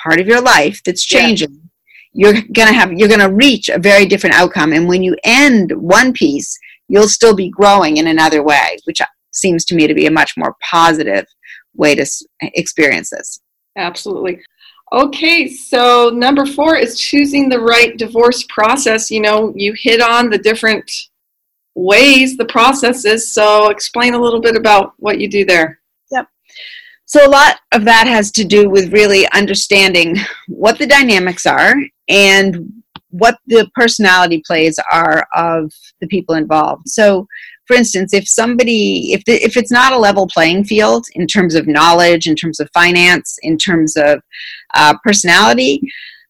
part 0.02 0.20
of 0.20 0.28
your 0.28 0.41
life 0.41 0.82
that's 0.86 1.04
changing 1.04 1.52
yeah. 2.14 2.32
you're 2.32 2.41
going 2.54 2.68
to 2.68 2.74
have 2.74 2.93
you're 2.93 3.10
going 3.10 3.20
to 3.20 3.34
reach 3.34 3.70
a 3.70 3.80
very 3.80 4.06
different 4.06 4.36
outcome 4.36 4.74
and 4.74 4.88
when 4.88 5.04
you 5.04 5.16
end 5.24 5.72
one 5.76 6.14
piece 6.14 6.58
you'll 6.88 7.10
still 7.10 7.36
be 7.36 7.50
growing 7.50 7.97
in 7.97 8.08
another 8.08 8.41
way 8.43 8.78
which 8.86 9.02
seems 9.32 9.66
to 9.66 9.76
me 9.76 9.88
to 9.88 9.94
be 9.94 10.06
a 10.06 10.12
much 10.12 10.34
more 10.38 10.56
positive 10.62 11.26
way 11.76 11.96
to 11.96 12.06
experience 12.42 13.10
this. 13.10 13.42
Absolutely. 13.78 14.42
Okay 14.92 15.48
so 15.48 16.10
number 16.14 16.46
four 16.46 16.76
is 16.76 17.00
choosing 17.00 17.48
the 17.48 17.60
right 17.60 17.98
divorce 17.98 18.44
process. 18.50 19.12
You 19.12 19.22
know 19.22 19.54
you 19.56 19.74
hit 19.76 20.02
on 20.02 20.30
the 20.30 20.38
different 20.38 20.92
ways 21.76 22.36
the 22.36 22.46
process 22.46 23.06
is 23.06 23.32
so 23.32 23.70
explain 23.70 24.14
a 24.14 24.20
little 24.20 24.42
bit 24.42 24.56
about 24.56 24.94
what 24.98 25.20
you 25.20 25.30
do 25.30 25.46
there. 25.46 25.80
Yep. 26.12 26.28
So 27.06 27.26
a 27.26 27.30
lot 27.30 27.60
of 27.74 27.86
that 27.86 28.08
has 28.08 28.32
to 28.32 28.44
do 28.44 28.70
with 28.70 28.92
really 28.92 29.30
understanding 29.32 30.18
what 30.48 30.78
the 30.78 30.88
dynamics 30.88 31.46
are 31.46 31.76
and 32.08 32.74
what 33.12 33.38
the 33.48 33.70
personality 33.74 34.42
plays 34.46 34.80
are 34.92 35.28
of 35.36 35.74
the 36.02 36.08
people 36.08 36.36
involved. 36.36 36.88
So 36.88 37.28
for 37.70 37.76
instance, 37.76 38.16
if 38.16 38.28
somebody, 38.28 39.14
if, 39.14 39.24
the, 39.26 39.34
if 39.34 39.56
it's 39.56 39.72
not 39.72 39.94
a 39.94 39.98
level 39.98 40.28
playing 40.28 40.64
field 40.64 41.06
in 41.14 41.28
terms 41.28 41.54
of 41.54 41.68
knowledge, 41.68 42.26
in 42.26 42.36
terms 42.36 42.60
of 42.60 42.68
finance, 42.74 43.38
in 43.44 43.60
terms 43.60 43.96
of 43.96 44.24
uh, 44.74 44.96
personality, 45.04 45.80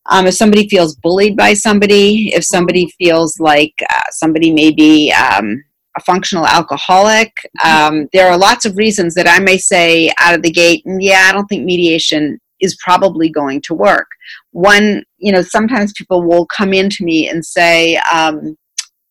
um, 0.08 0.28
if 0.28 0.34
somebody 0.34 0.68
feels 0.68 0.98
bullied 0.98 1.38
by 1.38 1.54
somebody, 1.54 2.34
if 2.34 2.44
somebody 2.44 2.94
feels 2.98 3.40
like 3.40 3.74
uh, 3.90 4.02
somebody 4.12 4.52
may 4.52 4.70
be 4.70 5.14
um, 5.14 5.64
a 5.96 6.02
functional 6.02 6.46
alcoholic. 6.46 7.32
Um, 7.64 8.10
there 8.12 8.30
are 8.30 8.38
lots 8.38 8.66
of 8.66 8.76
reasons 8.76 9.16
that 9.16 9.30
I 9.30 9.40
may 9.40 9.58
say 9.58 10.12
out 10.20 10.36
of 10.36 10.42
the 10.42 10.52
gate, 10.52 10.84
mm, 10.86 10.98
yeah, 11.00 11.28
I 11.30 11.32
don't 11.32 11.48
think 11.48 11.64
mediation 11.64 12.38
is 12.60 12.78
probably 12.84 13.30
going 13.30 13.62
to 13.62 13.74
work. 13.74 14.08
One, 14.52 15.06
you 15.20 15.32
know, 15.32 15.42
sometimes 15.42 15.94
people 15.94 16.22
will 16.22 16.46
come 16.48 16.74
in 16.74 16.90
to 16.90 17.06
me 17.06 17.30
and 17.30 17.46
say, 17.46 17.96
um, 18.12 18.58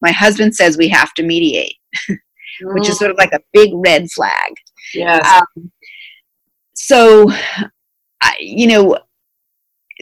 my 0.01 0.13
husband 0.13 0.55
says 0.55 0.77
we 0.77 0.89
have 0.89 1.13
to 1.15 1.23
mediate, 1.23 1.77
which 2.61 2.89
is 2.89 2.99
sort 2.99 3.11
of 3.11 3.17
like 3.17 3.33
a 3.33 3.41
big 3.53 3.71
red 3.75 4.11
flag. 4.11 4.55
Yes. 4.95 5.27
Um, 5.27 5.71
so, 6.75 7.31
I, 8.21 8.37
you 8.41 8.67
know, 8.67 8.99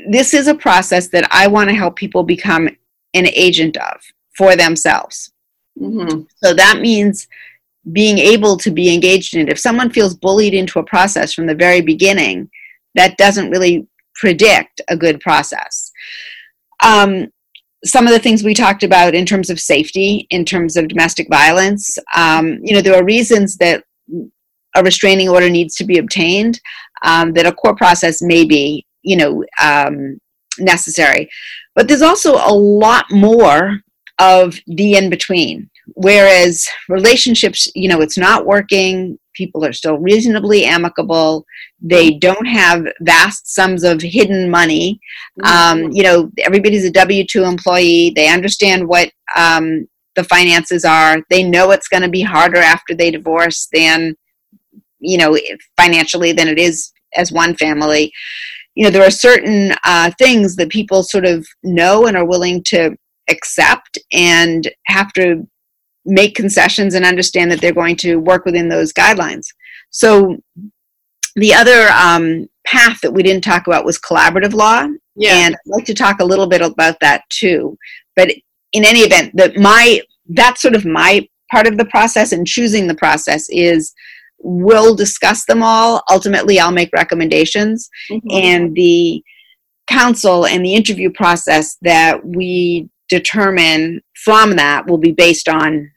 this 0.09 0.34
is 0.34 0.47
a 0.47 0.55
process 0.55 1.09
that 1.09 1.28
I 1.30 1.47
want 1.47 1.70
to 1.70 1.74
help 1.74 1.97
people 1.97 2.22
become 2.22 2.68
an 3.14 3.26
agent 3.28 3.76
of 3.76 4.01
for 4.36 4.57
themselves. 4.57 5.32
Mm-hmm. 5.80 6.22
So 6.42 6.55
that 6.55 6.80
means 6.80 7.26
being 7.92 8.18
able 8.18 8.57
to 8.59 8.70
be 8.70 8.92
engaged 8.92 9.34
in 9.34 9.42
it. 9.42 9.53
If 9.53 9.59
someone 9.59 9.90
feels 9.90 10.14
bullied 10.14 10.55
into 10.55 10.78
a 10.78 10.84
process 10.84 11.32
from 11.32 11.47
the 11.47 11.55
very 11.55 11.80
beginning, 11.80 12.51
that 12.94 13.16
doesn't 13.16 13.51
really 13.51 13.86
predict 14.14 14.80
a 14.88 14.97
good 14.97 15.20
process. 15.20 15.92
Um, 16.82 17.28
some 17.85 18.07
of 18.07 18.12
the 18.12 18.18
things 18.18 18.43
we 18.43 18.55
talked 18.55 18.83
about 18.83 19.14
in 19.14 19.27
terms 19.27 19.51
of 19.51 19.61
safety, 19.61 20.27
in 20.31 20.45
terms 20.45 20.77
of 20.77 20.89
domestic 20.89 21.29
violence, 21.31 21.99
um, 22.14 22.59
you 22.62 22.74
know, 22.74 22.81
there 22.81 22.95
are 22.95 23.05
reasons 23.05 23.57
that 23.59 23.85
a 24.74 24.83
restraining 24.83 25.29
order 25.29 25.49
needs 25.49 25.74
to 25.77 25.85
be 25.85 25.99
obtained, 25.99 26.61
um, 27.03 27.33
that 27.33 27.47
a 27.47 27.53
court 27.53 27.77
process 27.77 28.20
may 28.22 28.45
be, 28.45 28.85
you 29.03 29.16
know, 29.16 29.45
um, 29.62 30.18
necessary. 30.59 31.29
But 31.74 31.89
there's 31.89 32.03
also 32.03 32.35
a 32.35 32.53
lot 32.53 33.07
more 33.11 33.81
of 34.18 34.59
the 34.66 34.95
in 34.95 35.11
between. 35.11 35.70
Whereas 35.95 36.66
relationships, 36.89 37.70
you 37.74 37.89
know, 37.89 38.01
it's 38.01 38.18
not 38.18 38.47
working, 38.47 39.18
people 39.37 39.64
are 39.64 39.72
still 39.72 39.99
reasonably 39.99 40.64
amicable, 40.64 41.45
they 41.80 42.12
don't 42.12 42.47
have 42.47 42.87
vast 43.01 43.55
sums 43.55 43.84
of 43.84 44.01
hidden 44.01 44.51
money. 44.51 44.99
Um, 45.45 45.78
mm-hmm. 45.78 45.93
you 45.93 46.03
know, 46.03 46.30
everybody's 46.41 46.84
a 46.84 46.91
W 46.91 47.24
2 47.24 47.45
employee, 47.45 48.12
they 48.16 48.28
understand 48.28 48.89
what 48.89 49.11
um, 49.37 49.87
the 50.16 50.24
finances 50.24 50.84
are, 50.84 51.18
they 51.30 51.43
know 51.43 51.70
it's 51.70 51.89
going 51.89 52.03
to 52.03 52.09
be 52.09 52.22
harder 52.22 52.59
after 52.59 52.95
they 52.95 53.11
divorce 53.11 53.68
than, 53.72 54.16
you 54.99 55.18
know, 55.18 55.39
financially 55.76 56.32
than 56.32 56.49
it 56.49 56.59
is 56.59 56.91
as 57.14 57.30
one 57.30 57.55
family. 57.55 58.12
You 58.74 58.84
know, 58.84 58.91
there 58.91 59.07
are 59.07 59.11
certain 59.11 59.74
uh, 59.84 60.11
things 60.18 60.57
that 60.57 60.70
people 60.70 61.03
sort 61.03 61.24
of 61.24 61.47
know 61.62 62.07
and 62.07 62.16
are 62.16 62.26
willing 62.26 62.62
to 62.64 62.97
accept 63.28 63.99
and 64.12 64.70
have 64.87 65.12
to 65.14 65.47
make 66.07 66.34
concessions 66.34 66.94
and 66.94 67.04
understand 67.04 67.50
that 67.50 67.61
they're 67.61 67.72
going 67.72 67.96
to 67.96 68.16
work 68.16 68.44
within 68.44 68.68
those 68.68 68.92
guidelines. 68.92 69.46
So 69.90 70.38
the 71.34 71.52
other 71.52 71.88
um, 71.88 72.46
path 72.66 73.00
that 73.02 73.12
we 73.12 73.22
didn't 73.22 73.44
talk 73.44 73.66
about 73.66 73.84
was 73.84 73.98
collaborative 73.98 74.54
law. 74.54 74.86
Yeah. 75.16 75.32
And 75.34 75.54
I'd 75.54 75.61
like 75.66 75.84
to 75.86 75.94
talk 75.94 76.20
a 76.20 76.24
little 76.24 76.46
bit 76.46 76.62
about 76.62 76.98
that 77.00 77.22
too. 77.30 77.76
But 78.14 78.30
in 78.72 78.84
any 78.84 79.00
event, 79.00 79.32
that 79.36 79.57
my 79.57 80.00
that's 80.30 80.61
sort 80.61 80.74
of 80.74 80.84
my 80.84 81.26
part 81.50 81.66
of 81.66 81.78
the 81.78 81.84
process 81.86 82.32
and 82.32 82.46
choosing 82.46 82.86
the 82.86 82.94
process 82.94 83.46
is 83.48 83.92
we'll 84.38 84.94
discuss 84.94 85.44
them 85.46 85.62
all. 85.62 86.02
Ultimately, 86.11 86.59
I'll 86.59 86.72
make 86.72 86.90
recommendations. 86.92 87.88
Mm-hmm. 88.11 88.28
And 88.30 88.74
the 88.74 89.22
council 89.86 90.46
and 90.46 90.64
the 90.64 90.74
interview 90.74 91.11
process 91.11 91.76
that 91.82 92.24
we 92.24 92.88
determine 93.09 94.00
from 94.24 94.57
that 94.57 94.86
will 94.86 94.98
be 94.98 95.12
based 95.12 95.48
on 95.48 95.90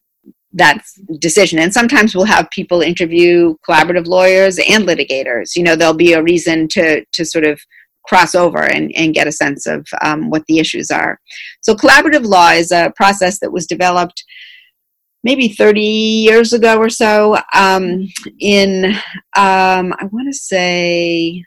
that 0.53 0.83
decision. 1.19 1.59
And 1.59 1.73
sometimes 1.73 2.15
we'll 2.15 2.25
have 2.25 2.49
people 2.49 2.81
interview 2.81 3.55
collaborative 3.67 4.07
lawyers 4.07 4.57
and 4.57 4.85
litigators. 4.87 5.55
You 5.55 5.63
know, 5.63 5.75
there'll 5.75 5.93
be 5.93 6.13
a 6.13 6.23
reason 6.23 6.67
to 6.69 7.05
to 7.05 7.25
sort 7.25 7.45
of 7.45 7.59
cross 8.05 8.33
over 8.33 8.63
and, 8.63 8.91
and 8.95 9.13
get 9.13 9.27
a 9.27 9.31
sense 9.31 9.67
of 9.67 9.85
um, 10.01 10.31
what 10.31 10.43
the 10.47 10.57
issues 10.57 10.89
are. 10.89 11.19
So 11.61 11.75
collaborative 11.75 12.25
law 12.25 12.49
is 12.49 12.71
a 12.71 12.91
process 12.95 13.39
that 13.39 13.51
was 13.51 13.67
developed 13.67 14.23
maybe 15.23 15.49
30 15.49 15.81
years 15.81 16.53
ago 16.53 16.77
or 16.77 16.89
so 16.89 17.37
um, 17.53 18.07
in 18.39 18.85
um, 19.35 19.93
I 19.99 20.05
want 20.11 20.27
to 20.27 20.33
say 20.33 21.43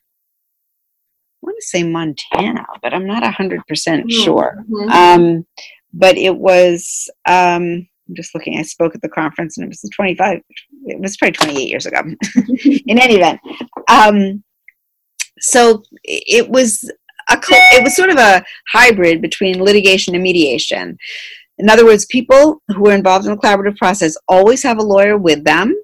I 1.42 1.46
want 1.46 1.57
to 1.59 1.66
say 1.66 1.82
Montana, 1.82 2.64
but 2.82 2.94
I'm 2.94 3.07
not 3.07 3.24
100% 3.24 3.59
mm-hmm. 3.64 4.09
sure. 4.09 4.64
Mm-hmm. 4.70 4.90
Um, 4.90 5.46
but 5.92 6.16
it 6.16 6.36
was, 6.36 7.11
um, 7.26 7.88
I'm 8.12 8.16
just 8.16 8.34
looking, 8.34 8.58
I 8.58 8.62
spoke 8.62 8.94
at 8.94 9.00
the 9.00 9.08
conference 9.08 9.56
and 9.56 9.64
it 9.64 9.68
was 9.68 9.88
25, 9.94 10.40
it 10.84 11.00
was 11.00 11.16
probably 11.16 11.32
28 11.32 11.68
years 11.68 11.86
ago. 11.86 11.98
In 12.86 12.98
any 12.98 13.16
event, 13.16 13.40
um, 13.88 14.44
so 15.40 15.82
it 16.04 16.48
was 16.48 16.84
a, 17.30 17.38
it 17.40 17.82
was 17.82 17.96
sort 17.96 18.10
of 18.10 18.18
a 18.18 18.44
hybrid 18.72 19.22
between 19.22 19.62
litigation 19.62 20.14
and 20.14 20.22
mediation. 20.22 20.96
In 21.58 21.70
other 21.70 21.84
words, 21.84 22.06
people 22.06 22.62
who 22.68 22.88
are 22.88 22.94
involved 22.94 23.26
in 23.26 23.32
the 23.32 23.38
collaborative 23.38 23.76
process 23.76 24.16
always 24.28 24.62
have 24.62 24.78
a 24.78 24.82
lawyer 24.82 25.16
with 25.16 25.44
them, 25.44 25.74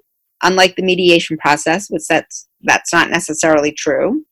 unlike 0.43 0.75
the 0.75 0.83
mediation 0.83 1.37
process, 1.37 1.87
which 1.89 2.03
that's 2.07 2.47
that's 2.61 2.93
not 2.93 3.09
necessarily 3.09 3.71
true. 3.71 4.23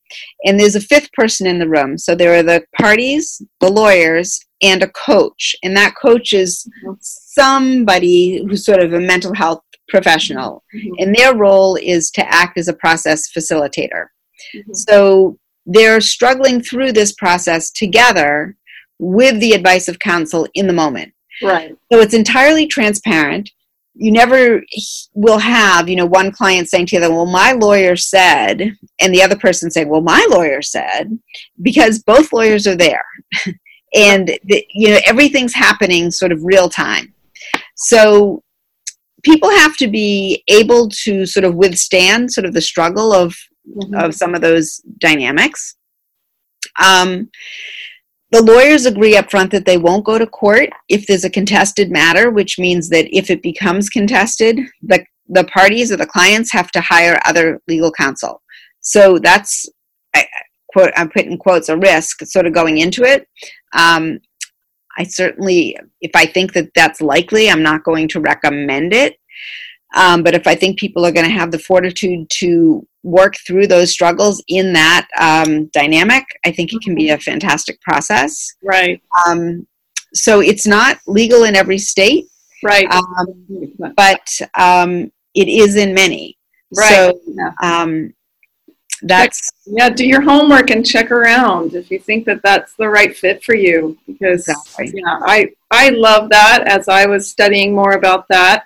And 0.46 0.60
there's 0.60 0.76
a 0.76 0.82
fifth 0.82 1.12
person 1.14 1.48
in 1.48 1.60
the 1.60 1.70
room. 1.70 1.98
So 1.98 2.16
there 2.16 2.38
are 2.38 2.44
the 2.44 2.64
parties, 2.80 3.42
the 3.60 3.70
lawyers, 3.70 4.40
and 4.62 4.84
a 4.84 4.90
coach. 4.90 5.56
And 5.64 5.76
that 5.76 5.96
coach 5.96 6.34
is 6.34 6.68
somebody 7.02 8.44
who's 8.48 8.66
sort 8.66 8.82
of 8.82 8.94
a 8.94 9.00
mental 9.00 9.34
health 9.34 9.62
professional. 9.90 10.64
Mm-hmm. 10.76 10.94
And 11.00 11.16
their 11.16 11.36
role 11.36 11.76
is 11.76 12.12
to 12.12 12.34
act 12.34 12.58
as 12.58 12.68
a 12.68 12.74
process 12.74 13.32
facilitator. 13.32 14.08
Mm-hmm. 14.56 14.74
So 14.74 15.38
they're 15.66 16.02
struggling 16.02 16.62
through 16.62 16.94
this 16.94 17.14
process 17.14 17.70
together 17.72 18.56
with 19.00 19.40
the 19.40 19.54
advice 19.54 19.88
of 19.88 20.00
counsel 20.00 20.48
in 20.54 20.68
the 20.68 20.74
moment. 20.74 21.14
Right. 21.42 21.76
So 21.92 22.00
it's 22.00 22.14
entirely 22.14 22.66
transparent 22.66 23.52
you 24.00 24.12
never 24.12 24.62
will 25.14 25.40
have 25.40 25.90
you 25.90 25.96
know 25.96 26.06
one 26.06 26.32
client 26.32 26.70
saying 26.70 26.86
to 26.86 27.00
the 27.00 27.06
other 27.06 27.14
well 27.14 27.26
my 27.26 27.52
lawyer 27.52 27.96
said 27.96 28.76
and 29.02 29.14
the 29.14 29.22
other 29.24 29.36
person 29.36 29.72
saying 29.72 29.90
well 29.90 30.02
my 30.02 30.26
lawyer 30.30 30.62
said 30.62 31.18
because 31.62 32.04
both 32.04 32.32
lawyers 32.34 32.68
are 32.68 32.76
there. 32.76 33.06
And 33.96 34.38
the, 34.44 34.66
you 34.70 34.90
know 34.90 35.00
everything's 35.06 35.54
happening 35.54 36.12
sort 36.12 36.34
of 36.34 36.44
real 36.44 36.68
time. 36.68 37.14
So 37.78 38.44
people 39.24 39.50
have 39.50 39.78
to 39.78 39.88
be 39.88 40.44
able 40.50 40.90
to 41.04 41.26
sort 41.26 41.46
of 41.46 41.56
withstand 41.56 42.34
sort 42.34 42.46
of 42.46 42.54
the 42.54 42.62
struggle 42.62 43.14
of 43.14 43.34
mm-hmm. 43.66 43.96
of 43.96 44.14
some 44.14 44.36
of 44.36 44.42
those 44.42 44.82
dynamics. 45.00 45.78
Um, 46.84 47.30
the 48.32 48.44
lawyers 48.44 48.86
agree 48.86 49.16
up 49.16 49.32
front 49.32 49.52
that 49.52 49.66
they 49.66 49.78
won't 49.78 50.06
go 50.06 50.18
to 50.18 50.28
court 50.28 50.70
if 50.90 51.08
there's 51.08 51.24
a 51.24 51.30
contested 51.30 51.92
matter, 51.92 52.30
which 52.30 52.60
means 52.60 52.90
that 52.90 53.08
if 53.16 53.30
it 53.30 53.42
becomes 53.42 53.90
contested, 53.90 54.60
the, 54.82 55.06
the 55.30 55.46
parties 55.46 55.92
or 55.92 55.98
the 55.98 56.06
clients 56.06 56.52
have 56.52 56.70
to 56.72 56.82
hire 56.82 57.20
other 57.26 57.62
legal 57.68 57.92
counsel. 57.92 58.42
So 58.82 59.18
that's, 59.18 59.70
I, 60.14 60.26
quote, 60.72 60.92
I'm 60.98 61.10
putting 61.10 61.38
quotes, 61.38 61.70
a 61.70 61.78
risk 61.78 62.26
sort 62.26 62.48
of 62.48 62.54
going 62.54 62.80
into 62.80 63.04
it. 63.04 63.28
Um, 63.74 64.20
I 64.98 65.04
certainly, 65.04 65.78
if 66.02 66.12
I 66.16 66.26
think 66.26 66.54
that 66.54 66.70
that's 66.76 67.02
likely, 67.02 67.50
I'm 67.50 67.64
not 67.64 67.84
going 67.84 68.08
to 68.10 68.20
recommend 68.20 68.94
it. 68.94 69.18
Um, 69.96 70.22
but 70.22 70.36
if 70.36 70.48
I 70.48 70.56
think 70.56 70.78
people 70.78 71.06
are 71.06 71.12
going 71.12 71.26
to 71.26 71.32
have 71.32 71.52
the 71.52 71.60
fortitude 71.60 72.30
to 72.32 72.86
work 73.08 73.36
through 73.48 73.68
those 73.68 73.90
struggles 73.90 74.44
in 74.50 74.74
that 74.74 75.08
um, 75.20 75.68
dynamic, 75.68 76.26
I 76.46 76.52
think 76.52 76.74
it 76.74 76.82
can 76.82 76.94
be 76.94 77.10
a 77.10 77.18
fantastic 77.18 77.80
process. 77.82 78.54
Right. 78.62 79.02
Um, 79.26 79.66
so 80.14 80.42
it's 80.42 80.68
not 80.68 81.00
legal 81.08 81.46
in 81.46 81.56
every 81.56 81.78
state. 81.78 82.26
Right. 82.64 82.88
Um, 82.92 83.94
but 83.96 84.28
um, 84.56 85.12
it 85.34 85.48
is 85.48 85.76
in 85.78 85.94
many. 85.94 86.38
Right. 86.76 86.90
So 86.90 87.20
um, 87.64 88.14
that's 89.04 89.52
yeah. 89.68 89.90
Do 89.90 90.06
your 90.06 90.22
homework 90.22 90.72
and 90.72 90.86
check 90.86 91.12
around 91.12 91.76
if 91.76 91.92
you 91.92 92.00
think 92.00 92.26
that 92.26 92.42
that's 92.44 92.74
the 92.74 92.90
right 92.90 93.16
fit 93.16 93.44
for 93.44 93.56
you. 93.56 93.98
Because 94.08 94.48
exactly. 94.48 94.92
yeah, 94.96 95.20
I 95.22 95.50
I 95.72 95.90
love 95.90 96.30
that. 96.32 96.64
As 96.68 96.90
I 96.90 97.06
was 97.06 97.30
studying 97.30 97.74
more 97.74 97.94
about 97.94 98.28
that, 98.30 98.66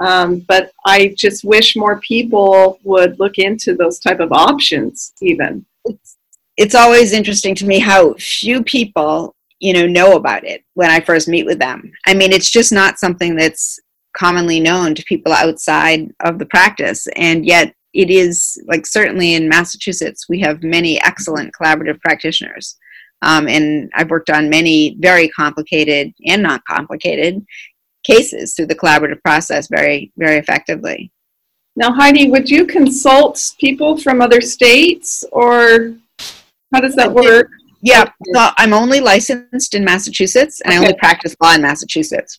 um, 0.00 0.40
but 0.48 0.72
I 0.86 1.14
just 1.16 1.44
wish 1.44 1.76
more 1.76 2.00
people 2.00 2.80
would 2.84 3.20
look 3.20 3.38
into 3.38 3.74
those 3.74 3.98
type 3.98 4.18
of 4.18 4.32
options. 4.32 5.12
Even 5.20 5.64
it's, 5.84 6.16
it's 6.56 6.74
always 6.74 7.12
interesting 7.12 7.54
to 7.56 7.66
me 7.66 7.78
how 7.78 8.14
few 8.14 8.64
people 8.64 9.36
you 9.60 9.74
know 9.74 9.86
know 9.86 10.16
about 10.16 10.44
it 10.44 10.64
when 10.74 10.90
I 10.90 11.00
first 11.00 11.28
meet 11.28 11.44
with 11.44 11.58
them. 11.58 11.92
I 12.06 12.14
mean, 12.14 12.32
it's 12.32 12.50
just 12.50 12.72
not 12.72 12.98
something 12.98 13.36
that's 13.36 13.78
commonly 14.16 14.58
known 14.58 14.94
to 14.94 15.04
people 15.04 15.32
outside 15.32 16.10
of 16.20 16.38
the 16.38 16.46
practice, 16.46 17.06
and 17.16 17.44
yet 17.44 17.74
it 17.92 18.08
is 18.10 18.62
like 18.66 18.86
certainly 18.86 19.34
in 19.34 19.48
Massachusetts 19.48 20.28
we 20.28 20.40
have 20.40 20.62
many 20.62 21.00
excellent 21.02 21.52
collaborative 21.54 22.00
practitioners. 22.00 22.76
Um, 23.22 23.48
and 23.48 23.90
I've 23.94 24.08
worked 24.08 24.30
on 24.30 24.48
many 24.48 24.96
very 24.98 25.28
complicated 25.28 26.14
and 26.26 26.42
not 26.42 26.64
complicated 26.64 27.44
cases 28.04 28.54
through 28.54 28.66
the 28.66 28.74
collaborative 28.74 29.22
process 29.22 29.68
very, 29.68 30.12
very 30.16 30.38
effectively. 30.38 31.10
Now, 31.76 31.92
Heidi, 31.92 32.30
would 32.30 32.50
you 32.50 32.66
consult 32.66 33.54
people 33.58 33.96
from 33.96 34.20
other 34.20 34.40
states 34.40 35.24
or 35.32 35.94
how 36.72 36.80
does 36.80 36.94
that 36.96 37.12
work? 37.12 37.48
Yeah, 37.82 38.04
so 38.34 38.50
I'm 38.58 38.74
only 38.74 39.00
licensed 39.00 39.74
in 39.74 39.84
Massachusetts 39.84 40.60
and 40.60 40.72
okay. 40.72 40.78
I 40.78 40.82
only 40.82 40.98
practice 40.98 41.34
law 41.42 41.54
in 41.54 41.62
Massachusetts. 41.62 42.38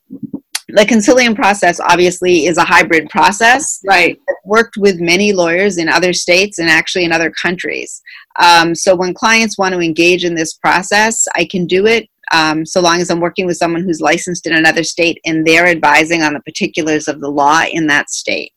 The 0.68 0.86
concilium 0.86 1.36
process 1.36 1.80
obviously 1.80 2.46
is 2.46 2.58
a 2.58 2.64
hybrid 2.64 3.10
process. 3.10 3.82
Right. 3.86 4.18
I've 4.30 4.36
worked 4.46 4.78
with 4.78 5.02
many 5.02 5.34
lawyers 5.34 5.78
in 5.78 5.90
other 5.90 6.14
states 6.14 6.60
and 6.60 6.70
actually 6.70 7.04
in 7.04 7.12
other 7.12 7.32
countries. 7.32 8.02
Um, 8.40 8.74
so 8.76 8.96
when 8.96 9.14
clients 9.14 9.58
want 9.58 9.74
to 9.74 9.82
engage 9.82 10.24
in 10.24 10.36
this 10.36 10.54
process, 10.54 11.28
I 11.36 11.46
can 11.46 11.66
do 11.66 11.88
it 11.88 12.08
um, 12.34 12.66
so 12.66 12.82
long 12.82 13.02
as 13.02 13.10
I'm 13.10 13.20
working 13.20 13.46
with 13.46 13.58
someone 13.58 13.84
who's 13.84 14.02
licensed 14.02 14.48
in 14.48 14.54
another 14.54 14.84
state 14.84 15.20
and 15.26 15.46
they're 15.46 15.68
advising 15.68 16.24
on 16.24 16.34
the 16.34 16.42
particulars 16.42 17.08
of 17.08 17.20
the 17.20 17.30
law 17.30 17.64
in 17.72 17.88
that 17.88 18.10
state. 18.10 18.52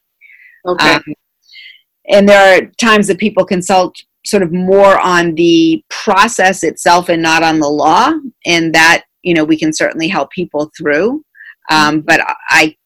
Okay. 0.66 0.94
Um, 0.94 1.02
and 2.08 2.28
there 2.28 2.58
are 2.58 2.66
times 2.80 3.06
that 3.08 3.18
people 3.18 3.44
consult 3.44 3.96
sort 4.26 4.42
of 4.42 4.52
more 4.52 4.98
on 4.98 5.34
the 5.34 5.84
process 5.90 6.62
itself 6.62 7.08
and 7.08 7.22
not 7.22 7.42
on 7.42 7.60
the 7.60 7.68
law, 7.68 8.12
and 8.46 8.74
that 8.74 9.04
you 9.22 9.34
know 9.34 9.44
we 9.44 9.58
can 9.58 9.72
certainly 9.72 10.08
help 10.08 10.30
people 10.30 10.70
through. 10.76 11.24
Um, 11.70 12.00
but 12.00 12.20
I, 12.50 12.76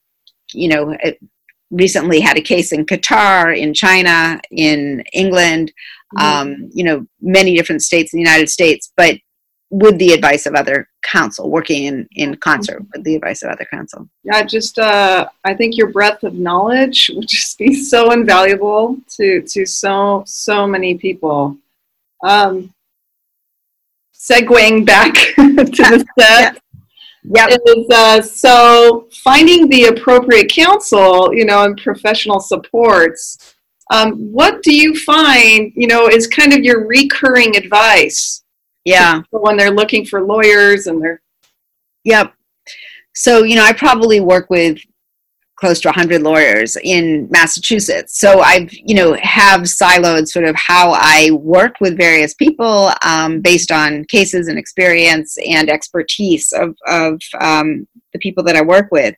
you 0.52 0.68
know, 0.68 0.96
recently 1.70 2.20
had 2.20 2.38
a 2.38 2.42
case 2.42 2.72
in 2.72 2.86
Qatar, 2.86 3.56
in 3.56 3.74
China, 3.74 4.40
in 4.50 5.02
England, 5.12 5.72
mm-hmm. 6.16 6.24
um, 6.24 6.70
you 6.72 6.84
know, 6.84 7.06
many 7.20 7.56
different 7.56 7.82
states 7.82 8.12
in 8.12 8.18
the 8.18 8.24
United 8.24 8.48
States. 8.48 8.92
But 8.96 9.16
with 9.70 9.98
the 9.98 10.12
advice 10.12 10.46
of 10.46 10.54
other 10.54 10.88
counsel, 11.02 11.50
working 11.50 11.84
in, 11.84 12.08
in 12.12 12.36
concert 12.36 12.82
with 12.92 13.04
the 13.04 13.16
advice 13.16 13.42
of 13.42 13.50
other 13.50 13.66
counsel. 13.70 14.08
Yeah, 14.24 14.42
just 14.42 14.78
uh, 14.78 15.28
I 15.44 15.54
think 15.54 15.76
your 15.76 15.92
breadth 15.92 16.24
of 16.24 16.34
knowledge 16.34 17.10
would 17.14 17.28
just 17.28 17.58
be 17.58 17.74
so 17.74 18.12
invaluable 18.12 18.96
to 19.16 19.42
to 19.42 19.66
so 19.66 20.24
so 20.26 20.66
many 20.66 20.96
people. 20.96 21.56
Um, 22.24 22.74
segueing 24.14 24.84
back 24.84 25.14
to 25.36 25.54
the 25.54 26.04
set. 26.18 26.54
Yeah. 27.24 27.48
Yep. 27.48 27.60
Is, 27.66 27.90
uh, 27.90 28.22
so 28.22 29.08
finding 29.22 29.68
the 29.68 29.86
appropriate 29.86 30.50
counsel, 30.50 31.34
you 31.34 31.44
know, 31.44 31.64
and 31.64 31.76
professional 31.76 32.40
supports. 32.40 33.54
Um, 33.90 34.32
what 34.32 34.62
do 34.62 34.74
you 34.74 34.96
find, 34.98 35.72
you 35.74 35.86
know, 35.86 36.08
is 36.08 36.26
kind 36.26 36.52
of 36.52 36.60
your 36.60 36.86
recurring 36.86 37.56
advice 37.56 38.44
yeah. 38.88 39.22
When 39.30 39.56
they're 39.56 39.70
looking 39.70 40.04
for 40.04 40.22
lawyers 40.22 40.86
and 40.86 41.02
they're. 41.02 41.20
Yep. 42.04 42.32
So, 43.14 43.42
you 43.42 43.56
know, 43.56 43.64
I 43.64 43.72
probably 43.72 44.20
work 44.20 44.48
with 44.48 44.78
close 45.56 45.80
to 45.80 45.88
100 45.88 46.22
lawyers 46.22 46.76
in 46.84 47.28
Massachusetts. 47.30 48.20
So 48.20 48.40
I've, 48.40 48.72
you 48.72 48.94
know, 48.94 49.14
have 49.20 49.62
siloed 49.62 50.28
sort 50.28 50.44
of 50.44 50.54
how 50.54 50.92
I 50.94 51.30
work 51.32 51.74
with 51.80 51.96
various 51.96 52.32
people 52.34 52.92
um, 53.04 53.40
based 53.40 53.72
on 53.72 54.04
cases 54.04 54.46
and 54.46 54.56
experience 54.56 55.36
and 55.44 55.68
expertise 55.68 56.52
of, 56.52 56.76
of 56.86 57.20
um, 57.40 57.88
the 58.12 58.20
people 58.20 58.44
that 58.44 58.54
I 58.54 58.62
work 58.62 58.86
with. 58.92 59.16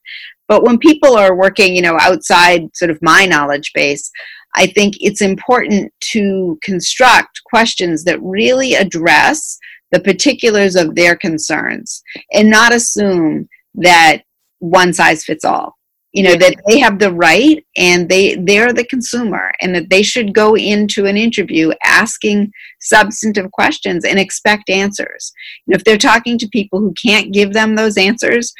But 0.48 0.64
when 0.64 0.78
people 0.78 1.14
are 1.14 1.36
working, 1.36 1.76
you 1.76 1.82
know, 1.82 1.98
outside 2.00 2.74
sort 2.74 2.90
of 2.90 2.98
my 3.02 3.26
knowledge 3.26 3.70
base, 3.74 4.10
I 4.54 4.66
think 4.66 4.94
it's 5.00 5.22
important 5.22 5.92
to 6.12 6.58
construct 6.62 7.40
questions 7.44 8.04
that 8.04 8.20
really 8.22 8.74
address 8.74 9.58
the 9.92 10.00
particulars 10.00 10.76
of 10.76 10.94
their 10.94 11.16
concerns 11.16 12.02
and 12.32 12.50
not 12.50 12.72
assume 12.72 13.48
that 13.74 14.22
one 14.58 14.92
size 14.92 15.24
fits 15.24 15.44
all. 15.44 15.76
You 16.12 16.24
know 16.24 16.34
that 16.34 16.56
they 16.66 16.80
have 16.80 16.98
the 16.98 17.12
right 17.12 17.64
and 17.76 18.08
they 18.08 18.34
they're 18.34 18.72
the 18.72 18.84
consumer 18.84 19.52
and 19.60 19.72
that 19.76 19.90
they 19.90 20.02
should 20.02 20.34
go 20.34 20.56
into 20.56 21.06
an 21.06 21.16
interview 21.16 21.70
asking 21.84 22.50
substantive 22.80 23.52
questions 23.52 24.04
and 24.04 24.18
expect 24.18 24.70
answers. 24.70 25.32
And 25.66 25.76
if 25.76 25.84
they're 25.84 25.96
talking 25.96 26.36
to 26.38 26.48
people 26.48 26.80
who 26.80 26.92
can't 27.00 27.32
give 27.32 27.52
them 27.52 27.76
those 27.76 27.96
answers 27.96 28.52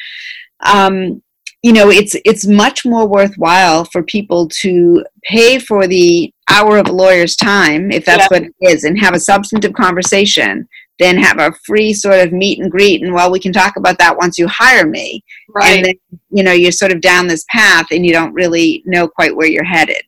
um, 0.64 1.22
you 1.62 1.72
know 1.72 1.90
it's 1.90 2.16
it's 2.24 2.46
much 2.46 2.84
more 2.84 3.06
worthwhile 3.06 3.84
for 3.84 4.02
people 4.02 4.48
to 4.48 5.04
pay 5.24 5.58
for 5.58 5.86
the 5.86 6.32
hour 6.48 6.78
of 6.78 6.88
a 6.88 6.92
lawyer's 6.92 7.36
time 7.36 7.90
if 7.90 8.04
that's 8.04 8.28
yeah. 8.30 8.38
what 8.38 8.42
it 8.42 8.54
is 8.60 8.84
and 8.84 8.98
have 8.98 9.14
a 9.14 9.20
substantive 9.20 9.72
conversation 9.74 10.66
than 10.98 11.16
have 11.16 11.38
a 11.38 11.52
free 11.64 11.92
sort 11.92 12.20
of 12.20 12.32
meet 12.32 12.60
and 12.60 12.70
greet 12.70 13.02
and 13.02 13.12
well 13.12 13.30
we 13.30 13.40
can 13.40 13.52
talk 13.52 13.76
about 13.76 13.98
that 13.98 14.16
once 14.16 14.38
you 14.38 14.46
hire 14.46 14.86
me. 14.86 15.24
Right. 15.52 15.76
and 15.76 15.84
then 15.86 16.20
you 16.30 16.42
know 16.42 16.52
you're 16.52 16.72
sort 16.72 16.92
of 16.92 17.00
down 17.00 17.26
this 17.26 17.44
path 17.50 17.86
and 17.90 18.06
you 18.06 18.12
don't 18.12 18.34
really 18.34 18.82
know 18.86 19.08
quite 19.08 19.34
where 19.34 19.48
you're 19.48 19.64
headed. 19.64 20.02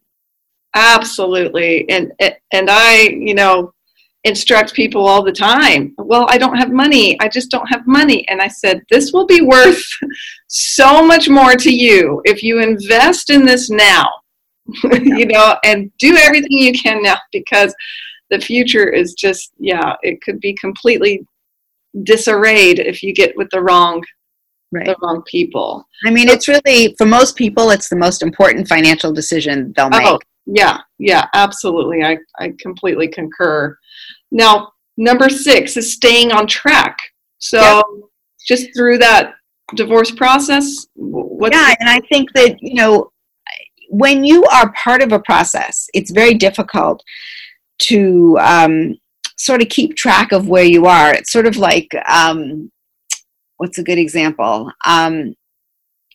Absolutely. 0.75 1.89
And 1.91 2.13
and 2.21 2.69
i 2.71 3.03
you 3.03 3.35
know 3.35 3.75
instruct 4.25 4.75
people 4.75 5.07
all 5.07 5.23
the 5.23 5.33
time. 5.33 5.95
Well, 5.99 6.27
I 6.29 6.39
don't 6.39 6.57
have 6.57 6.71
money. 6.71 7.19
I 7.21 7.29
just 7.29 7.51
don't 7.51 7.67
have 7.67 7.87
money. 7.87 8.27
And 8.29 8.41
I 8.41 8.49
said, 8.49 8.83
this 8.91 9.13
will 9.13 9.27
be 9.27 9.41
worth 9.41 9.83
so 10.49 11.05
much 11.05 11.29
more 11.29 11.55
to 11.55 11.73
you 11.73 12.21
if 12.25 12.43
you 12.43 12.61
invest 12.61 13.31
in 13.31 13.45
this 13.45 13.69
now, 13.69 14.09
you 14.93 15.27
know, 15.27 15.57
and 15.65 15.91
do 15.99 16.17
everything 16.17 16.53
you 16.53 16.73
can 16.73 17.03
now 17.03 17.19
because 17.33 17.75
the 18.31 18.41
future 18.41 18.89
is 18.89 19.15
just, 19.15 19.53
yeah, 19.59 19.95
it 20.03 20.21
could 20.23 20.41
be 20.41 20.55
completely 20.55 21.27
disarrayed 22.05 22.79
if 22.79 23.03
you 23.03 23.13
get 23.13 23.37
with 23.37 23.51
the 23.51 23.61
wrong 23.61 24.03
right. 24.73 24.87
the 24.87 24.97
wrong 25.03 25.23
people. 25.27 25.87
I 26.05 26.11
mean, 26.11 26.29
it's 26.29 26.49
really 26.49 26.95
for 26.99 27.07
most 27.07 27.37
people, 27.37 27.71
it's 27.71 27.89
the 27.89 27.97
most 27.97 28.23
important 28.23 28.69
financial 28.69 29.13
decision 29.13 29.73
they'll 29.77 29.91
oh, 29.93 29.99
make. 29.99 30.07
Oh, 30.07 30.19
yeah, 30.47 30.79
yeah, 30.99 31.27
absolutely. 31.35 32.03
I, 32.03 32.19
I 32.39 32.55
completely 32.59 33.09
concur. 33.09 33.77
Now, 34.33 34.73
number 34.97 35.29
six 35.29 35.77
is 35.77 35.93
staying 35.93 36.33
on 36.33 36.47
track. 36.47 36.99
So, 37.39 37.61
yeah. 37.61 37.83
just 38.49 38.71
through 38.75 38.99
that 38.99 39.35
divorce 39.77 40.11
process, 40.11 40.87
what's 40.95 41.57
yeah, 41.57 41.75
and 41.79 41.89
I 41.89 42.01
think 42.09 42.33
that 42.33 42.57
you 42.61 42.75
know 42.75 43.13
when 43.89 44.25
you 44.25 44.45
are 44.47 44.73
part 44.73 45.03
of 45.03 45.13
a 45.13 45.21
process, 45.21 45.87
it's 45.93 46.11
very 46.11 46.35
difficult 46.35 47.03
to 47.83 48.39
um, 48.41 48.97
sort 49.37 49.61
of 49.61 49.69
keep 49.69 49.97
track 49.97 50.33
of 50.33 50.49
where 50.49 50.65
you 50.65 50.87
are. 50.87 51.13
It's 51.13 51.31
sort 51.31 51.47
of 51.47 51.57
like 51.57 51.89
um, 52.09 52.71
what's 53.59 53.79
a 53.79 53.85
good 53.85 53.99
example? 53.99 54.73
Um, 54.87 55.35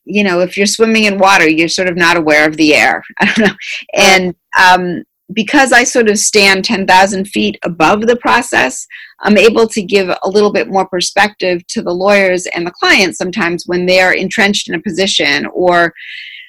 you 0.05 0.23
know, 0.23 0.39
if 0.39 0.57
you're 0.57 0.65
swimming 0.65 1.03
in 1.03 1.19
water, 1.19 1.47
you're 1.47 1.67
sort 1.67 1.89
of 1.89 1.97
not 1.97 2.17
aware 2.17 2.47
of 2.47 2.57
the 2.57 2.73
air. 2.73 3.03
I 3.19 3.25
don't 3.25 3.47
know. 3.47 3.55
And 3.93 4.35
um, 4.59 5.03
because 5.33 5.73
I 5.73 5.83
sort 5.83 6.09
of 6.09 6.17
stand 6.17 6.63
10,000 6.63 7.25
feet 7.25 7.57
above 7.63 8.07
the 8.07 8.15
process, 8.15 8.87
I'm 9.19 9.37
able 9.37 9.67
to 9.67 9.81
give 9.81 10.09
a 10.09 10.29
little 10.29 10.51
bit 10.51 10.69
more 10.69 10.87
perspective 10.87 11.65
to 11.67 11.81
the 11.81 11.93
lawyers 11.93 12.45
and 12.47 12.65
the 12.65 12.71
clients 12.71 13.17
sometimes 13.17 13.63
when 13.65 13.85
they're 13.85 14.13
entrenched 14.13 14.69
in 14.69 14.75
a 14.75 14.81
position 14.81 15.45
or 15.47 15.93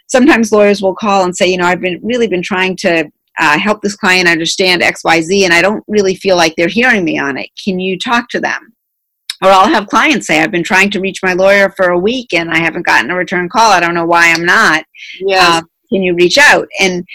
sometimes 0.07 0.53
lawyers 0.53 0.81
will 0.81 0.95
call 0.95 1.24
and 1.24 1.37
say, 1.37 1.49
you 1.49 1.57
know, 1.57 1.66
I've 1.66 1.81
been 1.81 2.01
really 2.03 2.29
been 2.29 2.43
trying 2.43 2.76
to 2.76 3.11
uh, 3.39 3.59
help 3.59 3.83
this 3.83 3.97
client 3.97 4.29
understand 4.29 4.83
XYZ 4.83 5.45
and 5.45 5.53
I 5.53 5.62
don't 5.62 5.85
really 5.89 6.14
feel 6.14 6.37
like 6.37 6.55
they're 6.57 6.68
hearing 6.68 7.05
me 7.05 7.18
on 7.18 7.37
it. 7.37 7.51
Can 7.62 7.79
you 7.79 7.99
talk 7.99 8.29
to 8.31 8.41
them? 8.41 8.74
Or 9.43 9.51
I'll 9.51 9.68
have 9.68 9.87
clients 9.87 10.26
say, 10.26 10.41
I've 10.41 10.51
been 10.51 10.64
trying 10.64 10.91
to 10.91 11.01
reach 11.01 11.20
my 11.22 11.33
lawyer 11.33 11.70
for 11.76 11.91
a 11.91 11.99
week 11.99 12.35
and 12.35 12.51
I 12.51 12.59
haven't 12.59 12.87
gotten 12.87 13.11
a 13.11 13.14
return 13.14 13.49
call. 13.49 13.70
I 13.70 13.79
don't 13.79 13.95
know 13.95 14.07
why 14.07 14.33
I'm 14.33 14.45
not. 14.45 14.85
Yeah. 15.20 15.39
Uh, 15.41 15.62
can 15.89 16.03
you 16.03 16.14
reach 16.14 16.39
out? 16.39 16.66
And 16.81 17.07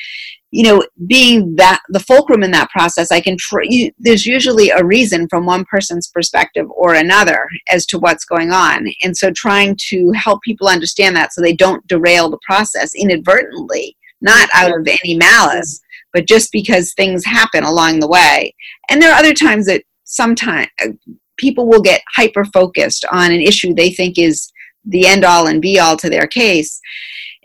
you 0.54 0.62
know, 0.62 0.84
being 1.08 1.56
that 1.56 1.80
the 1.90 2.00
fulcrum 2.00 2.44
in 2.44 2.52
that 2.52 2.70
process, 2.70 3.12
I 3.12 3.22
can. 3.22 3.38
Tr- 3.40 3.64
you, 3.64 3.92
there's 3.98 4.28
usually 4.28 4.70
a 4.70 4.86
reason 4.86 5.28
from 5.28 5.48
one 5.48 5.66
person's 5.66 6.08
perspective 6.10 6.68
or 6.70 6.94
another 6.94 7.50
as 7.70 7.88
to 7.88 7.98
what's 7.98 8.24
going 8.24 8.52
on, 8.52 8.88
and 9.02 9.18
so 9.18 9.32
trying 9.32 9.76
to 9.90 10.12
help 10.12 10.44
people 10.44 10.68
understand 10.68 11.16
that 11.16 11.34
so 11.34 11.42
they 11.42 11.56
don't 11.56 11.86
derail 11.88 12.30
the 12.30 12.38
process 12.46 12.94
inadvertently, 12.96 13.98
not 14.22 14.48
out 14.54 14.70
of 14.78 14.88
any 14.88 15.18
malice, 15.18 15.82
but 16.14 16.28
just 16.28 16.52
because 16.52 16.94
things 16.94 17.26
happen 17.26 17.64
along 17.64 18.00
the 18.00 18.08
way. 18.08 18.54
And 18.92 19.02
there 19.02 19.12
are 19.12 19.18
other 19.18 19.34
times 19.34 19.66
that 19.66 19.82
sometimes 20.04 20.68
uh, 20.86 20.90
people 21.38 21.68
will 21.68 21.82
get 21.82 22.04
hyper 22.16 22.46
focused 22.46 23.06
on 23.12 23.32
an 23.32 23.42
issue 23.42 23.74
they 23.74 23.90
think 23.90 24.20
is 24.20 24.52
the 24.86 25.08
end 25.08 25.26
all 25.26 25.48
and 25.48 25.64
be 25.64 25.80
all 25.80 25.98
to 25.98 26.12
their 26.12 26.28
case 26.28 26.80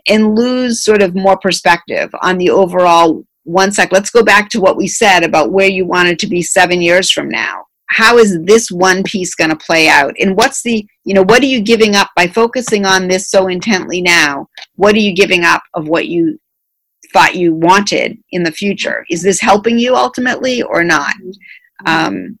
and 0.07 0.35
lose 0.35 0.83
sort 0.83 1.01
of 1.01 1.15
more 1.15 1.37
perspective 1.37 2.09
on 2.21 2.37
the 2.37 2.49
overall 2.49 3.23
one 3.43 3.71
sec. 3.71 3.91
Let's 3.91 4.11
go 4.11 4.23
back 4.23 4.49
to 4.49 4.61
what 4.61 4.77
we 4.77 4.87
said 4.87 5.23
about 5.23 5.51
where 5.51 5.67
you 5.67 5.85
wanted 5.85 6.19
to 6.19 6.27
be 6.27 6.41
seven 6.41 6.81
years 6.81 7.11
from 7.11 7.29
now. 7.29 7.65
How 7.87 8.17
is 8.17 8.37
this 8.43 8.69
one 8.69 9.03
piece 9.03 9.33
going 9.33 9.49
to 9.49 9.55
play 9.55 9.89
out? 9.89 10.13
And 10.19 10.37
what's 10.37 10.61
the, 10.61 10.85
you 11.05 11.15
know, 11.15 11.23
what 11.23 11.41
are 11.41 11.47
you 11.47 11.61
giving 11.61 11.95
up 11.95 12.09
by 12.15 12.27
focusing 12.27 12.85
on 12.85 13.07
this 13.07 13.31
so 13.31 13.47
intently 13.47 14.01
now? 14.01 14.47
What 14.75 14.93
are 14.93 14.99
you 14.99 15.15
giving 15.15 15.43
up 15.43 15.63
of 15.73 15.87
what 15.87 16.07
you 16.07 16.39
thought 17.11 17.35
you 17.35 17.55
wanted 17.55 18.17
in 18.31 18.43
the 18.43 18.51
future? 18.51 19.05
Is 19.09 19.23
this 19.23 19.41
helping 19.41 19.79
you 19.79 19.95
ultimately 19.95 20.61
or 20.61 20.83
not? 20.83 21.15
Um, 21.87 22.37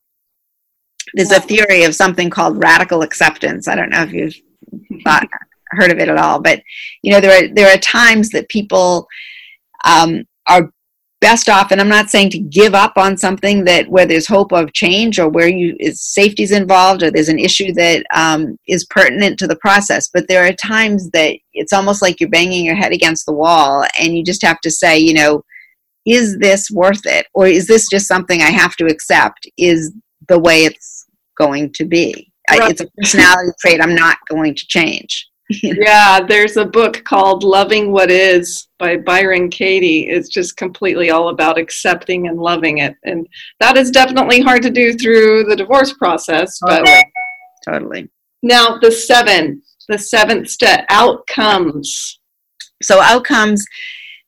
there's 1.15 1.31
a 1.31 1.39
theory 1.39 1.83
of 1.83 1.95
something 1.95 2.29
called 2.29 2.61
radical 2.61 3.01
acceptance. 3.01 3.67
I 3.67 3.75
don't 3.75 3.89
know 3.89 4.03
if 4.03 4.13
you've 4.13 4.35
thought 5.03 5.27
heard 5.71 5.91
of 5.91 5.99
it 5.99 6.09
at 6.09 6.17
all. 6.17 6.41
But 6.41 6.61
you 7.03 7.11
know, 7.11 7.19
there 7.19 7.43
are 7.43 7.47
there 7.53 7.73
are 7.73 7.77
times 7.77 8.29
that 8.29 8.49
people 8.49 9.07
um, 9.85 10.23
are 10.47 10.71
best 11.21 11.49
off, 11.49 11.71
and 11.71 11.81
I'm 11.81 11.89
not 11.89 12.09
saying 12.09 12.29
to 12.31 12.39
give 12.39 12.73
up 12.73 12.93
on 12.97 13.17
something 13.17 13.65
that 13.65 13.89
where 13.89 14.05
there's 14.05 14.27
hope 14.27 14.51
of 14.51 14.73
change 14.73 15.19
or 15.19 15.29
where 15.29 15.49
you 15.49 15.75
is 15.79 16.01
safety's 16.01 16.51
involved 16.51 17.03
or 17.03 17.11
there's 17.11 17.29
an 17.29 17.39
issue 17.39 17.73
that 17.73 18.05
um, 18.13 18.57
is 18.67 18.85
pertinent 18.85 19.37
to 19.39 19.47
the 19.47 19.57
process. 19.57 20.09
But 20.13 20.27
there 20.27 20.45
are 20.45 20.53
times 20.53 21.09
that 21.11 21.37
it's 21.53 21.73
almost 21.73 22.01
like 22.01 22.19
you're 22.19 22.29
banging 22.29 22.65
your 22.65 22.75
head 22.75 22.93
against 22.93 23.25
the 23.25 23.33
wall, 23.33 23.85
and 23.99 24.17
you 24.17 24.23
just 24.23 24.43
have 24.43 24.61
to 24.61 24.71
say, 24.71 24.97
you 24.97 25.13
know, 25.13 25.43
is 26.05 26.37
this 26.39 26.71
worth 26.71 27.05
it, 27.05 27.27
or 27.33 27.47
is 27.47 27.67
this 27.67 27.87
just 27.89 28.07
something 28.07 28.41
I 28.41 28.51
have 28.51 28.75
to 28.77 28.85
accept? 28.85 29.47
Is 29.57 29.93
the 30.27 30.39
way 30.39 30.65
it's 30.65 31.05
going 31.37 31.73
to 31.73 31.85
be? 31.85 32.31
Right. 32.49 32.71
It's 32.71 32.81
a 32.81 32.87
personality 32.97 33.51
trait 33.59 33.81
I'm 33.81 33.95
not 33.95 34.17
going 34.29 34.55
to 34.55 34.67
change. 34.67 35.28
yeah, 35.63 36.21
there's 36.21 36.57
a 36.57 36.65
book 36.65 37.03
called 37.05 37.43
Loving 37.43 37.91
What 37.91 38.11
Is 38.11 38.67
by 38.77 38.97
Byron 38.97 39.49
Katie. 39.49 40.07
It's 40.07 40.29
just 40.29 40.57
completely 40.57 41.09
all 41.09 41.29
about 41.29 41.57
accepting 41.57 42.27
and 42.27 42.39
loving 42.39 42.79
it. 42.79 42.95
And 43.03 43.27
that 43.59 43.75
is 43.75 43.89
definitely 43.89 44.41
hard 44.41 44.61
to 44.61 44.69
do 44.69 44.93
through 44.93 45.45
the 45.45 45.55
divorce 45.55 45.93
process. 45.93 46.59
But 46.61 46.85
totally. 46.85 47.13
totally. 47.65 48.09
Now, 48.43 48.77
the 48.77 48.91
seven, 48.91 49.63
the 49.87 49.97
seventh 49.97 50.49
step 50.49 50.85
outcomes. 50.89 52.19
So, 52.83 53.01
outcomes, 53.01 53.65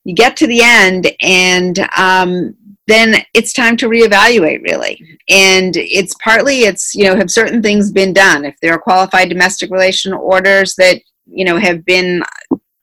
you 0.03 0.15
get 0.15 0.35
to 0.37 0.47
the 0.47 0.61
end, 0.63 1.11
and 1.21 1.87
um, 1.97 2.55
then 2.87 3.23
it's 3.35 3.53
time 3.53 3.77
to 3.77 3.87
reevaluate 3.87 4.61
really 4.63 4.99
and 5.29 5.77
it's 5.77 6.13
partly 6.21 6.61
it's 6.61 6.93
you 6.95 7.05
know 7.05 7.15
have 7.15 7.29
certain 7.31 7.61
things 7.61 7.91
been 7.91 8.11
done 8.11 8.43
if 8.43 8.55
there 8.61 8.73
are 8.73 8.79
qualified 8.79 9.29
domestic 9.29 9.71
relation 9.71 10.11
orders 10.11 10.75
that 10.75 10.99
you 11.25 11.45
know 11.45 11.57
have 11.57 11.85
been 11.85 12.23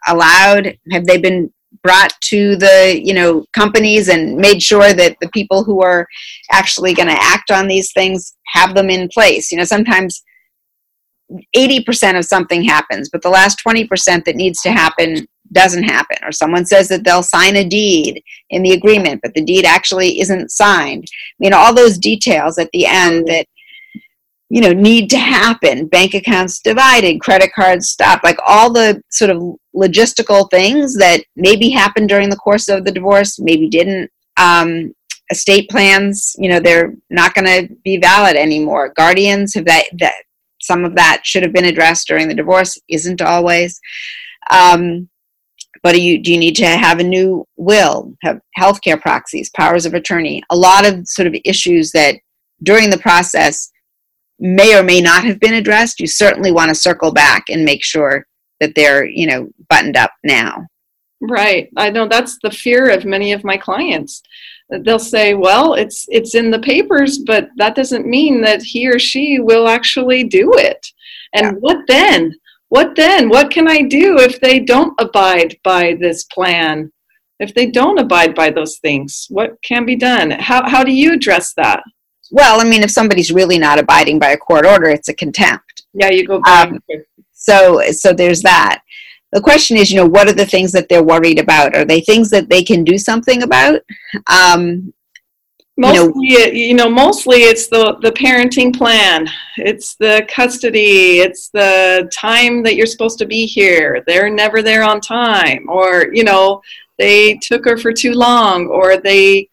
allowed 0.07 0.77
have 0.91 1.05
they 1.07 1.19
been 1.19 1.53
brought 1.83 2.13
to 2.23 2.57
the 2.57 3.01
you 3.03 3.15
know 3.15 3.45
companies 3.55 4.09
and 4.09 4.37
made 4.37 4.63
sure 4.63 4.93
that 4.93 5.17
the 5.21 5.29
people 5.31 5.65
who 5.65 5.83
are 5.83 6.07
actually 6.51 6.95
going 6.95 7.09
to 7.09 7.23
act 7.23 7.51
on 7.51 7.69
these 7.69 7.93
things 7.93 8.37
have 8.47 8.75
them 8.75 8.91
in 8.91 9.09
place? 9.09 9.51
You 9.51 9.59
know 9.59 9.65
sometimes 9.65 10.23
80% 11.55 12.19
of 12.19 12.25
something 12.25 12.65
happens 12.65 13.11
but 13.11 13.21
the 13.21 13.29
last 13.29 13.63
20% 13.63 14.25
that 14.25 14.35
needs 14.35 14.63
to 14.63 14.71
happen 14.71 15.27
doesn't 15.53 15.83
happen 15.83 16.17
or 16.23 16.33
someone 16.33 16.65
says 16.65 16.89
that 16.89 17.05
they'll 17.05 17.23
sign 17.23 17.57
a 17.57 17.69
deed 17.69 18.23
in 18.49 18.63
the 18.63 18.73
agreement 18.73 19.21
but 19.23 19.35
the 19.35 19.45
deed 19.45 19.67
actually 19.67 20.21
isn't 20.21 20.51
signed. 20.51 21.05
I 21.11 21.37
mean 21.39 21.53
all 21.53 21.75
those 21.75 21.99
details 21.99 22.59
at 22.59 22.71
the 22.73 22.87
end 22.87 23.27
that 23.29 23.47
you 24.51 24.61
know 24.61 24.73
need 24.73 25.11
to 25.11 25.19
happen. 25.19 25.87
Bank 25.87 26.15
accounts 26.15 26.61
divided 26.61 27.21
credit 27.21 27.53
cards 27.55 27.89
stopped 27.89 28.25
like 28.25 28.39
all 28.47 28.73
the 28.73 29.03
sort 29.11 29.31
of 29.31 29.43
logistical 29.75 30.51
things 30.51 30.95
that 30.97 31.23
maybe 31.37 31.69
happened 31.71 32.09
during 32.09 32.31
the 32.31 32.37
course 32.37 32.69
of 32.69 32.85
the 32.85 32.93
divorce 32.93 33.39
maybe 33.39 33.69
didn't. 33.69 34.11
Um, 34.37 34.95
estate 35.31 35.69
plans 35.69 36.35
you 36.39 36.49
know 36.49 36.59
they're 36.59 36.95
not 37.11 37.35
going 37.35 37.45
to 37.45 37.75
be 37.85 37.99
valid 37.99 38.37
anymore. 38.37 38.93
Guardians 38.97 39.55
have 39.55 39.67
that 39.67 39.85
that 39.99 40.15
some 40.61 40.85
of 40.85 40.95
that 40.97 41.21
should 41.25 41.43
have 41.43 41.53
been 41.53 41.67
addressed 41.67 42.09
during 42.09 42.29
the 42.29 42.35
divorce 42.35 42.79
isn't 42.89 43.23
always. 43.23 43.81
Um, 44.51 45.09
but 45.83 45.93
do 45.93 46.03
you 46.03 46.19
do 46.19 46.33
you 46.33 46.39
need 46.39 46.57
to 46.57 46.67
have 46.67 46.99
a 46.99 47.05
new 47.05 47.45
will? 47.57 48.15
Have 48.23 48.41
healthcare 48.59 49.01
proxies 49.01 49.51
powers 49.51 49.87
of 49.87 49.95
attorney 49.95 50.43
a 50.51 50.57
lot 50.57 50.87
of 50.87 51.07
sort 51.07 51.29
of 51.29 51.37
issues 51.45 51.93
that 51.93 52.17
during 52.63 52.91
the 52.91 52.99
process 52.99 53.71
may 54.39 54.79
or 54.79 54.83
may 54.83 55.01
not 55.01 55.25
have 55.25 55.41
been 55.41 55.55
addressed, 55.55 56.01
you 56.01 56.07
certainly 56.07 56.53
want 56.53 56.69
to 56.69 56.75
circle 56.75 57.13
back 57.13 57.45
and 57.49 57.65
make 57.65 57.85
sure 57.85 58.27
that 58.61 58.75
they're, 58.75 59.05
you 59.05 59.27
know, 59.27 59.49
buttoned 59.69 59.97
up 59.97 60.13
now. 60.25 60.67
Right. 61.21 61.69
I 61.77 61.91
know 61.91 62.07
that's 62.07 62.39
the 62.43 62.51
fear 62.51 62.91
of 62.91 63.05
many 63.05 63.33
of 63.33 63.45
my 63.45 63.57
clients. 63.57 64.23
They'll 64.71 64.99
say, 64.99 65.35
"Well, 65.35 65.75
it's 65.75 66.05
it's 66.09 66.35
in 66.35 66.51
the 66.51 66.59
papers, 66.59 67.19
but 67.19 67.49
that 67.57 67.75
doesn't 67.75 68.07
mean 68.07 68.43
that 68.43 68.63
he 68.63 68.87
or 68.87 68.99
she 68.99 69.41
will 69.41 69.67
actually 69.67 70.25
do 70.25 70.53
it." 70.55 70.87
And 71.35 71.47
yeah. 71.47 71.53
what 71.61 71.79
then? 71.89 72.35
What 72.69 72.95
then? 72.95 73.31
What 73.31 73.51
can 73.51 73.67
I 73.67 73.83
do 73.83 74.19
if 74.19 74.41
they 74.41 74.61
don't 74.61 74.95
abide 75.01 75.57
by 75.65 75.97
this 75.99 76.25
plan? 76.25 76.93
If 77.41 77.55
they 77.55 77.67
don't 77.71 77.99
abide 77.99 78.35
by 78.35 78.51
those 78.51 78.79
things, 78.79 79.27
what 79.31 79.57
can 79.63 79.87
be 79.87 79.97
done? 79.97 80.33
How 80.33 80.69
how 80.69 80.85
do 80.85 80.93
you 80.93 81.15
address 81.15 81.55
that? 81.55 81.83
Well, 82.31 82.61
I 82.61 82.65
mean, 82.65 82.83
if 82.83 82.91
somebody's 82.91 83.33
really 83.33 83.59
not 83.59 83.79
abiding 83.79 84.19
by 84.19 84.31
a 84.31 84.37
court 84.37 84.67
order, 84.67 84.89
it's 84.91 85.09
a 85.09 85.15
contempt. 85.15 85.85
Yeah, 85.95 86.11
you 86.11 86.27
go 86.27 86.41
back. 86.41 86.71
Um, 86.71 86.81
so, 87.33 87.83
so 87.93 88.13
there's 88.13 88.43
that. 88.43 88.83
The 89.33 89.41
question 89.41 89.77
is, 89.77 89.91
you 89.91 89.97
know, 89.97 90.07
what 90.07 90.29
are 90.29 90.33
the 90.33 90.47
things 90.47 90.73
that 90.73 90.89
they're 90.89 91.03
worried 91.03 91.39
about? 91.39 91.77
Are 91.77 91.85
they 91.85 92.01
things 92.01 92.31
that 92.31 92.49
they 92.49 92.63
can 92.63 92.85
do 92.85 92.97
something 92.97 93.43
about? 93.43 93.83
Um, 94.27 94.93
mostly, 95.77 96.13
you 96.27 96.39
know, 96.39 96.45
you 96.47 96.75
know, 96.75 96.89
mostly 96.89 97.39
it's 97.39 97.69
the 97.69 97.97
the 98.01 98.13
parenting 98.13 98.75
plan. 98.75 99.29
It's 99.59 99.97
the 99.97 100.27
custody. 100.35 101.21
It's 101.21 101.51
the 101.51 102.11
time 102.13 102.63
that 102.63 102.75
you're 102.75 102.87
supposed 102.87 103.19
to 103.19 103.27
be 103.27 103.45
here. 103.45 104.03
They're 104.07 104.31
never 104.31 104.63
there 104.63 104.83
on 104.83 105.01
time, 105.01 105.67
or 105.69 106.09
you 106.13 106.25
know, 106.25 106.63
they 106.99 107.39
took 107.43 107.67
her 107.67 107.77
for 107.77 107.93
too 107.93 108.13
long, 108.13 108.67
or 108.69 108.97
they 108.97 109.48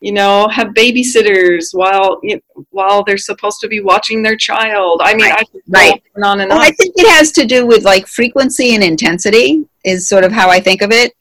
you 0.00 0.12
know, 0.12 0.48
have 0.48 0.68
babysitters 0.68 1.66
while 1.72 2.18
you 2.22 2.36
know, 2.36 2.64
while 2.70 3.02
they're 3.04 3.18
supposed 3.18 3.60
to 3.60 3.68
be 3.68 3.80
watching 3.80 4.22
their 4.22 4.36
child. 4.36 5.00
I 5.02 5.14
mean, 5.14 5.30
right. 5.30 5.46
I 5.54 5.58
right. 5.68 6.02
on, 6.24 6.40
and 6.40 6.50
well, 6.50 6.58
on. 6.58 6.64
I 6.64 6.70
think 6.70 6.94
it 6.96 7.08
has 7.08 7.32
to 7.32 7.44
do 7.44 7.66
with 7.66 7.84
like 7.84 8.06
frequency 8.06 8.74
and 8.74 8.84
intensity 8.84 9.64
is 9.84 10.08
sort 10.08 10.24
of 10.24 10.32
how 10.32 10.50
I 10.50 10.60
think 10.60 10.82
of 10.82 10.90
it. 10.92 11.12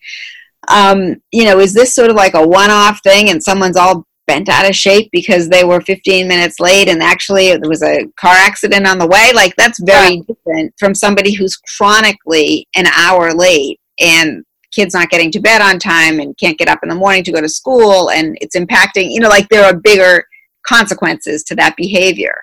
Um, 0.69 1.15
you 1.31 1.45
know, 1.45 1.59
is 1.59 1.73
this 1.73 1.93
sort 1.93 2.09
of 2.09 2.15
like 2.15 2.33
a 2.33 2.45
one-off 2.45 3.01
thing, 3.03 3.29
and 3.29 3.41
someone's 3.41 3.77
all 3.77 4.05
bent 4.27 4.49
out 4.49 4.69
of 4.69 4.75
shape 4.75 5.09
because 5.11 5.47
they 5.49 5.63
were 5.63 5.79
15 5.81 6.27
minutes 6.27 6.59
late 6.59 6.89
and 6.89 7.01
actually 7.01 7.55
there 7.55 7.69
was 7.69 7.81
a 7.81 8.05
car 8.19 8.35
accident 8.35 8.85
on 8.85 8.99
the 8.99 9.07
way 9.07 9.31
like 9.33 9.55
that's 9.55 9.81
very 9.83 10.15
yeah. 10.15 10.21
different 10.27 10.73
from 10.77 10.93
somebody 10.93 11.33
who's 11.33 11.55
chronically 11.77 12.67
an 12.75 12.87
hour 12.87 13.33
late 13.33 13.79
and 13.99 14.43
kids 14.77 14.93
not 14.93 15.09
getting 15.09 15.31
to 15.31 15.39
bed 15.39 15.59
on 15.59 15.79
time 15.79 16.19
and 16.19 16.37
can't 16.37 16.57
get 16.57 16.67
up 16.67 16.79
in 16.83 16.89
the 16.89 16.95
morning 16.95 17.23
to 17.23 17.31
go 17.31 17.41
to 17.41 17.49
school 17.49 18.11
and 18.11 18.37
it's 18.41 18.55
impacting 18.55 19.11
you 19.11 19.19
know 19.19 19.29
like 19.29 19.49
there 19.49 19.65
are 19.65 19.75
bigger 19.75 20.23
consequences 20.65 21.43
to 21.43 21.55
that 21.55 21.75
behavior. 21.77 22.35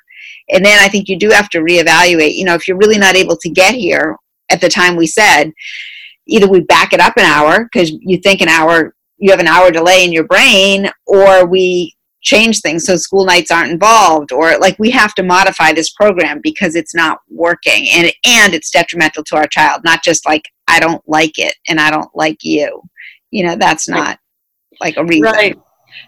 And 0.49 0.65
then 0.65 0.79
i 0.81 0.89
think 0.89 1.09
you 1.09 1.19
do 1.19 1.31
have 1.31 1.49
to 1.51 1.59
reevaluate 1.59 2.35
you 2.35 2.45
know 2.45 2.55
if 2.55 2.67
you're 2.67 2.77
really 2.77 2.99
not 2.99 3.17
able 3.17 3.37
to 3.37 3.49
get 3.49 3.75
here 3.75 4.17
at 4.51 4.61
the 4.61 4.69
time 4.69 4.97
we 4.97 5.07
said 5.07 5.53
either 6.27 6.49
we 6.49 6.61
back 6.61 6.93
it 6.93 7.01
up 7.01 7.17
an 7.17 7.25
hour 7.25 7.65
because 7.65 7.91
you 7.91 8.19
think 8.19 8.41
an 8.41 8.49
hour 8.49 8.95
you 9.19 9.31
have 9.31 9.41
an 9.41 9.47
hour 9.47 9.71
delay 9.71 10.05
in 10.05 10.13
your 10.13 10.25
brain 10.25 10.91
or 11.07 11.47
we 11.47 11.95
change 12.25 12.61
things 12.61 12.85
so 12.85 12.97
school 12.97 13.25
nights 13.25 13.51
aren't 13.51 13.71
involved 13.71 14.33
or 14.33 14.59
like 14.59 14.77
we 14.79 14.91
have 14.91 15.15
to 15.15 15.23
modify 15.23 15.73
this 15.73 15.91
program 15.91 16.41
because 16.43 16.75
it's 16.75 16.95
not 16.95 17.19
working 17.29 17.87
and 17.93 18.11
and 18.25 18.55
it's 18.55 18.71
detrimental 18.71 19.23
to 19.23 19.37
our 19.37 19.47
child 19.47 19.83
not 19.85 20.03
just 20.03 20.27
like 20.27 20.49
i 20.67 20.81
don't 20.81 21.03
like 21.07 21.39
it 21.39 21.55
and 21.69 21.79
i 21.79 21.91
don't 21.91 22.11
like 22.15 22.39
you. 22.43 22.83
You 23.31 23.45
know 23.45 23.57
that's 23.57 23.89
not 23.89 24.19
like 24.81 24.97
a 24.97 25.05
reason. 25.05 25.25
Right. 25.25 25.59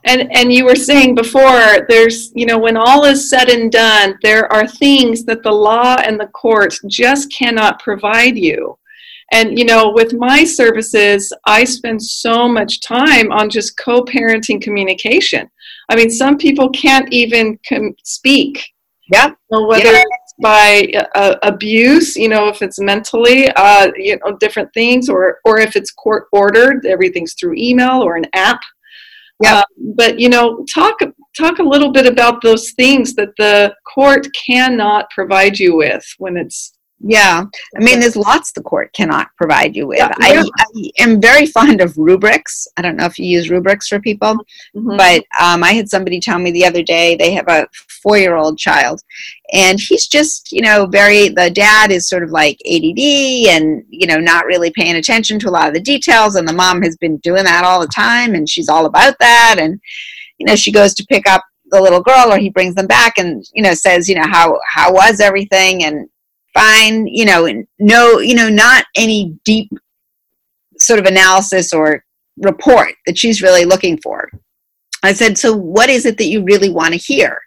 And 0.05 0.33
and 0.33 0.53
you 0.53 0.65
were 0.65 0.77
saying 0.77 1.15
before 1.15 1.87
there's 1.89 2.33
you 2.35 2.47
know 2.47 2.59
when 2.59 2.77
all 2.77 3.05
is 3.05 3.29
said 3.29 3.49
and 3.49 3.71
done 3.71 4.17
there 4.23 4.51
are 4.53 4.67
things 4.67 5.25
that 5.25 5.43
the 5.43 5.51
law 5.51 5.97
and 6.05 6.19
the 6.19 6.29
courts 6.29 6.81
just 6.89 7.33
cannot 7.33 7.81
provide 7.81 8.37
you 8.37 8.79
and, 9.33 9.59
you 9.59 9.65
know, 9.65 9.91
with 9.91 10.15
my 10.15 10.45
services, 10.45 11.33
I 11.47 11.65
spend 11.65 12.01
so 12.03 12.49
much 12.49 12.81
time 12.81 13.33
on 13.33 13.51
just 13.51 13.77
co 13.77 14.03
parenting 14.05 14.63
communication. 14.63 15.51
I 15.89 15.97
mean, 15.97 16.11
some 16.11 16.37
people 16.37 16.71
can't 16.71 17.13
even 17.13 17.59
com- 17.69 17.97
speak. 18.05 18.65
Yeah. 19.13 19.31
Whether 19.51 19.93
yeah. 19.93 20.03
it's 20.03 20.35
by 20.41 20.93
uh, 21.15 21.37
abuse, 21.43 22.17
you 22.17 22.29
know, 22.29 22.49
if 22.49 22.63
it's 22.63 22.81
mentally, 22.81 23.49
uh, 23.51 23.91
you 23.97 24.19
know, 24.19 24.37
different 24.39 24.73
things, 24.75 25.09
or, 25.09 25.39
or 25.45 25.59
if 25.59 25.77
it's 25.77 25.93
court 25.93 26.27
ordered, 26.33 26.87
everything's 26.87 27.35
through 27.35 27.55
email 27.57 28.03
or 28.03 28.17
an 28.17 28.27
app. 28.33 28.61
Yeah. 29.43 29.59
Uh, 29.59 29.65
but, 29.97 30.19
you 30.19 30.29
know, 30.29 30.65
talk 30.73 30.99
talk 31.37 31.59
a 31.59 31.63
little 31.63 31.93
bit 31.93 32.07
about 32.07 32.43
those 32.43 32.73
things 32.73 33.15
that 33.15 33.29
the 33.37 33.75
court 33.93 34.27
cannot 34.35 35.11
provide 35.11 35.59
you 35.59 35.77
with 35.77 36.05
when 36.19 36.37
it's 36.37 36.76
yeah, 37.01 37.45
I 37.77 37.79
mean, 37.79 38.01
there's 38.01 38.17
lots 38.17 38.53
the 38.53 38.63
court 38.63 38.91
cannot 38.95 39.29
provide 39.37 39.77
you 39.77 39.87
with. 39.87 39.99
Yeah. 39.99 40.15
I, 40.17 40.49
I, 40.59 40.91
am 40.99 41.21
very 41.21 41.45
fond 41.45 41.83
of 41.83 41.97
rubrics. 41.99 42.67
I 42.79 42.83
don't 42.83 42.97
know 42.97 43.05
if 43.05 43.19
you 43.19 43.27
use 43.27 43.51
rubrics 43.51 43.87
for 43.87 44.01
people, 44.01 44.35
mm-hmm. 44.75 44.97
but 44.97 45.23
um, 45.39 45.63
I 45.63 45.73
had 45.73 45.91
somebody 45.91 46.21
tell 46.21 46.39
me 46.39 46.51
the 46.51 46.65
other 46.65 46.83
day 46.83 47.15
they 47.15 47.33
have 47.33 47.49
a 47.49 47.69
four 48.03 48.17
year 48.17 48.37
old 48.37 48.59
child, 48.59 49.03
and 49.53 49.79
he's 49.79 50.07
just, 50.07 50.51
you 50.53 50.63
know, 50.63 50.87
very, 50.87 51.29
the 51.29 51.51
dad 51.51 51.91
is 51.91 52.09
sort 52.09 52.23
of 52.23 52.31
like 52.31 52.59
ADD 52.67 52.99
and, 52.99 53.85
you 53.91 54.07
know, 54.07 54.19
not 54.19 54.47
really 54.47 54.71
paying 54.71 54.97
attention 54.97 55.39
to 55.41 55.51
a 55.51 55.53
lot 55.53 55.69
of 55.69 55.75
the 55.75 55.81
details, 55.81 56.37
and 56.37 56.49
the 56.49 56.53
mom 56.55 56.81
has 56.81 56.97
been 56.97 57.19
doing 57.19 57.45
that 57.45 57.65
all 57.65 57.81
the 57.81 57.89
time, 57.89 58.35
and 58.35 58.49
she's 58.49 58.71
all 58.71 58.87
about 58.87 59.17
that. 59.21 59.57
And, 59.59 59.79
you 60.39 60.47
know, 60.47 60.57
she 60.57 60.73
goes 60.73 60.95
to 60.95 61.07
pick 61.11 61.29
up 61.29 61.45
the 61.71 61.81
little 61.81 62.01
girl 62.01 62.33
or 62.33 62.39
he 62.39 62.49
brings 62.49 62.77
them 62.77 62.87
back 62.87 63.19
and 63.19 63.45
you 63.53 63.61
know 63.61 63.75
says 63.75 64.09
you 64.09 64.15
know 64.15 64.27
how 64.29 64.57
how 64.69 64.93
was 64.93 65.19
everything 65.19 65.83
and 65.83 66.09
fine, 66.57 67.07
you 67.07 67.25
know, 67.25 67.65
no, 67.79 68.19
you 68.19 68.35
know, 68.35 68.49
not 68.49 68.87
any 68.97 69.39
deep 69.45 69.71
sort 70.79 70.99
of 70.99 71.07
analysis 71.07 71.73
or 71.73 72.05
report 72.39 72.95
that 73.07 73.19
she's 73.19 73.43
really 73.43 73.65
looking 73.65 73.99
for. 73.99 74.31
I 75.03 75.13
said, 75.13 75.39
so 75.39 75.55
what 75.55 75.89
is 75.89 76.07
it 76.07 76.19
that 76.19 76.27
you 76.27 76.43
really 76.43 76.71
want 76.71 76.93
to 76.93 76.99
hear? 76.99 77.39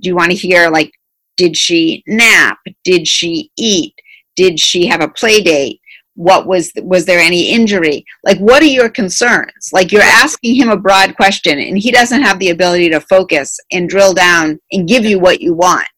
Do 0.00 0.08
you 0.08 0.16
want 0.16 0.30
to 0.30 0.36
hear 0.36 0.70
like, 0.70 0.92
did 1.36 1.56
she 1.56 2.02
nap? 2.06 2.58
Did 2.84 3.08
she 3.08 3.50
eat? 3.56 3.94
Did 4.36 4.58
she 4.58 4.86
have 4.86 5.00
a 5.00 5.08
play 5.08 5.40
date? 5.42 5.80
What 6.16 6.46
was 6.46 6.70
was 6.76 7.06
there 7.06 7.18
any 7.18 7.50
injury? 7.50 8.04
Like, 8.22 8.38
what 8.38 8.62
are 8.62 8.66
your 8.66 8.88
concerns? 8.88 9.70
Like, 9.72 9.90
you're 9.90 10.02
asking 10.02 10.54
him 10.54 10.68
a 10.68 10.76
broad 10.76 11.16
question, 11.16 11.58
and 11.58 11.76
he 11.76 11.90
doesn't 11.90 12.22
have 12.22 12.38
the 12.38 12.50
ability 12.50 12.88
to 12.90 13.00
focus 13.00 13.58
and 13.72 13.88
drill 13.88 14.14
down 14.14 14.60
and 14.70 14.86
give 14.86 15.04
you 15.04 15.18
what 15.18 15.40
you 15.40 15.54
want. 15.54 15.88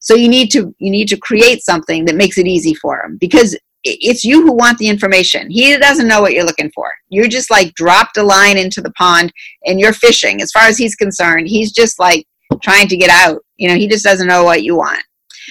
So 0.00 0.14
you 0.14 0.28
need 0.28 0.50
to 0.52 0.74
you 0.78 0.90
need 0.90 1.08
to 1.08 1.16
create 1.16 1.62
something 1.62 2.04
that 2.06 2.16
makes 2.16 2.38
it 2.38 2.46
easy 2.46 2.74
for 2.74 3.00
him 3.02 3.16
because 3.18 3.56
it's 3.84 4.24
you 4.24 4.42
who 4.42 4.52
want 4.52 4.76
the 4.78 4.88
information. 4.88 5.50
He 5.50 5.76
doesn't 5.78 6.08
know 6.08 6.20
what 6.20 6.34
you're 6.34 6.44
looking 6.44 6.70
for. 6.74 6.92
You're 7.08 7.28
just 7.28 7.50
like 7.50 7.72
dropped 7.74 8.18
a 8.18 8.22
line 8.22 8.58
into 8.58 8.82
the 8.82 8.92
pond 8.92 9.32
and 9.64 9.80
you're 9.80 9.94
fishing. 9.94 10.42
As 10.42 10.52
far 10.52 10.64
as 10.64 10.76
he's 10.76 10.94
concerned, 10.94 11.48
he's 11.48 11.72
just 11.72 11.98
like 11.98 12.26
trying 12.62 12.88
to 12.88 12.96
get 12.96 13.10
out. 13.10 13.42
You 13.56 13.68
know, 13.68 13.76
he 13.76 13.88
just 13.88 14.04
doesn't 14.04 14.26
know 14.26 14.44
what 14.44 14.64
you 14.64 14.76
want. 14.76 15.02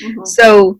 Mm-hmm. 0.04 0.26
So 0.26 0.80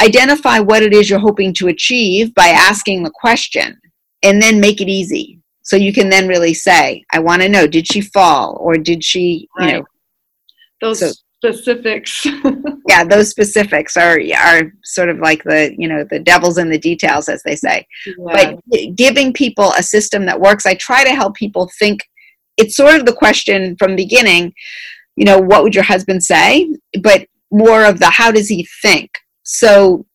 identify 0.00 0.58
what 0.58 0.82
it 0.82 0.92
is 0.92 1.08
you're 1.08 1.18
hoping 1.18 1.54
to 1.54 1.68
achieve 1.68 2.34
by 2.34 2.48
asking 2.48 3.02
the 3.02 3.12
question 3.14 3.78
and 4.22 4.42
then 4.42 4.60
make 4.60 4.80
it 4.80 4.88
easy. 4.88 5.40
So 5.62 5.76
you 5.76 5.92
can 5.92 6.08
then 6.08 6.26
really 6.28 6.54
say, 6.54 7.04
I 7.12 7.18
want 7.18 7.42
to 7.42 7.48
know, 7.48 7.66
did 7.66 7.86
she 7.86 8.00
fall 8.00 8.56
or 8.60 8.76
did 8.76 9.04
she, 9.04 9.48
right. 9.58 9.66
you 9.66 9.78
know, 9.78 9.84
those 10.80 11.00
so, 11.00 11.10
specifics. 11.38 12.26
yeah, 12.88 13.04
those 13.04 13.28
specifics 13.28 13.96
are 13.96 14.18
are 14.36 14.72
sort 14.82 15.10
of 15.10 15.18
like 15.18 15.44
the 15.44 15.74
you 15.76 15.86
know 15.88 16.04
the 16.10 16.18
devil's 16.18 16.56
in 16.56 16.70
the 16.70 16.78
details, 16.78 17.28
as 17.28 17.42
they 17.42 17.54
say. 17.54 17.86
Yeah. 18.06 18.14
But 18.64 18.96
giving 18.96 19.32
people 19.32 19.72
a 19.78 19.82
system 19.82 20.24
that 20.26 20.40
works, 20.40 20.64
I 20.64 20.74
try 20.74 21.04
to 21.04 21.14
help 21.14 21.36
people 21.36 21.70
think. 21.78 22.00
It's 22.56 22.74
sort 22.74 22.96
of 22.96 23.06
the 23.06 23.12
question 23.12 23.76
from 23.78 23.92
the 23.92 24.04
beginning. 24.04 24.52
You 25.16 25.26
know, 25.26 25.38
what 25.38 25.62
would 25.62 25.74
your 25.74 25.84
husband 25.84 26.24
say? 26.24 26.68
But 27.02 27.26
more 27.52 27.84
of 27.84 27.98
the 28.00 28.10
how 28.10 28.32
does 28.32 28.48
he 28.48 28.66
think? 28.82 29.10
So 29.42 30.06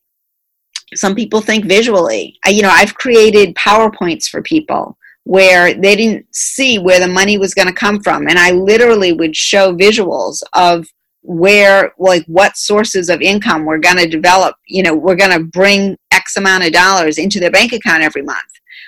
some 0.95 1.15
people 1.15 1.41
think 1.41 1.65
visually. 1.65 2.37
I, 2.45 2.49
you 2.49 2.63
know, 2.63 2.71
I've 2.71 2.95
created 2.95 3.55
PowerPoints 3.55 4.27
for 4.27 4.41
people 4.41 4.97
where 5.25 5.73
they 5.73 5.95
didn't 5.95 6.25
see 6.35 6.79
where 6.79 6.99
the 6.99 7.07
money 7.07 7.37
was 7.37 7.53
going 7.53 7.67
to 7.67 7.73
come 7.73 8.01
from. 8.01 8.27
And 8.27 8.37
I 8.37 8.51
literally 8.51 9.13
would 9.13 9.35
show 9.35 9.73
visuals 9.73 10.41
of 10.53 10.85
where 11.23 11.93
like 11.97 12.25
what 12.25 12.57
sources 12.57 13.09
of 13.09 13.21
income 13.21 13.63
we're 13.63 13.77
going 13.77 13.97
to 13.97 14.07
develop 14.07 14.55
you 14.67 14.83
know 14.83 14.93
we're 14.93 15.15
going 15.15 15.31
to 15.31 15.43
bring 15.45 15.97
x 16.11 16.35
amount 16.35 16.65
of 16.65 16.73
dollars 16.73 17.17
into 17.17 17.39
their 17.39 17.49
bank 17.49 17.71
account 17.71 18.03
every 18.03 18.21
month 18.21 18.39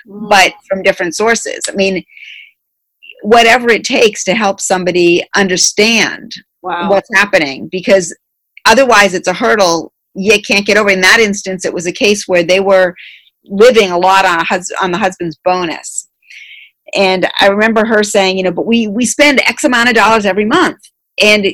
mm. 0.06 0.28
but 0.28 0.52
from 0.68 0.82
different 0.82 1.16
sources 1.16 1.60
i 1.68 1.72
mean 1.72 2.04
whatever 3.22 3.70
it 3.70 3.84
takes 3.84 4.22
to 4.22 4.34
help 4.34 4.60
somebody 4.60 5.24
understand 5.34 6.30
wow. 6.62 6.90
what's 6.90 7.08
happening 7.14 7.68
because 7.72 8.14
otherwise 8.66 9.14
it's 9.14 9.28
a 9.28 9.32
hurdle 9.32 9.92
you 10.14 10.40
can't 10.42 10.66
get 10.66 10.76
over 10.76 10.90
in 10.90 11.00
that 11.00 11.20
instance 11.20 11.64
it 11.64 11.72
was 11.72 11.86
a 11.86 11.92
case 11.92 12.28
where 12.28 12.42
they 12.42 12.60
were 12.60 12.94
living 13.46 13.90
a 13.90 13.98
lot 13.98 14.26
on 14.26 14.40
a 14.40 14.44
hus- 14.44 14.72
on 14.82 14.90
the 14.90 14.98
husband's 14.98 15.38
bonus 15.42 16.08
and 16.94 17.26
i 17.40 17.48
remember 17.48 17.86
her 17.86 18.02
saying 18.02 18.36
you 18.36 18.42
know 18.42 18.52
but 18.52 18.66
we 18.66 18.88
we 18.88 19.06
spend 19.06 19.40
x 19.40 19.64
amount 19.64 19.88
of 19.88 19.94
dollars 19.94 20.26
every 20.26 20.44
month 20.44 20.78
and 21.22 21.46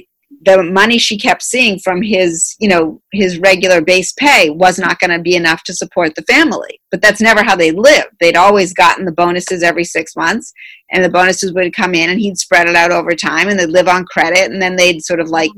the 0.44 0.62
money 0.62 0.98
she 0.98 1.18
kept 1.18 1.42
seeing 1.42 1.78
from 1.78 2.02
his 2.02 2.56
you 2.58 2.68
know 2.68 3.00
his 3.12 3.38
regular 3.38 3.80
base 3.80 4.12
pay 4.12 4.50
was 4.50 4.78
not 4.78 4.98
going 4.98 5.10
to 5.10 5.20
be 5.20 5.36
enough 5.36 5.62
to 5.64 5.74
support 5.74 6.14
the 6.14 6.22
family. 6.22 6.80
But 6.90 7.00
that's 7.00 7.20
never 7.20 7.42
how 7.42 7.56
they 7.56 7.70
lived. 7.70 8.08
They'd 8.20 8.36
always 8.36 8.72
gotten 8.72 9.04
the 9.04 9.12
bonuses 9.12 9.62
every 9.62 9.84
six 9.84 10.16
months 10.16 10.52
and 10.90 11.04
the 11.04 11.08
bonuses 11.08 11.52
would 11.52 11.74
come 11.74 11.94
in 11.94 12.10
and 12.10 12.20
he'd 12.20 12.38
spread 12.38 12.68
it 12.68 12.76
out 12.76 12.92
over 12.92 13.14
time 13.14 13.48
and 13.48 13.58
they'd 13.58 13.70
live 13.70 13.88
on 13.88 14.04
credit 14.04 14.50
and 14.50 14.60
then 14.60 14.76
they'd 14.76 15.02
sort 15.02 15.20
of 15.20 15.28
like 15.28 15.50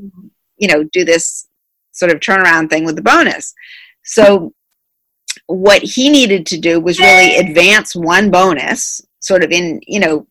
you 0.57 0.67
know 0.67 0.83
do 0.93 1.03
this 1.03 1.47
sort 1.91 2.11
of 2.11 2.19
turnaround 2.19 2.69
thing 2.69 2.85
with 2.85 2.95
the 2.95 3.01
bonus. 3.01 3.53
So 4.03 4.53
what 5.47 5.81
he 5.81 6.09
needed 6.09 6.45
to 6.47 6.59
do 6.59 6.79
was 6.79 6.99
really 6.99 7.37
advance 7.37 7.95
one 7.95 8.31
bonus 8.31 9.01
sort 9.19 9.43
of 9.43 9.51
in 9.51 9.79
you 9.87 9.99
know 9.99 10.27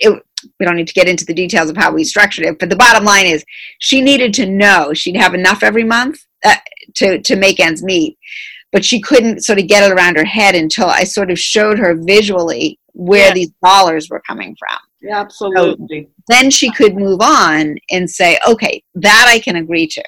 it, 0.00 0.22
we 0.58 0.66
don't 0.66 0.76
need 0.76 0.88
to 0.88 0.94
get 0.94 1.08
into 1.08 1.24
the 1.24 1.34
details 1.34 1.70
of 1.70 1.76
how 1.76 1.92
we 1.92 2.04
structured 2.04 2.46
it, 2.46 2.58
but 2.58 2.70
the 2.70 2.76
bottom 2.76 3.04
line 3.04 3.26
is 3.26 3.44
she 3.78 4.00
needed 4.00 4.32
to 4.34 4.46
know 4.46 4.92
she'd 4.94 5.16
have 5.16 5.34
enough 5.34 5.62
every 5.62 5.84
month 5.84 6.20
uh, 6.44 6.56
to 6.96 7.20
to 7.22 7.36
make 7.36 7.60
ends 7.60 7.82
meet, 7.82 8.18
but 8.72 8.84
she 8.84 9.00
couldn't 9.00 9.44
sort 9.44 9.58
of 9.58 9.66
get 9.66 9.82
it 9.82 9.92
around 9.92 10.16
her 10.16 10.24
head 10.24 10.54
until 10.54 10.86
I 10.86 11.04
sort 11.04 11.30
of 11.30 11.38
showed 11.38 11.78
her 11.78 11.94
visually 11.94 12.78
where 12.92 13.32
these 13.32 13.50
dollars 13.64 14.08
were 14.10 14.22
coming 14.26 14.56
from. 14.58 14.78
Yeah, 15.00 15.20
absolutely. 15.20 16.04
So 16.04 16.24
then 16.28 16.50
she 16.50 16.70
could 16.70 16.96
move 16.96 17.20
on 17.20 17.76
and 17.90 18.10
say, 18.10 18.38
okay, 18.48 18.82
that 18.96 19.26
I 19.28 19.38
can 19.38 19.56
agree 19.56 19.86
to. 19.86 20.02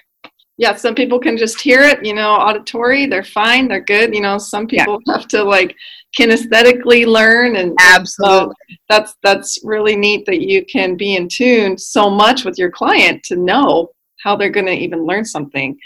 Yeah, 0.59 0.75
some 0.75 0.95
people 0.95 1.19
can 1.19 1.39
just 1.39 1.61
hear 1.61 1.81
it, 1.83 2.05
you 2.05 2.13
know, 2.13 2.33
auditory, 2.33 3.07
they're 3.07 3.25
fine, 3.25 3.69
they're 3.69 3.81
good. 3.81 4.15
You 4.15 4.21
know, 4.21 4.37
some 4.37 4.67
people 4.67 5.01
yeah. 5.07 5.13
have 5.17 5.29
to 5.29 5.43
like 5.43 5.75
kinesthetically 6.19 7.07
learn 7.07 7.57
and 7.57 7.77
absolutely 7.81 8.55
so 8.71 8.77
that's 8.89 9.15
that's 9.23 9.59
really 9.63 9.95
neat 9.95 10.27
that 10.27 10.41
you 10.41 10.65
can 10.67 10.97
be 10.97 11.15
in 11.15 11.29
tune 11.29 11.79
so 11.79 12.11
much 12.11 12.45
with 12.45 12.59
your 12.59 12.71
client 12.71 13.23
to 13.23 13.37
know 13.37 13.91
how 14.23 14.37
they're 14.37 14.51
going 14.51 14.67
to 14.67 14.73
even 14.73 15.07
learn 15.07 15.25
something. 15.25 15.77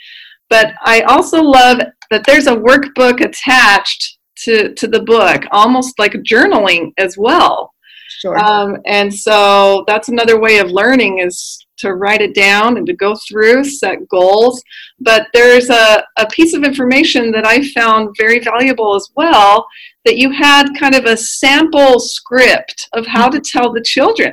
But 0.50 0.74
i 0.84 1.02
also 1.02 1.42
love 1.42 1.80
that 2.10 2.24
there's 2.24 2.46
a 2.46 2.56
workbook 2.56 3.20
attached 3.20 4.18
to 4.36 4.74
to 4.74 4.86
the 4.86 5.02
book 5.02 5.44
almost 5.52 5.98
like 5.98 6.12
journaling 6.12 6.92
as 6.98 7.16
well. 7.16 7.72
Sure. 8.20 8.38
Um, 8.38 8.78
and 8.86 9.12
so 9.12 9.84
that's 9.86 10.08
another 10.08 10.40
way 10.40 10.58
of 10.58 10.70
learning 10.70 11.18
is 11.18 11.63
to 11.84 11.94
write 12.02 12.22
it 12.26 12.34
down 12.34 12.76
and 12.76 12.86
to 12.86 13.02
go 13.06 13.12
through, 13.26 13.58
set 13.64 13.98
goals. 14.08 14.56
But 15.08 15.22
there's 15.34 15.68
a, 15.70 16.04
a 16.24 16.26
piece 16.36 16.52
of 16.56 16.64
information 16.70 17.32
that 17.34 17.46
I 17.54 17.56
found 17.78 18.16
very 18.22 18.40
valuable 18.52 18.90
as 19.00 19.06
well 19.18 19.66
that 20.04 20.18
you 20.20 20.28
had 20.46 20.78
kind 20.82 20.96
of 20.96 21.04
a 21.06 21.16
sample 21.16 21.94
script 22.16 22.78
of 22.98 23.06
how 23.06 23.26
to 23.30 23.40
tell 23.52 23.68
the 23.72 23.88
children. 23.94 24.32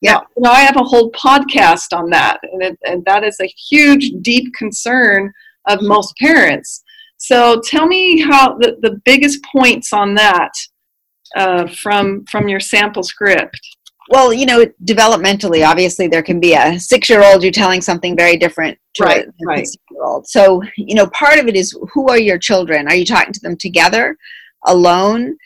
Yeah. 0.00 0.14
Now, 0.14 0.20
you 0.36 0.42
know, 0.44 0.54
I 0.60 0.62
have 0.68 0.80
a 0.80 0.90
whole 0.90 1.08
podcast 1.26 1.88
on 2.00 2.06
that, 2.16 2.36
and, 2.52 2.60
it, 2.68 2.76
and 2.90 3.04
that 3.04 3.22
is 3.30 3.38
a 3.40 3.54
huge, 3.70 4.04
deep 4.30 4.46
concern 4.62 5.32
of 5.72 5.78
most 5.94 6.10
parents. 6.26 6.82
So 7.18 7.38
tell 7.72 7.86
me 7.86 8.02
how 8.28 8.58
the, 8.62 8.70
the 8.86 8.94
biggest 9.04 9.38
points 9.54 9.92
on 9.92 10.08
that. 10.14 10.52
uh, 11.36 11.66
from 11.68 12.24
from 12.26 12.48
your 12.48 12.60
sample 12.60 13.02
script? 13.02 13.58
Well, 14.12 14.30
you 14.30 14.44
know, 14.44 14.66
developmentally, 14.84 15.66
obviously, 15.66 16.06
there 16.06 16.22
can 16.22 16.38
be 16.38 16.52
a 16.52 16.78
six-year-old 16.78 17.42
you're 17.42 17.50
telling 17.50 17.80
something 17.80 18.14
very 18.14 18.36
different 18.36 18.76
to 18.96 19.04
right, 19.04 19.26
a 19.26 19.46
right. 19.46 19.66
year-old. 19.90 20.28
So, 20.28 20.62
you 20.76 20.94
know, 20.94 21.06
part 21.06 21.38
of 21.38 21.48
it 21.48 21.56
is 21.56 21.74
who 21.94 22.08
are 22.08 22.18
your 22.18 22.36
children? 22.36 22.88
Are 22.88 22.94
you 22.94 23.06
talking 23.06 23.32
to 23.32 23.40
them 23.40 23.56
together, 23.56 24.18
alone? 24.66 25.38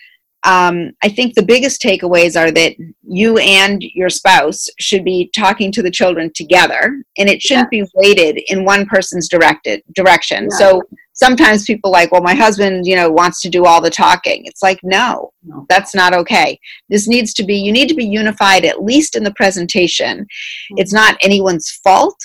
Um, 0.47 0.93
I 1.03 1.09
think 1.09 1.35
the 1.35 1.43
biggest 1.43 1.83
takeaways 1.83 2.41
are 2.41 2.53
that 2.53 2.77
you 3.03 3.37
and 3.39 3.83
your 3.83 4.09
spouse 4.09 4.69
should 4.79 5.05
be 5.05 5.29
talking 5.35 5.73
to 5.73 5.83
the 5.83 5.91
children 5.91 6.31
together, 6.35 7.03
and 7.19 7.29
it 7.29 7.43
shouldn't 7.43 7.69
yeah. 7.73 7.83
be 7.83 7.91
weighted 7.95 8.41
in 8.47 8.65
one 8.65 8.87
person's 8.87 9.29
directed 9.29 9.83
direction. 9.95 10.45
Yeah. 10.51 10.57
So 10.57 10.83
sometimes 11.15 11.65
people 11.65 11.91
like, 11.91 12.13
well, 12.13 12.23
my 12.23 12.35
husband, 12.35 12.87
you 12.87 12.95
know, 12.95 13.11
wants 13.11 13.41
to 13.43 13.49
do 13.49 13.65
all 13.65 13.81
the 13.81 13.91
talking. 13.91 14.47
It's 14.47 14.63
like, 14.63 14.79
no, 14.85 15.33
no, 15.43 15.67
that's 15.69 15.97
not 15.97 16.15
okay. 16.15 16.61
This 16.89 17.09
needs 17.09 17.35
to 17.35 17.45
be. 17.45 17.57
You 17.57 17.73
need 17.73 17.89
to 17.89 17.95
be 17.95 18.07
unified 18.07 18.65
at 18.65 18.85
least 18.85 19.17
in 19.17 19.25
the 19.25 19.35
presentation. 19.35 20.21
Mm-hmm. 20.21 20.79
It's 20.79 20.93
not 20.93 21.19
anyone's 21.23 21.73
fault 21.83 22.25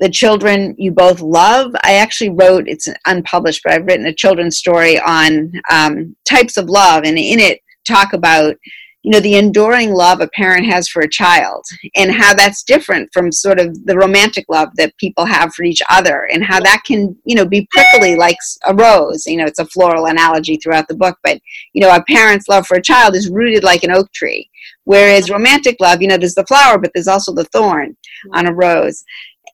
the 0.00 0.08
children 0.10 0.74
you 0.78 0.90
both 0.90 1.20
love. 1.20 1.74
I 1.84 1.94
actually 1.94 2.30
wrote, 2.30 2.68
it's 2.68 2.88
unpublished, 3.06 3.62
but 3.64 3.72
I've 3.72 3.86
written 3.86 4.06
a 4.06 4.14
children's 4.14 4.58
story 4.58 4.98
on 5.00 5.52
um, 5.70 6.16
types 6.28 6.56
of 6.56 6.68
love, 6.68 7.04
and 7.04 7.18
in 7.18 7.38
it, 7.38 7.60
talk 7.84 8.12
about 8.12 8.56
you 9.04 9.10
know 9.10 9.20
the 9.20 9.36
enduring 9.36 9.92
love 9.92 10.22
a 10.22 10.28
parent 10.28 10.64
has 10.64 10.88
for 10.88 11.02
a 11.02 11.08
child 11.08 11.62
and 11.94 12.10
how 12.10 12.32
that's 12.32 12.62
different 12.62 13.10
from 13.12 13.30
sort 13.30 13.60
of 13.60 13.84
the 13.84 13.96
romantic 13.96 14.46
love 14.48 14.70
that 14.76 14.96
people 14.96 15.26
have 15.26 15.52
for 15.52 15.62
each 15.62 15.82
other 15.90 16.26
and 16.32 16.42
how 16.42 16.58
that 16.58 16.82
can 16.86 17.14
you 17.24 17.36
know 17.36 17.44
be 17.44 17.68
prickly 17.70 18.16
like 18.16 18.38
a 18.64 18.74
rose. 18.74 19.26
You 19.26 19.36
know 19.36 19.44
it's 19.44 19.58
a 19.58 19.66
floral 19.66 20.06
analogy 20.06 20.56
throughout 20.56 20.88
the 20.88 20.96
book 20.96 21.18
but 21.22 21.38
you 21.74 21.82
know 21.82 21.94
a 21.94 22.02
parent's 22.04 22.48
love 22.48 22.66
for 22.66 22.78
a 22.78 22.82
child 22.82 23.14
is 23.14 23.30
rooted 23.30 23.62
like 23.62 23.84
an 23.84 23.92
oak 23.92 24.10
tree. 24.12 24.50
Whereas 24.84 25.30
romantic 25.30 25.76
love 25.80 26.00
you 26.00 26.08
know 26.08 26.16
there's 26.16 26.34
the 26.34 26.46
flower 26.46 26.78
but 26.78 26.90
there's 26.94 27.08
also 27.08 27.34
the 27.34 27.44
thorn 27.44 27.96
on 28.32 28.46
a 28.46 28.54
rose 28.54 29.04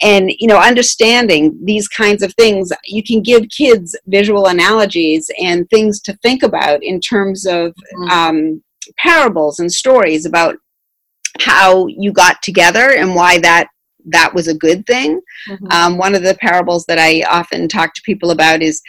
and 0.03 0.31
you 0.39 0.47
know 0.47 0.59
understanding 0.59 1.59
these 1.65 1.89
kinds 1.89 2.23
of 2.23 2.35
things 2.35 2.73
you 2.85 3.03
can 3.03 3.23
give 3.23 3.49
kids 3.49 3.97
visual 4.07 4.47
analogies 4.47 5.31
and 5.43 5.69
things 5.69 6.01
to 6.01 6.17
think 6.19 6.43
about 6.43 6.83
in 6.83 7.01
terms 7.01 7.47
of 7.47 7.73
mm-hmm. 7.73 8.11
um, 8.11 8.63
parables 8.99 9.59
and 9.59 9.73
stories 9.73 10.25
about 10.27 10.57
how 11.41 11.87
you 11.87 12.13
got 12.13 12.41
together 12.43 12.91
and 12.91 13.15
why 13.15 13.39
that 13.39 13.69
that 14.07 14.33
was 14.35 14.49
a 14.49 14.55
good 14.55 14.87
thing 14.87 15.21
mm-hmm. 15.49 15.67
um, 15.71 15.99
one 15.99 16.15
of 16.15 16.23
the 16.23 16.37
parables 16.41 16.85
that 16.87 16.99
i 16.99 17.23
often 17.29 17.69
talk 17.69 17.95
to 17.95 18.03
people 18.05 18.31
about 18.31 18.63
is 18.63 18.81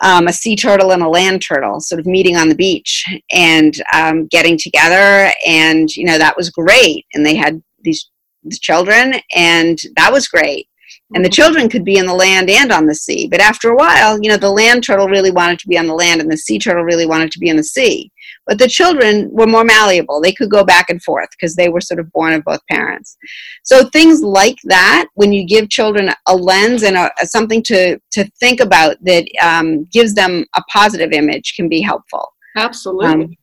um, 0.00 0.28
a 0.28 0.32
sea 0.32 0.54
turtle 0.54 0.92
and 0.92 1.02
a 1.02 1.08
land 1.08 1.42
turtle 1.42 1.80
sort 1.80 1.98
of 1.98 2.06
meeting 2.06 2.36
on 2.36 2.48
the 2.48 2.54
beach 2.54 3.04
and 3.32 3.82
um, 3.92 4.26
getting 4.28 4.56
together 4.56 5.32
and 5.46 5.94
you 5.96 6.04
know 6.04 6.18
that 6.18 6.36
was 6.36 6.50
great 6.50 7.04
and 7.14 7.26
they 7.26 7.34
had 7.34 7.62
these 7.82 8.08
the 8.44 8.58
children, 8.60 9.14
and 9.34 9.78
that 9.96 10.12
was 10.12 10.28
great. 10.28 10.68
And 11.14 11.24
the 11.24 11.28
mm-hmm. 11.28 11.34
children 11.34 11.68
could 11.68 11.84
be 11.84 11.96
in 11.96 12.06
the 12.06 12.14
land 12.14 12.50
and 12.50 12.70
on 12.70 12.86
the 12.86 12.94
sea. 12.94 13.28
But 13.30 13.40
after 13.40 13.70
a 13.70 13.76
while, 13.76 14.18
you 14.20 14.28
know, 14.28 14.36
the 14.36 14.50
land 14.50 14.84
turtle 14.84 15.08
really 15.08 15.30
wanted 15.30 15.58
to 15.60 15.68
be 15.68 15.78
on 15.78 15.86
the 15.86 15.94
land, 15.94 16.20
and 16.20 16.30
the 16.30 16.36
sea 16.36 16.58
turtle 16.58 16.84
really 16.84 17.06
wanted 17.06 17.30
to 17.32 17.38
be 17.38 17.48
in 17.48 17.56
the 17.56 17.64
sea. 17.64 18.10
But 18.46 18.58
the 18.58 18.68
children 18.68 19.28
were 19.30 19.46
more 19.46 19.64
malleable. 19.64 20.20
They 20.20 20.32
could 20.32 20.50
go 20.50 20.64
back 20.64 20.88
and 20.88 21.02
forth 21.02 21.28
because 21.30 21.54
they 21.54 21.68
were 21.68 21.80
sort 21.80 22.00
of 22.00 22.10
born 22.12 22.32
of 22.32 22.44
both 22.44 22.60
parents. 22.70 23.16
So 23.64 23.88
things 23.90 24.22
like 24.22 24.56
that, 24.64 25.08
when 25.14 25.32
you 25.32 25.46
give 25.46 25.68
children 25.68 26.10
a 26.26 26.36
lens 26.36 26.82
and 26.82 26.96
a, 26.96 27.10
a 27.20 27.26
something 27.26 27.62
to, 27.64 27.98
to 28.12 28.24
think 28.40 28.60
about 28.60 28.96
that 29.02 29.26
um, 29.42 29.84
gives 29.92 30.14
them 30.14 30.44
a 30.56 30.62
positive 30.72 31.12
image, 31.12 31.54
can 31.56 31.68
be 31.68 31.80
helpful. 31.80 32.32
Absolutely. 32.56 33.06
Um, 33.06 33.36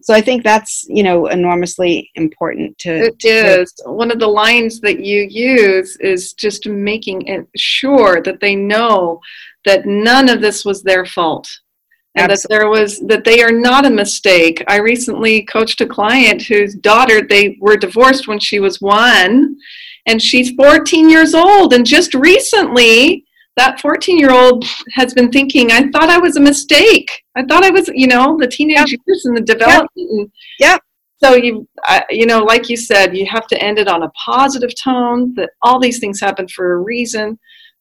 so 0.00 0.14
I 0.14 0.20
think 0.20 0.42
that's 0.44 0.84
you 0.88 1.02
know 1.02 1.26
enormously 1.26 2.10
important 2.14 2.78
to. 2.78 2.90
It 2.90 3.24
is 3.24 3.72
to, 3.84 3.90
one 3.90 4.10
of 4.10 4.18
the 4.18 4.28
lines 4.28 4.80
that 4.80 5.00
you 5.00 5.22
use 5.22 5.96
is 5.96 6.32
just 6.32 6.66
making 6.68 7.22
it 7.22 7.46
sure 7.56 8.22
that 8.22 8.40
they 8.40 8.54
know 8.54 9.20
that 9.64 9.86
none 9.86 10.28
of 10.28 10.40
this 10.40 10.64
was 10.64 10.82
their 10.82 11.04
fault 11.04 11.48
and 12.14 12.32
Absolutely. 12.32 12.56
that 12.56 12.58
there 12.58 12.70
was 12.70 13.00
that 13.00 13.24
they 13.24 13.42
are 13.42 13.52
not 13.52 13.86
a 13.86 13.90
mistake. 13.90 14.62
I 14.66 14.78
recently 14.78 15.42
coached 15.44 15.80
a 15.80 15.86
client 15.86 16.42
whose 16.42 16.74
daughter 16.74 17.22
they 17.22 17.56
were 17.60 17.76
divorced 17.76 18.28
when 18.28 18.38
she 18.38 18.60
was 18.60 18.80
one, 18.80 19.56
and 20.06 20.20
she's 20.20 20.52
14 20.52 21.08
years 21.08 21.34
old, 21.34 21.72
and 21.72 21.86
just 21.86 22.14
recently 22.14 23.24
that 23.58 23.80
14 23.80 24.18
year 24.18 24.32
old 24.32 24.64
has 24.92 25.12
been 25.12 25.30
thinking, 25.30 25.72
I 25.72 25.88
thought 25.90 26.08
I 26.08 26.18
was 26.18 26.36
a 26.36 26.40
mistake. 26.40 27.10
I 27.36 27.44
thought 27.44 27.64
I 27.64 27.70
was, 27.70 27.88
you 27.88 28.06
know, 28.06 28.36
the 28.38 28.46
teenage 28.46 28.92
yep. 28.92 29.00
years 29.06 29.24
and 29.26 29.36
the 29.36 29.42
development. 29.42 29.90
Yep. 29.96 30.28
yep. 30.60 30.80
So 31.22 31.34
you, 31.34 31.68
uh, 31.86 32.02
you 32.10 32.26
know, 32.26 32.44
like 32.44 32.68
you 32.68 32.76
said, 32.76 33.16
you 33.16 33.26
have 33.26 33.48
to 33.48 33.60
end 33.60 33.78
it 33.78 33.88
on 33.88 34.04
a 34.04 34.10
positive 34.10 34.70
tone. 34.80 35.34
That 35.34 35.50
all 35.62 35.80
these 35.80 35.98
things 35.98 36.20
happen 36.20 36.46
for 36.48 36.74
a 36.74 36.78
reason. 36.78 37.38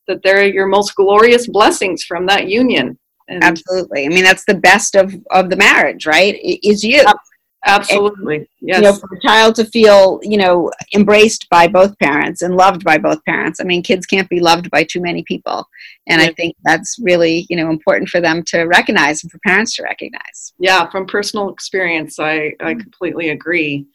That 0.07 0.23
they're 0.23 0.45
your 0.45 0.67
most 0.67 0.95
glorious 0.95 1.47
blessings 1.47 2.03
from 2.03 2.25
that 2.25 2.47
union. 2.47 2.97
And 3.27 3.43
Absolutely. 3.43 4.05
I 4.05 4.09
mean, 4.09 4.23
that's 4.23 4.45
the 4.45 4.55
best 4.55 4.95
of 4.95 5.13
of 5.31 5.49
the 5.49 5.57
marriage, 5.57 6.07
right? 6.07 6.39
Is 6.41 6.83
you. 6.83 6.99
Absolutely. 6.99 7.26
And, 7.65 8.47
yes. 8.61 8.77
You 8.77 8.81
know, 8.81 8.93
for 8.93 9.09
a 9.13 9.21
child 9.21 9.55
to 9.55 9.65
feel, 9.65 10.19
you 10.23 10.37
know, 10.37 10.71
embraced 10.95 11.49
by 11.49 11.67
both 11.67 11.97
parents 11.99 12.41
and 12.41 12.55
loved 12.55 12.83
by 12.83 12.97
both 12.97 13.23
parents. 13.25 13.59
I 13.59 13.63
mean, 13.63 13.83
kids 13.83 14.05
can't 14.05 14.29
be 14.29 14.39
loved 14.39 14.69
by 14.71 14.83
too 14.83 15.01
many 15.01 15.23
people. 15.23 15.67
And 16.07 16.21
yeah. 16.21 16.27
I 16.27 16.33
think 16.33 16.55
that's 16.63 16.97
really, 17.01 17.45
you 17.49 17.57
know, 17.57 17.69
important 17.69 18.09
for 18.09 18.21
them 18.21 18.43
to 18.47 18.63
recognize 18.63 19.23
and 19.23 19.31
for 19.31 19.39
parents 19.39 19.75
to 19.75 19.83
recognize. 19.83 20.53
Yeah, 20.59 20.89
from 20.89 21.07
personal 21.07 21.49
experience, 21.49 22.19
I, 22.19 22.53
I 22.61 22.73
mm. 22.73 22.79
completely 22.81 23.29
agree. 23.29 23.85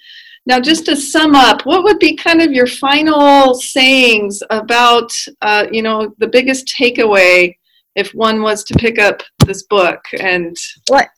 Now, 0.44 0.58
just 0.58 0.86
to 0.86 0.96
sum 0.96 1.36
up, 1.36 1.64
what 1.64 1.84
would 1.84 2.00
be 2.00 2.16
kind 2.16 2.42
of 2.42 2.52
your 2.52 2.66
final 2.66 3.54
sayings 3.54 4.42
about, 4.50 5.12
uh, 5.40 5.66
you 5.70 5.82
know, 5.82 6.14
the 6.18 6.26
biggest 6.26 6.74
takeaway 6.78 7.56
if 7.94 8.12
one 8.12 8.42
was 8.42 8.64
to 8.64 8.74
pick 8.74 8.98
up 8.98 9.22
this 9.46 9.62
book 9.64 10.00
and 10.18 10.56
what 10.88 11.08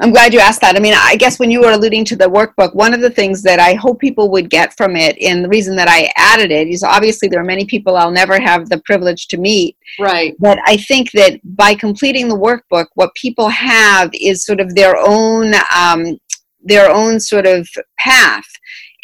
I'm 0.00 0.12
glad 0.12 0.32
you 0.32 0.38
asked 0.38 0.60
that. 0.60 0.76
I 0.76 0.78
mean, 0.78 0.94
I 0.96 1.16
guess 1.16 1.40
when 1.40 1.50
you 1.50 1.60
were 1.60 1.72
alluding 1.72 2.04
to 2.06 2.16
the 2.16 2.26
workbook, 2.26 2.74
one 2.74 2.94
of 2.94 3.00
the 3.00 3.10
things 3.10 3.42
that 3.42 3.58
I 3.58 3.74
hope 3.74 3.98
people 3.98 4.30
would 4.30 4.48
get 4.48 4.76
from 4.76 4.94
it, 4.94 5.18
and 5.20 5.44
the 5.44 5.48
reason 5.48 5.74
that 5.76 5.88
I 5.88 6.12
added 6.16 6.52
it 6.52 6.68
is 6.68 6.84
obviously 6.84 7.28
there 7.28 7.40
are 7.40 7.44
many 7.44 7.64
people 7.64 7.96
I'll 7.96 8.12
never 8.12 8.40
have 8.40 8.68
the 8.68 8.80
privilege 8.84 9.26
to 9.28 9.38
meet. 9.38 9.76
Right. 9.98 10.36
But 10.38 10.60
I 10.66 10.76
think 10.76 11.10
that 11.12 11.40
by 11.56 11.74
completing 11.74 12.28
the 12.28 12.38
workbook, 12.38 12.86
what 12.94 13.14
people 13.14 13.48
have 13.48 14.10
is 14.14 14.44
sort 14.44 14.60
of 14.60 14.74
their 14.76 14.96
own 14.96 15.52
um, 15.76 16.16
their 16.62 16.90
own 16.90 17.18
sort 17.18 17.46
of 17.46 17.68
path. 17.98 18.46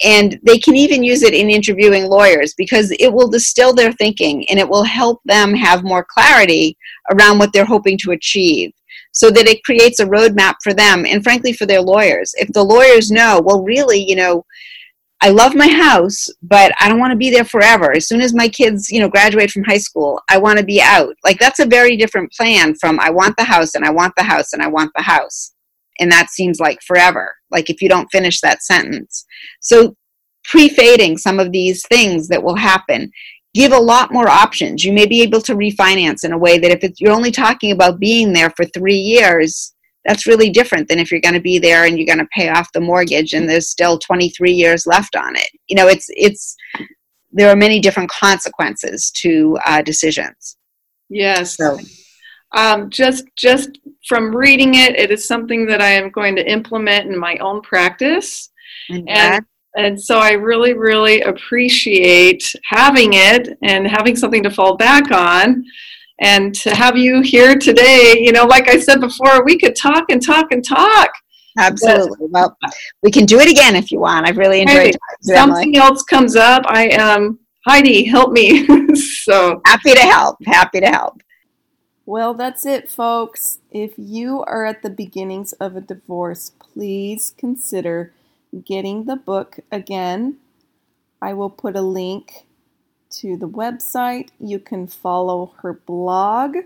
And 0.05 0.39
they 0.43 0.59
can 0.59 0.75
even 0.75 1.05
use 1.05 1.23
it 1.23 1.35
in 1.35 1.51
interviewing 1.51 2.07
lawyers 2.07 2.53
because 2.57 2.91
it 2.99 3.13
will 3.13 3.29
distill 3.29 3.73
their 3.73 3.93
thinking 3.93 4.49
and 4.49 4.59
it 4.59 4.69
will 4.69 4.83
help 4.83 5.21
them 5.25 5.55
have 5.55 5.85
more 5.85 6.05
clarity 6.05 6.77
around 7.13 7.39
what 7.39 7.53
they're 7.53 7.65
hoping 7.65 7.97
to 7.99 8.11
achieve 8.11 8.73
so 9.15 9.31
that 9.31 9.47
it 9.47 9.63
creates 9.63 10.01
a 10.01 10.07
roadmap 10.07 10.57
for 10.63 10.75
them 10.75 11.07
and 11.07 11.23
frankly 11.23 11.53
for 11.53 11.67
their 11.67 11.81
lawyers. 11.81 12.35
If 12.37 12.49
the 12.49 12.65
lawyers 12.65 13.13
know, 13.13 13.41
well, 13.43 13.63
really, 13.63 14.05
you 14.05 14.17
know, 14.17 14.45
I 15.21 15.31
love 15.31 15.55
my 15.55 15.69
house, 15.69 16.29
but 16.43 16.73
I 16.81 16.89
don't 16.89 16.99
want 16.99 17.13
to 17.13 17.17
be 17.17 17.31
there 17.31 17.45
forever. 17.45 17.93
As 17.93 18.09
soon 18.09 18.21
as 18.21 18.35
my 18.35 18.49
kids, 18.49 18.91
you 18.91 18.99
know, 18.99 19.09
graduate 19.09 19.53
from 19.53 19.63
high 19.63 19.79
school, 19.79 20.21
I 20.29 20.37
want 20.39 20.59
to 20.59 20.65
be 20.65 20.83
out. 20.83 21.15
Like 21.23 21.39
that's 21.39 21.61
a 21.61 21.67
very 21.67 21.97
different 21.97 22.33
plan 22.33 22.75
from 22.75 22.99
I 22.99 23.11
want 23.11 23.37
the 23.37 23.45
house 23.45 23.77
and 23.77 23.85
I 23.85 23.91
want 23.91 24.15
the 24.17 24.25
house 24.25 24.53
and 24.53 24.61
I 24.61 24.67
want 24.67 24.91
the 24.97 25.03
house. 25.03 25.55
And 26.01 26.11
that 26.11 26.31
seems 26.31 26.59
like 26.59 26.83
forever. 26.83 27.37
Like 27.53 27.71
if 27.71 27.81
you 27.81 27.89
don't 27.89 28.11
finish 28.11 28.41
that 28.41 28.65
sentence. 28.65 29.25
So 29.61 29.97
pre-fading 30.43 31.17
some 31.19 31.39
of 31.39 31.53
these 31.53 31.87
things 31.87 32.29
that 32.29 32.43
will 32.43 32.57
happen 32.57 33.11
give 33.55 33.73
a 33.73 33.79
lot 33.79 34.13
more 34.13 34.29
options. 34.29 34.85
You 34.85 34.93
may 34.93 35.07
be 35.07 35.23
able 35.23 35.41
to 35.43 35.55
refinance 35.55 36.25
in 36.25 36.33
a 36.33 36.39
way 36.39 36.59
that 36.59 36.85
if 36.85 36.93
you're 36.99 37.13
only 37.13 37.31
talking 37.31 37.73
about 37.73 38.01
being 38.01 38.33
there 38.33 38.51
for 38.51 38.65
three 38.67 38.97
years, 38.97 39.75
that's 40.05 40.27
really 40.27 40.51
different 40.51 40.89
than 40.89 40.99
if 40.99 41.11
you're 41.11 41.21
going 41.21 41.35
to 41.35 41.41
be 41.41 41.59
there 41.59 41.85
and 41.85 41.97
you're 41.97 42.07
going 42.07 42.19
to 42.19 42.29
pay 42.35 42.51
off 42.51 42.73
the 42.73 42.81
mortgage 42.81 43.33
and 43.33 43.49
there's 43.49 43.69
still 43.69 43.99
23 43.99 44.53
years 44.53 44.87
left 44.87 45.17
on 45.17 45.37
it. 45.37 45.49
You 45.69 45.77
know, 45.77 45.87
it's 45.89 46.07
it's 46.11 46.57
there 47.33 47.51
are 47.51 47.57
many 47.57 47.81
different 47.81 48.11
consequences 48.11 49.11
to 49.23 49.59
uh, 49.65 49.83
decisions. 49.83 50.57
Yes. 51.09 51.57
So. 51.57 51.79
Um, 52.57 52.89
just 52.89 53.25
just 53.37 53.71
from 54.07 54.35
reading 54.35 54.75
it, 54.77 54.97
it 54.97 55.11
is 55.11 55.27
something 55.27 55.67
that 55.67 55.81
I 55.81 55.91
am 55.91 56.11
going 56.11 56.37
to 56.37 56.49
implement 56.49 57.11
in 57.11 57.19
my 57.19 57.37
own 57.39 57.63
practice. 57.63 58.49
And, 58.89 59.09
and 59.09 59.45
and 59.77 60.01
so 60.01 60.19
I 60.19 60.33
really, 60.33 60.75
really 60.75 61.23
appreciate 61.23 62.55
having 62.65 63.11
it 63.13 63.59
and 63.63 63.87
having 63.87 64.17
something 64.17 64.43
to 64.43 64.51
fall 64.51 64.77
back 64.77 65.11
on. 65.11 65.65
And 66.21 66.55
to 66.57 66.75
have 66.75 66.97
you 66.97 67.23
here 67.23 67.57
today, 67.57 68.15
you 68.21 68.31
know, 68.31 68.45
like 68.45 68.69
I 68.69 68.79
said 68.79 69.01
before, 69.01 69.45
we 69.45 69.59
could 69.59 69.75
talk 69.75 70.05
and 70.11 70.25
talk 70.25 70.53
and 70.53 70.65
talk. 70.65 71.11
Absolutely. 71.59 72.29
But, 72.31 72.31
well, 72.31 72.57
we 73.03 73.11
can 73.11 73.27
do 73.27 73.41
it 73.41 73.51
again 73.51 73.75
if 73.75 73.91
you 73.91 74.01
want. 74.01 74.29
I've 74.29 74.37
really 74.37 74.61
enjoyed 74.61 74.95
it. 74.95 75.01
Something 75.23 75.77
else 75.77 76.03
comes 76.05 76.37
up. 76.37 76.63
I 76.67 76.89
am 76.89 77.23
um, 77.23 77.39
Heidi, 77.67 78.05
help 78.05 78.33
me. 78.33 78.67
so 78.95 79.61
happy 79.65 79.93
to 79.93 80.01
help. 80.01 80.37
Happy 80.45 80.81
to 80.81 80.87
help. 80.87 81.21
Well, 82.07 82.35
that's 82.35 82.67
it, 82.67 82.91
folks. 82.91 83.61
If 83.71 83.95
you 83.97 84.45
are 84.47 84.67
at 84.67 84.83
the 84.83 84.91
beginnings 84.91 85.55
of 85.55 85.75
a 85.75 85.81
divorce, 85.81 86.53
please 86.59 87.35
consider 87.39 88.13
getting 88.65 89.05
the 89.05 89.17
book 89.17 89.59
again. 89.73 90.39
I 91.21 91.33
will 91.35 91.51
put 91.51 91.77
a 91.77 91.83
link 91.83 92.47
to 93.11 93.37
the 93.37 93.49
website. 93.49 94.31
You 94.39 94.59
can 94.59 94.87
follow 94.87 95.55
her 95.63 95.73
blog. 95.73 96.57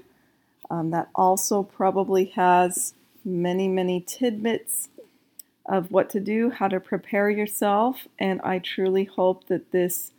Um, 0.71 0.91
that 0.91 1.09
also 1.15 1.63
probably 1.63 2.27
has 2.37 2.95
many, 3.25 3.69
many 3.69 4.01
tidbits 4.01 4.89
of 5.67 5.91
what 5.91 6.11
to 6.11 6.21
do, 6.21 6.51
how 6.51 6.69
to 6.69 6.81
prepare 6.81 7.31
yourself. 7.31 8.09
And 8.19 8.41
I 8.43 8.59
truly 8.59 9.05
hope 9.05 9.47
that 9.49 9.71
this 9.71 10.13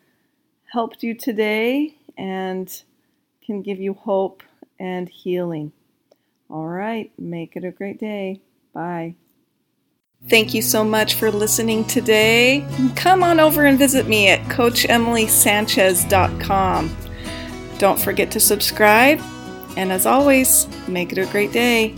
helped 0.71 1.03
you 1.03 1.13
today 1.13 1.95
and 2.17 2.83
can 3.43 3.61
give 3.61 3.79
you 3.79 3.93
hope 3.93 4.43
and 4.79 5.09
healing. 5.09 5.71
All 6.49 6.67
right, 6.67 7.11
make 7.17 7.55
it 7.55 7.63
a 7.63 7.71
great 7.71 7.99
day. 7.99 8.41
Bye. 8.73 9.15
Thank 10.27 10.53
you 10.53 10.61
so 10.61 10.83
much 10.83 11.15
for 11.15 11.31
listening 11.31 11.85
today. 11.85 12.67
Come 12.95 13.23
on 13.23 13.39
over 13.39 13.65
and 13.65 13.79
visit 13.79 14.07
me 14.07 14.27
at 14.27 14.41
CoachEmilySanchez.com. 14.49 16.97
Don't 17.77 17.99
forget 17.99 18.29
to 18.31 18.39
subscribe, 18.39 19.19
and 19.77 19.91
as 19.91 20.05
always, 20.05 20.67
make 20.87 21.11
it 21.13 21.17
a 21.17 21.25
great 21.27 21.53
day. 21.53 21.95